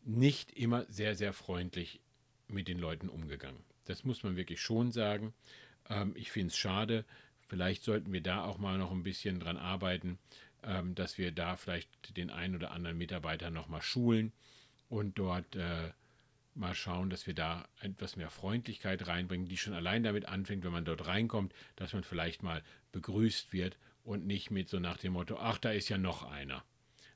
nicht 0.04 0.52
immer 0.52 0.86
sehr, 0.89 1.15
sehr 1.15 1.34
freundlich 1.34 1.99
mit 2.47 2.67
den 2.67 2.80
Leuten 2.80 3.10
umgegangen. 3.10 3.63
Das 3.86 4.04
muss 4.04 4.23
man 4.23 4.36
wirklich 4.36 4.62
schon 4.62 4.91
sagen. 4.91 5.34
Ähm, 5.89 6.13
ich 6.15 6.32
finde 6.32 6.47
es 6.47 6.58
schade. 6.58 7.06
Vielleicht 7.41 7.84
sollten 7.84 8.12
wir 8.12 8.21
da 8.21 8.43
auch 8.43 8.58
mal 8.58 8.78
noch 8.78 8.91
ein 8.91 9.04
bisschen 9.04 9.39
dran 9.39 9.58
arbeiten, 9.58 10.19
ähm, 10.63 10.95
dass 10.95 11.17
wir 11.17 11.32
da 11.32 11.56
vielleicht 11.56 12.17
den 12.17 12.30
einen 12.30 12.56
oder 12.56 12.71
anderen 12.71 12.97
Mitarbeiter 12.97 13.49
noch 13.49 13.67
mal 13.67 13.82
schulen 13.82 14.32
und 14.89 15.17
dort 15.17 15.56
äh, 15.56 15.91
mal 16.55 16.73
schauen, 16.73 17.09
dass 17.09 17.27
wir 17.27 17.33
da 17.33 17.67
etwas 17.81 18.15
mehr 18.15 18.29
Freundlichkeit 18.29 19.07
reinbringen, 19.07 19.47
die 19.47 19.57
schon 19.57 19.73
allein 19.73 20.03
damit 20.03 20.25
anfängt, 20.25 20.63
wenn 20.63 20.71
man 20.71 20.85
dort 20.85 21.07
reinkommt, 21.07 21.53
dass 21.75 21.93
man 21.93 22.03
vielleicht 22.03 22.43
mal 22.43 22.63
begrüßt 22.91 23.53
wird 23.53 23.77
und 24.03 24.25
nicht 24.25 24.51
mit 24.51 24.69
so 24.69 24.79
nach 24.79 24.97
dem 24.97 25.13
Motto, 25.13 25.38
ach, 25.38 25.57
da 25.57 25.71
ist 25.71 25.89
ja 25.89 25.97
noch 25.97 26.23
einer. 26.23 26.63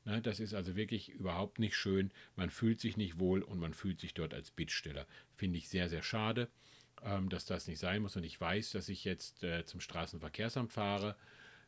Ne, 0.06 0.22
das 0.22 0.42
ist 0.42 0.54
also 0.54 0.76
wirklich 0.76 1.10
überhaupt 1.10 1.60
nicht 1.60 1.76
schön. 1.76 2.12
Man 2.36 2.50
fühlt 2.50 2.82
sich 2.82 2.98
nicht 2.98 3.20
wohl 3.20 3.42
und 3.42 3.60
man 3.60 3.74
fühlt 3.74 4.02
sich 4.02 4.14
dort 4.14 4.34
als 4.34 4.52
Bittsteller. 4.52 5.08
Finde 5.34 5.58
ich 5.58 5.70
sehr, 5.70 5.88
sehr 5.88 6.04
schade, 6.04 6.50
ähm, 7.04 7.30
dass 7.30 7.46
das 7.46 7.68
nicht 7.68 7.80
sein 7.80 8.02
muss. 8.02 8.18
Und 8.18 8.24
ich 8.24 8.40
weiß, 8.40 8.72
dass 8.72 8.90
ich 8.90 9.06
jetzt 9.06 9.44
äh, 9.44 9.66
zum 9.66 9.80
Straßenverkehrsamt 9.80 10.74
fahre, 10.74 11.16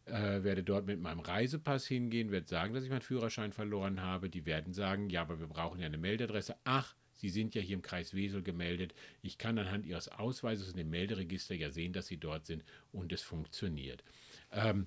äh, 0.03 0.43
werde 0.43 0.63
dort 0.63 0.85
mit 0.85 0.99
meinem 0.99 1.21
Reisepass 1.21 1.87
hingehen, 1.87 2.31
werde 2.31 2.47
sagen, 2.47 2.73
dass 2.73 2.83
ich 2.83 2.89
meinen 2.89 3.01
Führerschein 3.01 3.53
verloren 3.53 4.01
habe. 4.01 4.29
Die 4.29 4.45
werden 4.45 4.73
sagen, 4.73 5.09
ja, 5.09 5.21
aber 5.21 5.39
wir 5.39 5.47
brauchen 5.47 5.79
ja 5.79 5.85
eine 5.85 5.97
Meldadresse. 5.97 6.57
Ach, 6.65 6.93
Sie 7.25 7.31
sind 7.31 7.55
ja 7.55 7.61
hier 7.61 7.73
im 7.73 7.81
Kreis 7.81 8.13
Wesel 8.13 8.43
gemeldet. 8.43 8.93
Ich 9.23 9.39
kann 9.39 9.57
anhand 9.57 9.87
Ihres 9.87 10.09
Ausweises 10.09 10.69
in 10.69 10.77
dem 10.77 10.91
Melderegister 10.91 11.55
ja 11.55 11.71
sehen, 11.71 11.91
dass 11.91 12.05
Sie 12.05 12.17
dort 12.17 12.45
sind 12.45 12.63
und 12.91 13.11
es 13.11 13.23
funktioniert. 13.23 14.03
Ähm, 14.51 14.85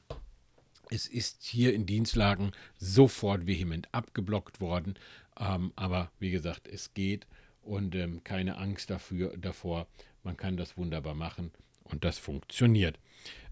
es 0.88 1.08
ist 1.08 1.42
hier 1.42 1.74
in 1.74 1.84
Dienstlagen 1.84 2.52
sofort 2.78 3.48
vehement 3.48 3.92
abgeblockt 3.92 4.60
worden, 4.60 4.94
ähm, 5.40 5.72
aber 5.74 6.12
wie 6.20 6.30
gesagt, 6.30 6.68
es 6.68 6.94
geht 6.94 7.26
und 7.60 7.96
ähm, 7.96 8.22
keine 8.22 8.56
Angst 8.56 8.88
dafür, 8.88 9.36
davor. 9.36 9.88
Man 10.22 10.36
kann 10.36 10.56
das 10.56 10.76
wunderbar 10.76 11.14
machen 11.14 11.50
und 11.82 12.04
das 12.04 12.18
funktioniert. 12.18 13.00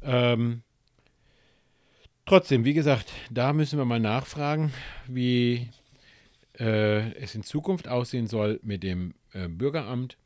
Ähm, 0.00 0.62
trotzdem, 2.24 2.64
wie 2.64 2.74
gesagt, 2.74 3.12
da 3.32 3.52
müssen 3.52 3.80
wir 3.80 3.84
mal 3.84 3.98
nachfragen, 3.98 4.72
wie 5.08 5.70
äh, 6.58 7.12
es 7.14 7.34
in 7.34 7.42
Zukunft 7.42 7.88
aussehen 7.88 8.26
soll 8.26 8.60
mit 8.62 8.82
dem 8.82 9.14
äh, 9.32 9.48
Bürgeramt. 9.48 10.16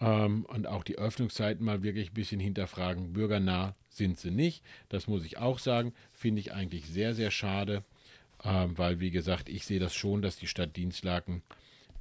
ähm, 0.00 0.44
und 0.46 0.66
auch 0.66 0.84
die 0.84 0.98
Öffnungszeiten 0.98 1.64
mal 1.64 1.82
wirklich 1.82 2.10
ein 2.10 2.14
bisschen 2.14 2.40
hinterfragen. 2.40 3.12
Bürgernah 3.12 3.74
sind 3.88 4.18
sie 4.18 4.30
nicht. 4.30 4.62
Das 4.88 5.06
muss 5.06 5.24
ich 5.24 5.38
auch 5.38 5.58
sagen. 5.58 5.94
Finde 6.12 6.40
ich 6.40 6.52
eigentlich 6.52 6.86
sehr, 6.86 7.14
sehr 7.14 7.30
schade, 7.30 7.84
ähm, 8.44 8.76
weil, 8.76 9.00
wie 9.00 9.10
gesagt, 9.10 9.48
ich 9.48 9.64
sehe 9.64 9.78
das 9.80 9.94
schon, 9.94 10.20
dass 10.22 10.36
die 10.36 10.48
Stadt 10.48 10.76
Dienstlaken 10.76 11.42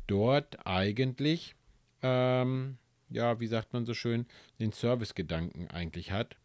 dort 0.07 0.65
eigentlich, 0.65 1.55
ähm, 2.01 2.77
ja, 3.09 3.39
wie 3.39 3.47
sagt 3.47 3.73
man 3.73 3.85
so 3.85 3.93
schön, 3.93 4.25
den 4.59 4.71
Servicegedanken 4.71 5.69
eigentlich 5.69 6.11
hat 6.11 6.35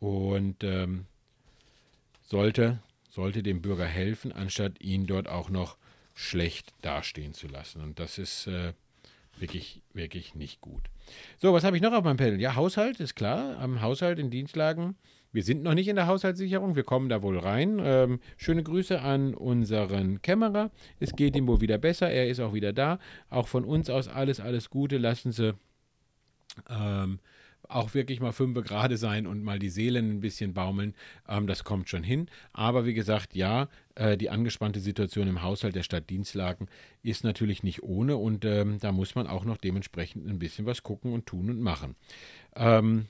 und 0.00 0.64
ähm, 0.64 1.06
sollte, 2.22 2.80
sollte 3.10 3.42
dem 3.42 3.62
Bürger 3.62 3.86
helfen, 3.86 4.32
anstatt 4.32 4.80
ihn 4.80 5.06
dort 5.06 5.28
auch 5.28 5.50
noch 5.50 5.76
schlecht 6.18 6.74
dastehen 6.82 7.32
zu 7.32 7.46
lassen. 7.46 7.80
Und 7.80 8.00
das 8.00 8.18
ist 8.18 8.48
äh, 8.48 8.72
wirklich, 9.38 9.82
wirklich 9.92 10.34
nicht 10.34 10.60
gut. 10.60 10.82
So, 11.38 11.52
was 11.52 11.62
habe 11.62 11.76
ich 11.76 11.82
noch 11.82 11.92
auf 11.92 12.02
meinem 12.02 12.16
Panel? 12.16 12.40
Ja, 12.40 12.56
Haushalt 12.56 12.98
ist 12.98 13.14
klar. 13.14 13.56
Am 13.58 13.80
Haushalt 13.80 14.18
in 14.18 14.28
Dienstlagen. 14.28 14.96
Wir 15.30 15.44
sind 15.44 15.62
noch 15.62 15.74
nicht 15.74 15.86
in 15.86 15.94
der 15.94 16.08
Haushaltssicherung. 16.08 16.74
Wir 16.74 16.82
kommen 16.82 17.08
da 17.08 17.22
wohl 17.22 17.38
rein. 17.38 17.78
Ähm, 17.80 18.18
schöne 18.36 18.64
Grüße 18.64 19.00
an 19.00 19.32
unseren 19.32 20.20
Kämmerer. 20.20 20.72
Es 20.98 21.14
geht 21.14 21.36
ihm 21.36 21.46
wohl 21.46 21.60
wieder 21.60 21.78
besser. 21.78 22.10
Er 22.10 22.28
ist 22.28 22.40
auch 22.40 22.52
wieder 22.52 22.72
da. 22.72 22.98
Auch 23.30 23.46
von 23.46 23.64
uns 23.64 23.88
aus 23.88 24.08
alles, 24.08 24.40
alles 24.40 24.70
Gute. 24.70 24.98
Lassen 24.98 25.30
Sie 25.30 25.54
ähm, 26.68 27.20
auch 27.68 27.94
wirklich 27.94 28.20
mal 28.20 28.32
fünf 28.32 28.62
gerade 28.64 28.96
sein 28.96 29.26
und 29.26 29.42
mal 29.42 29.58
die 29.58 29.68
Seelen 29.68 30.10
ein 30.10 30.20
bisschen 30.20 30.54
baumeln. 30.54 30.94
Ähm, 31.28 31.46
das 31.46 31.64
kommt 31.64 31.88
schon 31.88 32.02
hin. 32.02 32.28
Aber 32.52 32.86
wie 32.86 32.94
gesagt, 32.94 33.34
ja, 33.34 33.68
äh, 33.94 34.16
die 34.16 34.30
angespannte 34.30 34.80
Situation 34.80 35.28
im 35.28 35.42
Haushalt 35.42 35.74
der 35.74 35.82
Stadt 35.82 36.08
Dienstlaken 36.10 36.68
ist 37.02 37.24
natürlich 37.24 37.62
nicht 37.62 37.82
ohne 37.82 38.16
und 38.16 38.44
ähm, 38.44 38.78
da 38.80 38.92
muss 38.92 39.14
man 39.14 39.26
auch 39.26 39.44
noch 39.44 39.58
dementsprechend 39.58 40.26
ein 40.28 40.38
bisschen 40.38 40.66
was 40.66 40.82
gucken 40.82 41.12
und 41.12 41.26
tun 41.26 41.50
und 41.50 41.60
machen. 41.60 41.94
Ähm, 42.56 43.06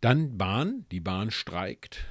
dann 0.00 0.38
Bahn. 0.38 0.86
Die 0.90 1.00
Bahn 1.00 1.30
streikt. 1.30 2.06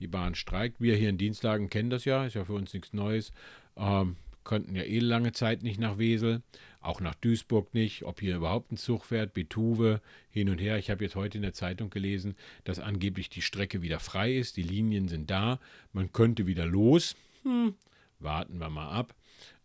Die 0.00 0.08
Bahn 0.08 0.34
streikt. 0.34 0.80
Wir 0.80 0.96
hier 0.96 1.08
in 1.08 1.18
Dienstlagen 1.18 1.70
kennen 1.70 1.90
das 1.90 2.04
ja, 2.04 2.26
ist 2.26 2.34
ja 2.34 2.44
für 2.44 2.54
uns 2.54 2.74
nichts 2.74 2.92
Neues. 2.92 3.32
Ähm, 3.76 4.16
konnten 4.44 4.76
ja 4.76 4.82
eh 4.82 4.98
lange 4.98 5.32
Zeit 5.32 5.62
nicht 5.62 5.80
nach 5.80 5.98
Wesel, 5.98 6.42
auch 6.80 7.00
nach 7.00 7.14
Duisburg 7.14 7.72
nicht, 7.74 8.04
ob 8.04 8.20
hier 8.20 8.36
überhaupt 8.36 8.72
ein 8.72 8.76
Zug 8.76 9.06
fährt, 9.06 9.34
Betuwe, 9.34 10.00
hin 10.30 10.50
und 10.50 10.58
her. 10.58 10.78
Ich 10.78 10.90
habe 10.90 11.04
jetzt 11.04 11.16
heute 11.16 11.38
in 11.38 11.42
der 11.42 11.54
Zeitung 11.54 11.90
gelesen, 11.90 12.36
dass 12.64 12.78
angeblich 12.78 13.28
die 13.28 13.42
Strecke 13.42 13.82
wieder 13.82 14.00
frei 14.00 14.34
ist, 14.34 14.56
die 14.56 14.62
Linien 14.62 15.08
sind 15.08 15.30
da, 15.30 15.58
man 15.92 16.12
könnte 16.12 16.46
wieder 16.46 16.66
los. 16.66 17.16
Hm, 17.42 17.74
warten 18.20 18.58
wir 18.58 18.70
mal 18.70 18.90
ab, 18.90 19.14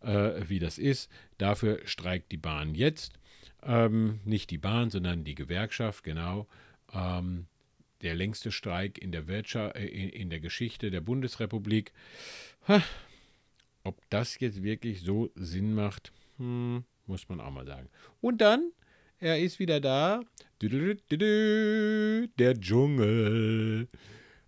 äh, 0.00 0.42
wie 0.48 0.58
das 0.58 0.78
ist. 0.78 1.10
Dafür 1.38 1.80
streikt 1.84 2.32
die 2.32 2.36
Bahn 2.36 2.74
jetzt. 2.74 3.18
Ähm, 3.62 4.20
nicht 4.24 4.50
die 4.50 4.58
Bahn, 4.58 4.90
sondern 4.90 5.24
die 5.24 5.34
Gewerkschaft, 5.34 6.04
genau. 6.04 6.46
Ähm, 6.92 7.46
der 8.02 8.14
längste 8.14 8.50
Streik 8.50 8.98
in 8.98 9.12
der 9.12 9.26
Wirtschaft, 9.26 9.76
äh, 9.76 9.86
in 9.86 10.30
der 10.30 10.40
Geschichte 10.40 10.90
der 10.90 11.00
Bundesrepublik. 11.00 11.92
Ha, 12.68 12.82
ob 13.84 13.98
das 14.10 14.38
jetzt 14.40 14.62
wirklich 14.62 15.00
so 15.02 15.30
Sinn 15.34 15.74
macht, 15.74 16.12
hm, 16.38 16.84
muss 17.06 17.28
man 17.28 17.40
auch 17.40 17.50
mal 17.50 17.66
sagen. 17.66 17.88
Und 18.20 18.40
dann, 18.40 18.72
er 19.18 19.40
ist 19.40 19.58
wieder 19.58 19.80
da. 19.80 20.22
Der 22.38 22.54
Dschungel. 22.58 23.88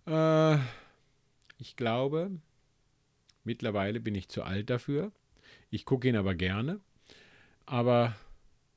Äh, 0.05 0.57
ich 1.57 1.75
glaube, 1.75 2.31
mittlerweile 3.43 3.99
bin 3.99 4.15
ich 4.15 4.29
zu 4.29 4.43
alt 4.43 4.69
dafür. 4.69 5.11
Ich 5.69 5.85
gucke 5.85 6.07
ihn 6.07 6.15
aber 6.15 6.35
gerne. 6.35 6.79
Aber 7.65 8.15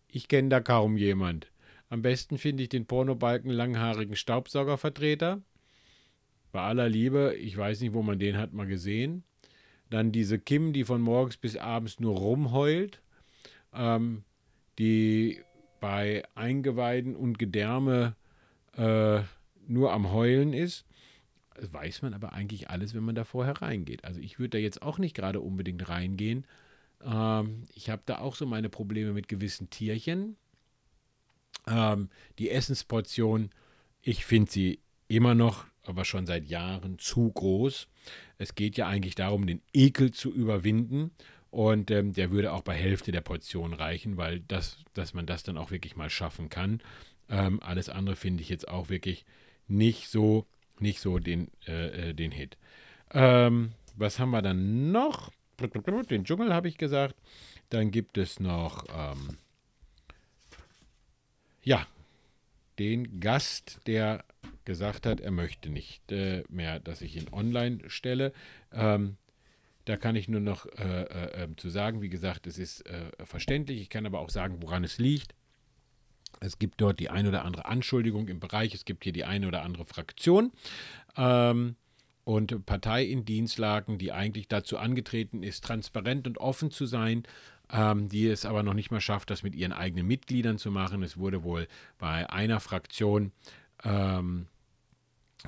ich 0.08 0.28
kenne 0.28 0.48
da 0.48 0.60
kaum 0.60 0.96
jemand. 0.96 1.50
Am 1.88 2.02
besten 2.02 2.38
finde 2.38 2.64
ich 2.64 2.68
den 2.68 2.86
Pornobalken 2.86 3.50
langhaarigen 3.50 4.16
Staubsaugervertreter. 4.16 5.42
Bei 6.52 6.60
aller 6.62 6.88
Liebe, 6.88 7.34
ich 7.36 7.56
weiß 7.56 7.80
nicht, 7.80 7.92
wo 7.92 8.02
man 8.02 8.18
den 8.18 8.38
hat 8.38 8.52
mal 8.52 8.66
gesehen. 8.66 9.24
Dann 9.90 10.12
diese 10.12 10.38
Kim, 10.38 10.72
die 10.72 10.84
von 10.84 11.00
morgens 11.00 11.36
bis 11.36 11.56
abends 11.56 12.00
nur 12.00 12.16
rumheult, 12.16 13.00
ähm, 13.72 14.24
die 14.78 15.40
bei 15.80 16.24
Eingeweiden 16.34 17.14
und 17.14 17.38
Gedärme 17.38 18.16
äh, 18.76 19.20
nur 19.66 19.92
am 19.92 20.12
Heulen 20.12 20.52
ist. 20.52 20.84
Das 21.54 21.72
weiß 21.72 22.02
man 22.02 22.14
aber 22.14 22.32
eigentlich 22.32 22.68
alles, 22.68 22.94
wenn 22.94 23.04
man 23.04 23.14
da 23.14 23.24
vorher 23.24 23.62
reingeht. 23.62 24.04
Also 24.04 24.20
ich 24.20 24.38
würde 24.38 24.50
da 24.50 24.58
jetzt 24.58 24.82
auch 24.82 24.98
nicht 24.98 25.14
gerade 25.14 25.40
unbedingt 25.40 25.88
reingehen. 25.88 26.46
Ähm, 27.02 27.64
ich 27.74 27.90
habe 27.90 28.02
da 28.06 28.18
auch 28.18 28.34
so 28.34 28.46
meine 28.46 28.68
Probleme 28.68 29.12
mit 29.12 29.28
gewissen 29.28 29.70
Tierchen. 29.70 30.36
Ähm, 31.66 32.10
die 32.38 32.50
Essensportion, 32.50 33.50
ich 34.02 34.24
finde 34.24 34.50
sie 34.50 34.80
immer 35.08 35.34
noch, 35.34 35.66
aber 35.88 36.04
schon 36.04 36.26
seit 36.26 36.46
Jahren 36.46 36.98
zu 36.98 37.30
groß. 37.30 37.88
Es 38.38 38.54
geht 38.54 38.76
ja 38.76 38.86
eigentlich 38.86 39.14
darum, 39.14 39.46
den 39.46 39.62
Ekel 39.72 40.10
zu 40.12 40.32
überwinden. 40.32 41.10
Und 41.50 41.90
ähm, 41.90 42.12
der 42.12 42.30
würde 42.30 42.52
auch 42.52 42.62
bei 42.62 42.74
Hälfte 42.74 43.12
der 43.12 43.22
Portion 43.22 43.72
reichen, 43.72 44.16
weil 44.16 44.40
das, 44.40 44.78
dass 44.94 45.14
man 45.14 45.26
das 45.26 45.42
dann 45.42 45.56
auch 45.56 45.70
wirklich 45.70 45.96
mal 45.96 46.10
schaffen 46.10 46.50
kann. 46.50 46.82
Ähm, 47.30 47.62
alles 47.62 47.88
andere 47.88 48.16
finde 48.16 48.42
ich 48.42 48.48
jetzt 48.48 48.68
auch 48.68 48.88
wirklich 48.88 49.24
nicht 49.66 50.08
so, 50.08 50.46
nicht 50.78 51.00
so 51.00 51.18
den, 51.18 51.50
äh, 51.66 52.10
äh 52.10 52.14
den 52.14 52.30
Hit. 52.30 52.58
Ähm, 53.12 53.72
was 53.94 54.18
haben 54.18 54.30
wir 54.30 54.42
dann 54.42 54.92
noch? 54.92 55.32
Den 56.10 56.24
Dschungel 56.24 56.52
habe 56.52 56.68
ich 56.68 56.76
gesagt. 56.76 57.14
Dann 57.70 57.90
gibt 57.90 58.18
es 58.18 58.38
noch, 58.38 58.84
ähm, 58.94 59.38
ja, 61.62 61.86
den 62.78 63.18
Gast, 63.20 63.80
der 63.86 64.24
gesagt 64.66 65.06
hat, 65.06 65.20
er 65.20 65.30
möchte 65.30 65.70
nicht 65.70 66.12
äh, 66.12 66.44
mehr, 66.50 66.78
dass 66.78 67.00
ich 67.00 67.16
ihn 67.16 67.28
online 67.32 67.88
stelle. 67.88 68.34
Ähm, 68.72 69.16
da 69.86 69.96
kann 69.96 70.16
ich 70.16 70.28
nur 70.28 70.40
noch 70.40 70.66
äh, 70.66 71.02
äh, 71.02 71.44
ähm, 71.44 71.56
zu 71.56 71.70
sagen, 71.70 72.02
wie 72.02 72.08
gesagt, 72.08 72.46
es 72.46 72.58
ist 72.58 72.84
äh, 72.86 73.10
verständlich. 73.24 73.80
Ich 73.80 73.88
kann 73.88 74.04
aber 74.04 74.18
auch 74.18 74.30
sagen, 74.30 74.58
woran 74.60 74.84
es 74.84 74.98
liegt. 74.98 75.34
Es 76.40 76.58
gibt 76.58 76.80
dort 76.80 77.00
die 77.00 77.08
eine 77.08 77.30
oder 77.30 77.44
andere 77.44 77.64
Anschuldigung 77.64 78.28
im 78.28 78.40
Bereich, 78.40 78.74
es 78.74 78.84
gibt 78.84 79.04
hier 79.04 79.12
die 79.12 79.24
eine 79.24 79.48
oder 79.48 79.62
andere 79.62 79.86
Fraktion 79.86 80.52
ähm, 81.16 81.76
und 82.24 82.66
Partei 82.66 83.04
in 83.04 83.24
Dienstlagen, 83.24 83.96
die 83.96 84.12
eigentlich 84.12 84.48
dazu 84.48 84.76
angetreten 84.76 85.42
ist, 85.42 85.64
transparent 85.64 86.26
und 86.26 86.36
offen 86.38 86.70
zu 86.70 86.84
sein, 86.84 87.22
ähm, 87.70 88.08
die 88.08 88.26
es 88.26 88.44
aber 88.44 88.62
noch 88.62 88.74
nicht 88.74 88.90
mal 88.90 89.00
schafft, 89.00 89.30
das 89.30 89.42
mit 89.42 89.54
ihren 89.54 89.72
eigenen 89.72 90.06
Mitgliedern 90.06 90.58
zu 90.58 90.70
machen. 90.70 91.02
Es 91.02 91.16
wurde 91.16 91.42
wohl 91.42 91.68
bei 91.96 92.28
einer 92.28 92.60
Fraktion 92.60 93.32
ähm, 93.84 94.48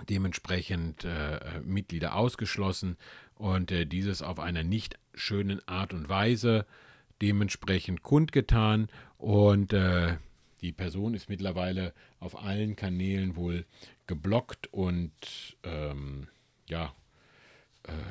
dementsprechend 0.08 1.04
äh, 1.04 1.60
Mitglieder 1.62 2.14
ausgeschlossen 2.14 2.96
und 3.34 3.70
äh, 3.72 3.86
dieses 3.86 4.22
auf 4.22 4.38
einer 4.38 4.62
nicht 4.62 4.98
schönen 5.14 5.66
Art 5.66 5.92
und 5.92 6.08
Weise 6.08 6.66
dementsprechend 7.22 8.02
kundgetan. 8.02 8.88
Und 9.16 9.72
äh, 9.72 10.16
die 10.60 10.72
Person 10.72 11.14
ist 11.14 11.28
mittlerweile 11.28 11.92
auf 12.20 12.42
allen 12.42 12.76
Kanälen 12.76 13.36
wohl 13.36 13.64
geblockt 14.06 14.72
und 14.72 15.56
ähm, 15.62 16.28
ja 16.68 16.86
äh, 16.86 17.07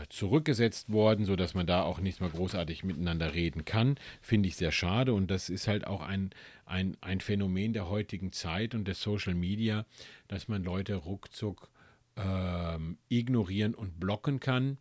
zurückgesetzt 0.10 0.92
worden, 0.92 1.26
sodass 1.26 1.54
man 1.54 1.68
da 1.68 1.84
auch 1.84 2.00
nicht 2.00 2.22
mehr 2.22 2.30
großartig 2.30 2.84
miteinander 2.84 3.34
reden 3.34 3.66
kann. 3.66 3.96
Finde 4.22 4.50
ich 4.50 4.56
sehr 4.56 4.72
schade 4.72 5.14
und 5.14 5.30
das 5.30 5.50
ist 5.50 5.68
halt 5.68 5.86
auch 5.86 6.02
ein, 6.02 6.32
ein, 6.66 6.98
ein 7.02 7.20
Phänomen 7.20 7.74
der 7.74 7.90
heutigen 7.90 8.32
Zeit 8.32 8.74
und 8.76 8.88
der 8.88 8.96
Social 8.96 9.36
Media, 9.36 9.86
dass 10.28 10.48
man 10.48 10.64
Leute 10.64 10.96
ruckzuck 10.96 11.70
ähm, 12.16 12.98
ignorieren 13.10 13.76
und 13.76 14.00
blocken 14.00 14.40
kann. 14.40 14.78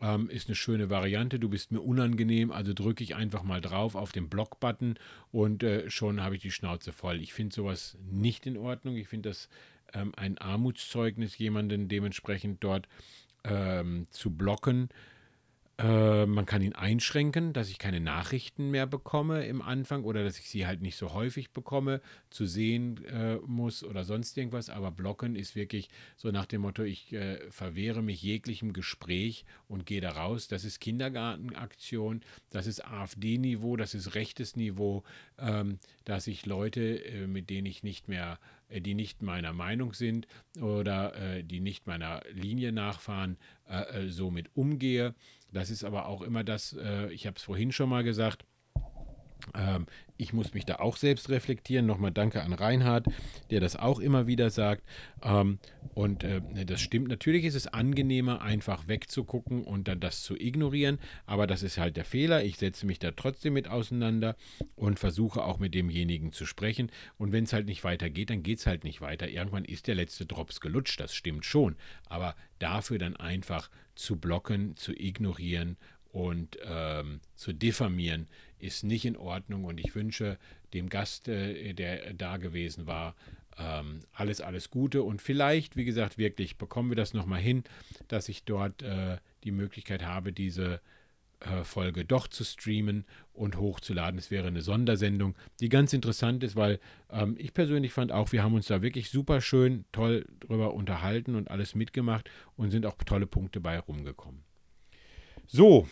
Ähm, 0.00 0.28
ist 0.28 0.48
eine 0.48 0.54
schöne 0.56 0.90
Variante. 0.90 1.38
Du 1.38 1.48
bist 1.48 1.72
mir 1.72 1.80
unangenehm, 1.80 2.52
also 2.52 2.74
drücke 2.74 3.02
ich 3.02 3.16
einfach 3.16 3.42
mal 3.42 3.60
drauf 3.60 3.94
auf 3.94 4.12
den 4.12 4.28
Block-Button 4.28 4.98
und 5.32 5.62
äh, 5.62 5.90
schon 5.90 6.22
habe 6.22 6.36
ich 6.36 6.42
die 6.42 6.50
Schnauze 6.50 6.92
voll. 6.92 7.20
Ich 7.20 7.32
finde 7.32 7.54
sowas 7.54 7.96
nicht 8.10 8.46
in 8.46 8.58
Ordnung. 8.58 8.96
Ich 8.96 9.08
finde 9.08 9.30
das 9.30 9.48
ähm, 9.94 10.12
ein 10.16 10.36
Armutszeugnis, 10.38 11.38
jemanden 11.38 11.88
dementsprechend 11.88 12.62
dort 12.62 12.88
ähm, 13.48 14.06
zu 14.10 14.30
blocken, 14.30 14.88
äh, 15.78 16.24
man 16.24 16.46
kann 16.46 16.62
ihn 16.62 16.72
einschränken, 16.72 17.52
dass 17.52 17.68
ich 17.68 17.78
keine 17.78 18.00
Nachrichten 18.00 18.70
mehr 18.70 18.86
bekomme 18.86 19.46
im 19.46 19.60
Anfang 19.60 20.04
oder 20.04 20.24
dass 20.24 20.38
ich 20.38 20.48
sie 20.48 20.66
halt 20.66 20.80
nicht 20.80 20.96
so 20.96 21.12
häufig 21.12 21.50
bekomme, 21.50 22.00
zu 22.30 22.46
sehen 22.46 23.04
äh, 23.04 23.36
muss 23.46 23.84
oder 23.84 24.04
sonst 24.04 24.38
irgendwas. 24.38 24.70
Aber 24.70 24.90
blocken 24.90 25.36
ist 25.36 25.54
wirklich 25.54 25.90
so 26.16 26.30
nach 26.30 26.46
dem 26.46 26.62
Motto, 26.62 26.82
ich 26.82 27.12
äh, 27.12 27.50
verwehre 27.50 28.02
mich 28.02 28.22
jeglichem 28.22 28.72
Gespräch 28.72 29.44
und 29.68 29.84
gehe 29.84 30.00
da 30.00 30.12
raus. 30.12 30.48
Das 30.48 30.64
ist 30.64 30.80
Kindergartenaktion, 30.80 32.22
das 32.48 32.66
ist 32.66 32.82
AfD-Niveau, 32.82 33.76
das 33.76 33.92
ist 33.92 34.14
rechtes 34.14 34.56
Niveau, 34.56 35.04
ähm, 35.38 35.78
dass 36.06 36.26
ich 36.26 36.46
Leute, 36.46 37.04
äh, 37.04 37.26
mit 37.26 37.50
denen 37.50 37.66
ich 37.66 37.82
nicht 37.82 38.08
mehr 38.08 38.38
äh, 38.40 38.55
die 38.70 38.94
nicht 38.94 39.22
meiner 39.22 39.52
Meinung 39.52 39.92
sind 39.92 40.26
oder 40.60 41.14
äh, 41.14 41.42
die 41.44 41.60
nicht 41.60 41.86
meiner 41.86 42.22
Linie 42.32 42.72
nachfahren, 42.72 43.36
äh, 43.68 44.08
somit 44.08 44.50
umgehe. 44.54 45.14
Das 45.52 45.70
ist 45.70 45.84
aber 45.84 46.06
auch 46.06 46.22
immer 46.22 46.44
das, 46.44 46.72
äh, 46.72 47.10
ich 47.12 47.26
habe 47.26 47.36
es 47.36 47.42
vorhin 47.42 47.72
schon 47.72 47.88
mal 47.88 48.04
gesagt, 48.04 48.44
Ähm, 49.54 49.86
ich 50.18 50.32
muss 50.32 50.54
mich 50.54 50.64
da 50.64 50.76
auch 50.76 50.96
selbst 50.96 51.28
reflektieren. 51.28 51.86
Nochmal 51.86 52.12
danke 52.12 52.42
an 52.42 52.52
Reinhard, 52.52 53.06
der 53.50 53.60
das 53.60 53.76
auch 53.76 54.00
immer 54.00 54.26
wieder 54.26 54.50
sagt. 54.50 54.82
Ähm, 55.22 55.58
und 55.94 56.24
äh, 56.24 56.40
ne, 56.40 56.66
das 56.66 56.80
stimmt. 56.80 57.08
Natürlich 57.08 57.44
ist 57.44 57.54
es 57.54 57.66
angenehmer, 57.66 58.42
einfach 58.42 58.88
wegzugucken 58.88 59.64
und 59.64 59.88
dann 59.88 60.00
das 60.00 60.22
zu 60.22 60.36
ignorieren. 60.36 60.98
Aber 61.26 61.46
das 61.46 61.62
ist 61.62 61.78
halt 61.78 61.96
der 61.96 62.04
Fehler. 62.04 62.44
Ich 62.44 62.56
setze 62.56 62.86
mich 62.86 62.98
da 62.98 63.10
trotzdem 63.10 63.54
mit 63.54 63.68
auseinander 63.68 64.36
und 64.74 64.98
versuche 64.98 65.44
auch 65.44 65.58
mit 65.58 65.74
demjenigen 65.74 66.32
zu 66.32 66.46
sprechen. 66.46 66.90
Und 67.18 67.32
wenn 67.32 67.44
es 67.44 67.52
halt 67.52 67.66
nicht 67.66 67.84
weitergeht, 67.84 68.30
dann 68.30 68.42
geht 68.42 68.58
es 68.58 68.66
halt 68.66 68.84
nicht 68.84 69.00
weiter. 69.00 69.28
Irgendwann 69.28 69.64
ist 69.64 69.86
der 69.86 69.94
letzte 69.94 70.26
Drops 70.26 70.60
gelutscht. 70.60 71.00
Das 71.00 71.14
stimmt 71.14 71.44
schon. 71.44 71.76
Aber 72.08 72.34
dafür 72.58 72.98
dann 72.98 73.16
einfach 73.16 73.70
zu 73.94 74.16
blocken, 74.16 74.76
zu 74.76 74.92
ignorieren 74.92 75.76
und 76.16 76.58
ähm, 76.64 77.20
zu 77.34 77.52
diffamieren, 77.52 78.26
ist 78.58 78.84
nicht 78.84 79.04
in 79.04 79.16
Ordnung 79.16 79.64
und 79.64 79.78
ich 79.78 79.94
wünsche 79.94 80.38
dem 80.74 80.88
Gast, 80.88 81.28
äh, 81.28 81.72
der 81.72 82.14
da 82.14 82.36
gewesen 82.36 82.86
war, 82.86 83.14
ähm, 83.58 84.00
alles, 84.12 84.40
alles 84.40 84.70
Gute 84.70 85.02
und 85.02 85.22
vielleicht, 85.22 85.76
wie 85.76 85.84
gesagt, 85.84 86.18
wirklich 86.18 86.58
bekommen 86.58 86.90
wir 86.90 86.96
das 86.96 87.14
nochmal 87.14 87.40
hin, 87.40 87.64
dass 88.08 88.28
ich 88.28 88.44
dort 88.44 88.82
äh, 88.82 89.18
die 89.44 89.52
Möglichkeit 89.52 90.04
habe, 90.04 90.32
diese 90.32 90.80
äh, 91.40 91.64
Folge 91.64 92.04
doch 92.04 92.28
zu 92.28 92.44
streamen 92.44 93.04
und 93.32 93.56
hochzuladen. 93.56 94.18
Es 94.18 94.30
wäre 94.30 94.48
eine 94.48 94.62
Sondersendung, 94.62 95.34
die 95.60 95.68
ganz 95.68 95.92
interessant 95.92 96.42
ist, 96.42 96.56
weil 96.56 96.80
ähm, 97.10 97.36
ich 97.38 97.52
persönlich 97.52 97.92
fand 97.92 98.10
auch, 98.10 98.32
wir 98.32 98.42
haben 98.42 98.54
uns 98.54 98.66
da 98.66 98.80
wirklich 98.82 99.10
super 99.10 99.40
schön, 99.40 99.84
toll 99.92 100.26
drüber 100.40 100.72
unterhalten 100.74 101.34
und 101.34 101.50
alles 101.50 101.74
mitgemacht 101.74 102.30
und 102.56 102.70
sind 102.70 102.86
auch 102.86 102.96
tolle 103.04 103.26
Punkte 103.26 103.60
bei 103.60 103.78
rumgekommen. 103.78 104.44
So, 105.46 105.86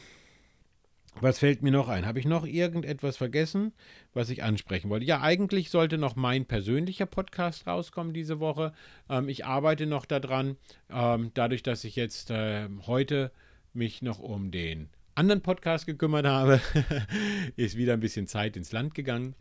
was 1.21 1.39
fällt 1.39 1.62
mir 1.62 1.71
noch 1.71 1.89
ein? 1.89 2.07
Habe 2.07 2.19
ich 2.19 2.27
noch 2.27 2.47
irgendetwas 2.47 3.17
vergessen, 3.17 3.73
was 4.12 4.31
ich 4.31 4.43
ansprechen 4.43 4.91
wollte? 4.91 5.07
Ja, 5.07 5.21
eigentlich 5.21 5.71
sollte 5.71 5.99
noch 5.99 6.17
mein 6.17 6.45
persönlicher 6.47 7.07
Podcast 7.07 7.67
rauskommen 7.67 8.12
diese 8.12 8.41
Woche. 8.41 8.73
Ähm, 9.09 9.29
ich 9.29 9.45
arbeite 9.47 9.87
noch 9.87 10.07
daran. 10.07 10.57
Ähm, 10.91 11.31
dadurch, 11.35 11.62
dass 11.62 11.85
ich 11.85 11.97
jetzt 11.97 12.31
äh, 12.31 12.69
heute 12.87 13.31
mich 13.73 14.03
noch 14.03 14.19
um 14.19 14.51
den 14.51 14.89
anderen 15.15 15.43
Podcast 15.43 15.87
gekümmert 15.87 16.27
habe, 16.27 16.61
ist 17.57 17.77
wieder 17.77 17.93
ein 17.93 18.01
bisschen 18.01 18.27
Zeit 18.27 18.57
ins 18.57 18.73
Land 18.73 18.95
gegangen. 18.95 19.35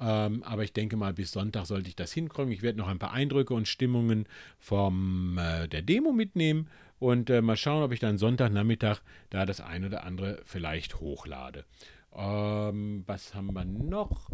Ähm, 0.00 0.42
aber 0.44 0.64
ich 0.64 0.72
denke 0.72 0.96
mal, 0.96 1.12
bis 1.12 1.32
Sonntag 1.32 1.66
sollte 1.66 1.88
ich 1.88 1.96
das 1.96 2.12
hinkriegen. 2.12 2.52
Ich 2.52 2.62
werde 2.62 2.78
noch 2.78 2.88
ein 2.88 2.98
paar 2.98 3.12
Eindrücke 3.12 3.52
und 3.52 3.68
Stimmungen 3.68 4.26
von 4.58 5.36
äh, 5.38 5.68
der 5.68 5.82
Demo 5.82 6.12
mitnehmen 6.12 6.68
und 7.00 7.30
äh, 7.30 7.42
mal 7.42 7.56
schauen, 7.56 7.82
ob 7.82 7.90
ich 7.92 7.98
dann 7.98 8.18
Sonntagnachmittag 8.18 9.00
da 9.30 9.44
das 9.46 9.60
ein 9.60 9.84
oder 9.84 10.04
andere 10.04 10.40
vielleicht 10.44 11.00
hochlade. 11.00 11.64
Ähm, 12.14 13.02
was 13.06 13.34
haben 13.34 13.52
wir 13.52 13.64
noch? 13.64 14.30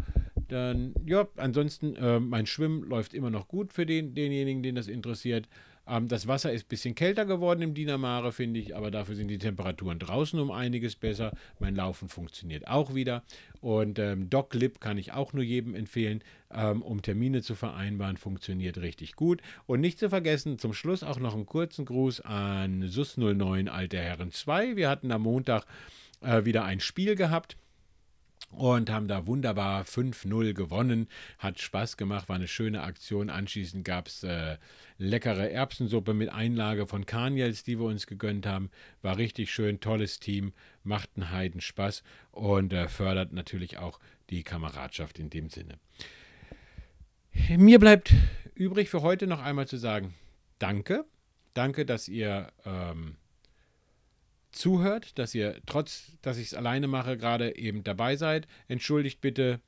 Dann, 0.49 0.93
ja, 1.05 1.27
ansonsten, 1.37 1.95
äh, 1.95 2.19
mein 2.19 2.45
Schwimmen 2.45 2.83
läuft 2.83 3.13
immer 3.13 3.29
noch 3.29 3.47
gut 3.47 3.73
für 3.73 3.85
den, 3.85 4.13
denjenigen, 4.13 4.63
den 4.63 4.75
das 4.75 4.87
interessiert. 4.87 5.47
Ähm, 5.87 6.07
das 6.07 6.27
Wasser 6.27 6.51
ist 6.51 6.65
ein 6.65 6.69
bisschen 6.69 6.95
kälter 6.95 7.25
geworden 7.25 7.61
im 7.61 7.73
Dinamare, 7.73 8.31
finde 8.31 8.59
ich, 8.59 8.75
aber 8.75 8.91
dafür 8.91 9.15
sind 9.15 9.29
die 9.29 9.37
Temperaturen 9.37 9.99
draußen 9.99 10.39
um 10.39 10.51
einiges 10.51 10.95
besser. 10.95 11.31
Mein 11.59 11.75
Laufen 11.75 12.09
funktioniert 12.09 12.67
auch 12.67 12.93
wieder. 12.93 13.23
Und 13.61 13.99
ähm, 13.99 14.29
DocLib 14.29 14.79
kann 14.79 14.97
ich 14.97 15.13
auch 15.13 15.33
nur 15.33 15.43
jedem 15.43 15.75
empfehlen, 15.75 16.23
ähm, 16.53 16.81
um 16.81 17.01
Termine 17.01 17.41
zu 17.41 17.55
vereinbaren, 17.55 18.17
funktioniert 18.17 18.77
richtig 18.79 19.15
gut. 19.15 19.41
Und 19.65 19.81
nicht 19.81 19.99
zu 19.99 20.09
vergessen, 20.09 20.59
zum 20.59 20.73
Schluss 20.73 21.03
auch 21.03 21.19
noch 21.19 21.33
einen 21.33 21.45
kurzen 21.45 21.85
Gruß 21.85 22.21
an 22.21 22.83
SUS09 22.83 23.69
Alte 23.69 23.97
Herren 23.97 24.31
2. 24.31 24.75
Wir 24.75 24.89
hatten 24.89 25.11
am 25.11 25.23
Montag 25.23 25.65
äh, 26.21 26.45
wieder 26.45 26.63
ein 26.63 26.79
Spiel 26.79 27.15
gehabt 27.15 27.57
und 28.51 28.89
haben 28.89 29.07
da 29.07 29.27
wunderbar 29.27 29.83
5-0 29.83 30.53
gewonnen. 30.53 31.07
Hat 31.37 31.59
Spaß 31.59 31.97
gemacht, 31.97 32.29
war 32.29 32.37
eine 32.37 32.47
schöne 32.47 32.81
Aktion. 32.81 33.29
Anschließend 33.29 33.83
gab 33.83 34.07
es 34.07 34.23
äh, 34.23 34.57
leckere 34.97 35.51
Erbsensuppe 35.51 36.13
mit 36.13 36.29
Einlage 36.29 36.87
von 36.87 37.05
Kaniels, 37.05 37.63
die 37.63 37.79
wir 37.79 37.85
uns 37.85 38.07
gegönnt 38.07 38.45
haben. 38.45 38.69
War 39.01 39.17
richtig 39.17 39.51
schön, 39.51 39.79
tolles 39.79 40.19
Team, 40.19 40.53
macht 40.83 41.09
einen 41.15 41.31
Heiden 41.31 41.61
Spaß 41.61 42.03
und 42.31 42.73
äh, 42.73 42.87
fördert 42.87 43.33
natürlich 43.33 43.77
auch 43.77 43.99
die 44.29 44.43
Kameradschaft 44.43 45.19
in 45.19 45.29
dem 45.29 45.49
Sinne. 45.49 45.77
Mir 47.49 47.79
bleibt 47.79 48.13
übrig 48.55 48.89
für 48.89 49.01
heute 49.01 49.27
noch 49.27 49.41
einmal 49.41 49.67
zu 49.67 49.77
sagen, 49.77 50.13
danke. 50.59 51.05
Danke, 51.53 51.85
dass 51.85 52.07
ihr 52.07 52.51
ähm, 52.65 53.17
zuhört, 54.57 55.17
dass 55.17 55.33
ihr 55.35 55.61
trotz, 55.65 56.11
dass 56.21 56.37
ich 56.37 56.47
es 56.47 56.53
alleine 56.53 56.87
mache, 56.87 57.17
gerade 57.17 57.55
eben 57.55 57.83
dabei 57.83 58.15
seid. 58.15 58.47
Entschuldigt 58.67 59.21
bitte 59.21 59.59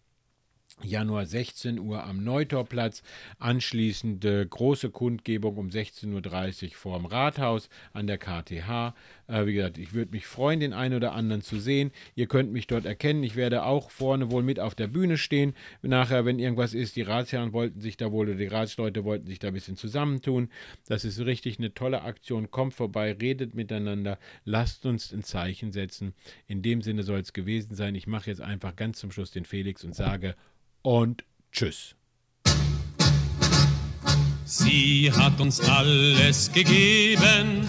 Januar 0.84 1.26
16 1.26 1.78
Uhr 1.78 2.04
am 2.04 2.22
Neutorplatz. 2.22 3.02
Anschließende 3.38 4.46
große 4.46 4.90
Kundgebung 4.90 5.56
um 5.56 5.68
16.30 5.68 6.64
Uhr 6.64 6.70
vor 6.74 6.98
dem 6.98 7.06
Rathaus 7.06 7.68
an 7.92 8.06
der 8.06 8.18
KTH. 8.18 8.94
Äh, 9.26 9.46
wie 9.46 9.54
gesagt, 9.54 9.78
ich 9.78 9.92
würde 9.92 10.12
mich 10.12 10.26
freuen, 10.26 10.60
den 10.60 10.72
einen 10.72 10.94
oder 10.94 11.12
anderen 11.12 11.42
zu 11.42 11.58
sehen. 11.58 11.90
Ihr 12.14 12.26
könnt 12.26 12.52
mich 12.52 12.66
dort 12.66 12.84
erkennen. 12.84 13.22
Ich 13.22 13.36
werde 13.36 13.64
auch 13.64 13.90
vorne 13.90 14.30
wohl 14.30 14.42
mit 14.42 14.60
auf 14.60 14.74
der 14.74 14.88
Bühne 14.88 15.16
stehen. 15.16 15.54
Nachher, 15.82 16.24
wenn 16.24 16.38
irgendwas 16.38 16.74
ist, 16.74 16.96
die 16.96 17.02
Ratsherren 17.02 17.52
wollten 17.52 17.80
sich 17.80 17.96
da 17.96 18.12
wohl, 18.12 18.28
oder 18.28 18.36
die 18.36 18.46
Ratsleute 18.46 19.04
wollten 19.04 19.26
sich 19.26 19.38
da 19.38 19.48
ein 19.48 19.54
bisschen 19.54 19.76
zusammentun. 19.76 20.50
Das 20.86 21.04
ist 21.04 21.18
richtig 21.20 21.58
eine 21.58 21.74
tolle 21.74 22.02
Aktion. 22.02 22.50
Kommt 22.50 22.74
vorbei, 22.74 23.12
redet 23.12 23.54
miteinander. 23.54 24.18
Lasst 24.44 24.86
uns 24.86 25.12
ein 25.12 25.22
Zeichen 25.22 25.72
setzen. 25.72 26.14
In 26.46 26.62
dem 26.62 26.82
Sinne 26.82 27.02
soll 27.02 27.20
es 27.20 27.32
gewesen 27.32 27.74
sein. 27.74 27.94
Ich 27.94 28.06
mache 28.06 28.30
jetzt 28.30 28.40
einfach 28.40 28.76
ganz 28.76 28.98
zum 28.98 29.10
Schluss 29.10 29.30
den 29.30 29.44
Felix 29.44 29.84
und 29.84 29.94
sage, 29.94 30.34
und 30.82 31.24
tschüss. 31.52 31.94
Sie 34.44 35.10
hat 35.10 35.40
uns 35.40 35.60
alles 35.60 36.52
gegeben, 36.52 37.66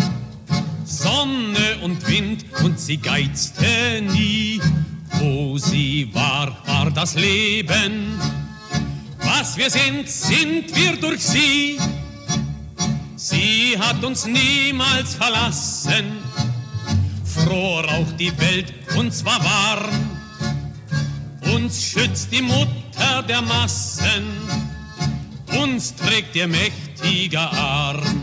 Sonne 0.84 1.78
und 1.82 2.06
Wind, 2.08 2.46
und 2.64 2.80
sie 2.80 2.98
geizte 2.98 4.02
nie. 4.02 4.60
Wo 5.20 5.58
sie 5.58 6.10
war, 6.14 6.58
war 6.66 6.92
das 6.92 7.16
Leben. 7.16 8.20
Was 9.20 9.56
wir 9.56 9.70
sind, 9.70 10.10
sind 10.10 10.76
wir 10.76 10.98
durch 10.98 11.24
sie. 11.24 11.78
Sie 13.16 13.78
hat 13.80 14.04
uns 14.04 14.26
niemals 14.26 15.16
verlassen, 15.16 16.18
froh 17.24 17.80
raucht 17.80 18.20
die 18.20 18.38
Welt, 18.38 18.74
und 18.98 19.14
zwar 19.14 19.42
warm. 19.42 20.10
Uns 21.56 21.82
schützt 21.82 22.34
die 22.34 22.42
Mutter 22.42 22.83
Retter 23.04 23.24
der 23.24 23.42
Massen, 23.42 24.26
uns 25.62 25.96
trägt 25.96 26.36
ihr 26.36 26.48
mächtiger 26.48 27.52
Arm. 27.52 28.22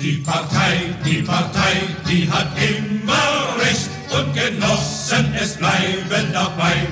Die 0.00 0.18
Partei, 0.18 0.94
die 1.04 1.22
Partei, 1.22 1.82
die 2.08 2.30
hat 2.30 2.48
immer 2.58 3.56
Recht 3.60 3.90
und 4.10 4.34
Genossen, 4.34 5.34
es 5.40 5.56
bleiben 5.56 6.32
dabei. 6.32 6.86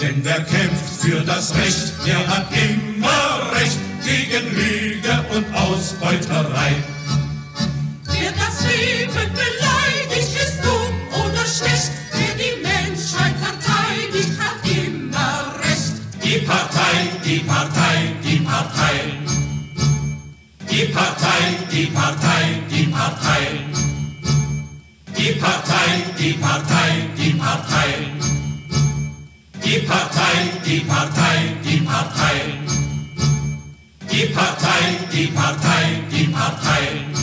Denn 0.00 0.20
wer 0.22 0.42
kämpft 0.44 1.00
für 1.00 1.20
das 1.20 1.54
Recht, 1.56 1.92
der 2.06 2.26
hat 2.26 2.46
immer 2.52 3.52
Recht 3.58 3.78
gegen 4.04 4.54
Lüge 4.54 5.24
und 5.34 5.54
Ausbeuterei. 5.54 6.74
Wer 8.04 8.32
das 8.32 8.60
Leben 8.66 9.32
beleidigt, 9.32 9.63
Die 20.84 20.92
Partei, 20.92 21.56
die 21.72 21.86
Partei, 21.86 22.60
die 22.70 22.86
Partei. 22.88 23.46
Die 25.16 25.32
Partei, 25.40 26.04
die 26.18 26.32
Partei, 26.34 27.08
die 27.16 27.30
Partei. 27.32 27.88
Die 29.64 29.78
Partei, 29.78 30.36
die 30.66 30.80
Partei, 30.80 31.56
die 31.64 31.80
Partei. 31.80 32.38
Die 34.12 34.26
Partei, 34.26 34.98
die 35.10 35.26
Partei, 35.28 36.02
die 36.10 36.26
Partei. 36.26 37.13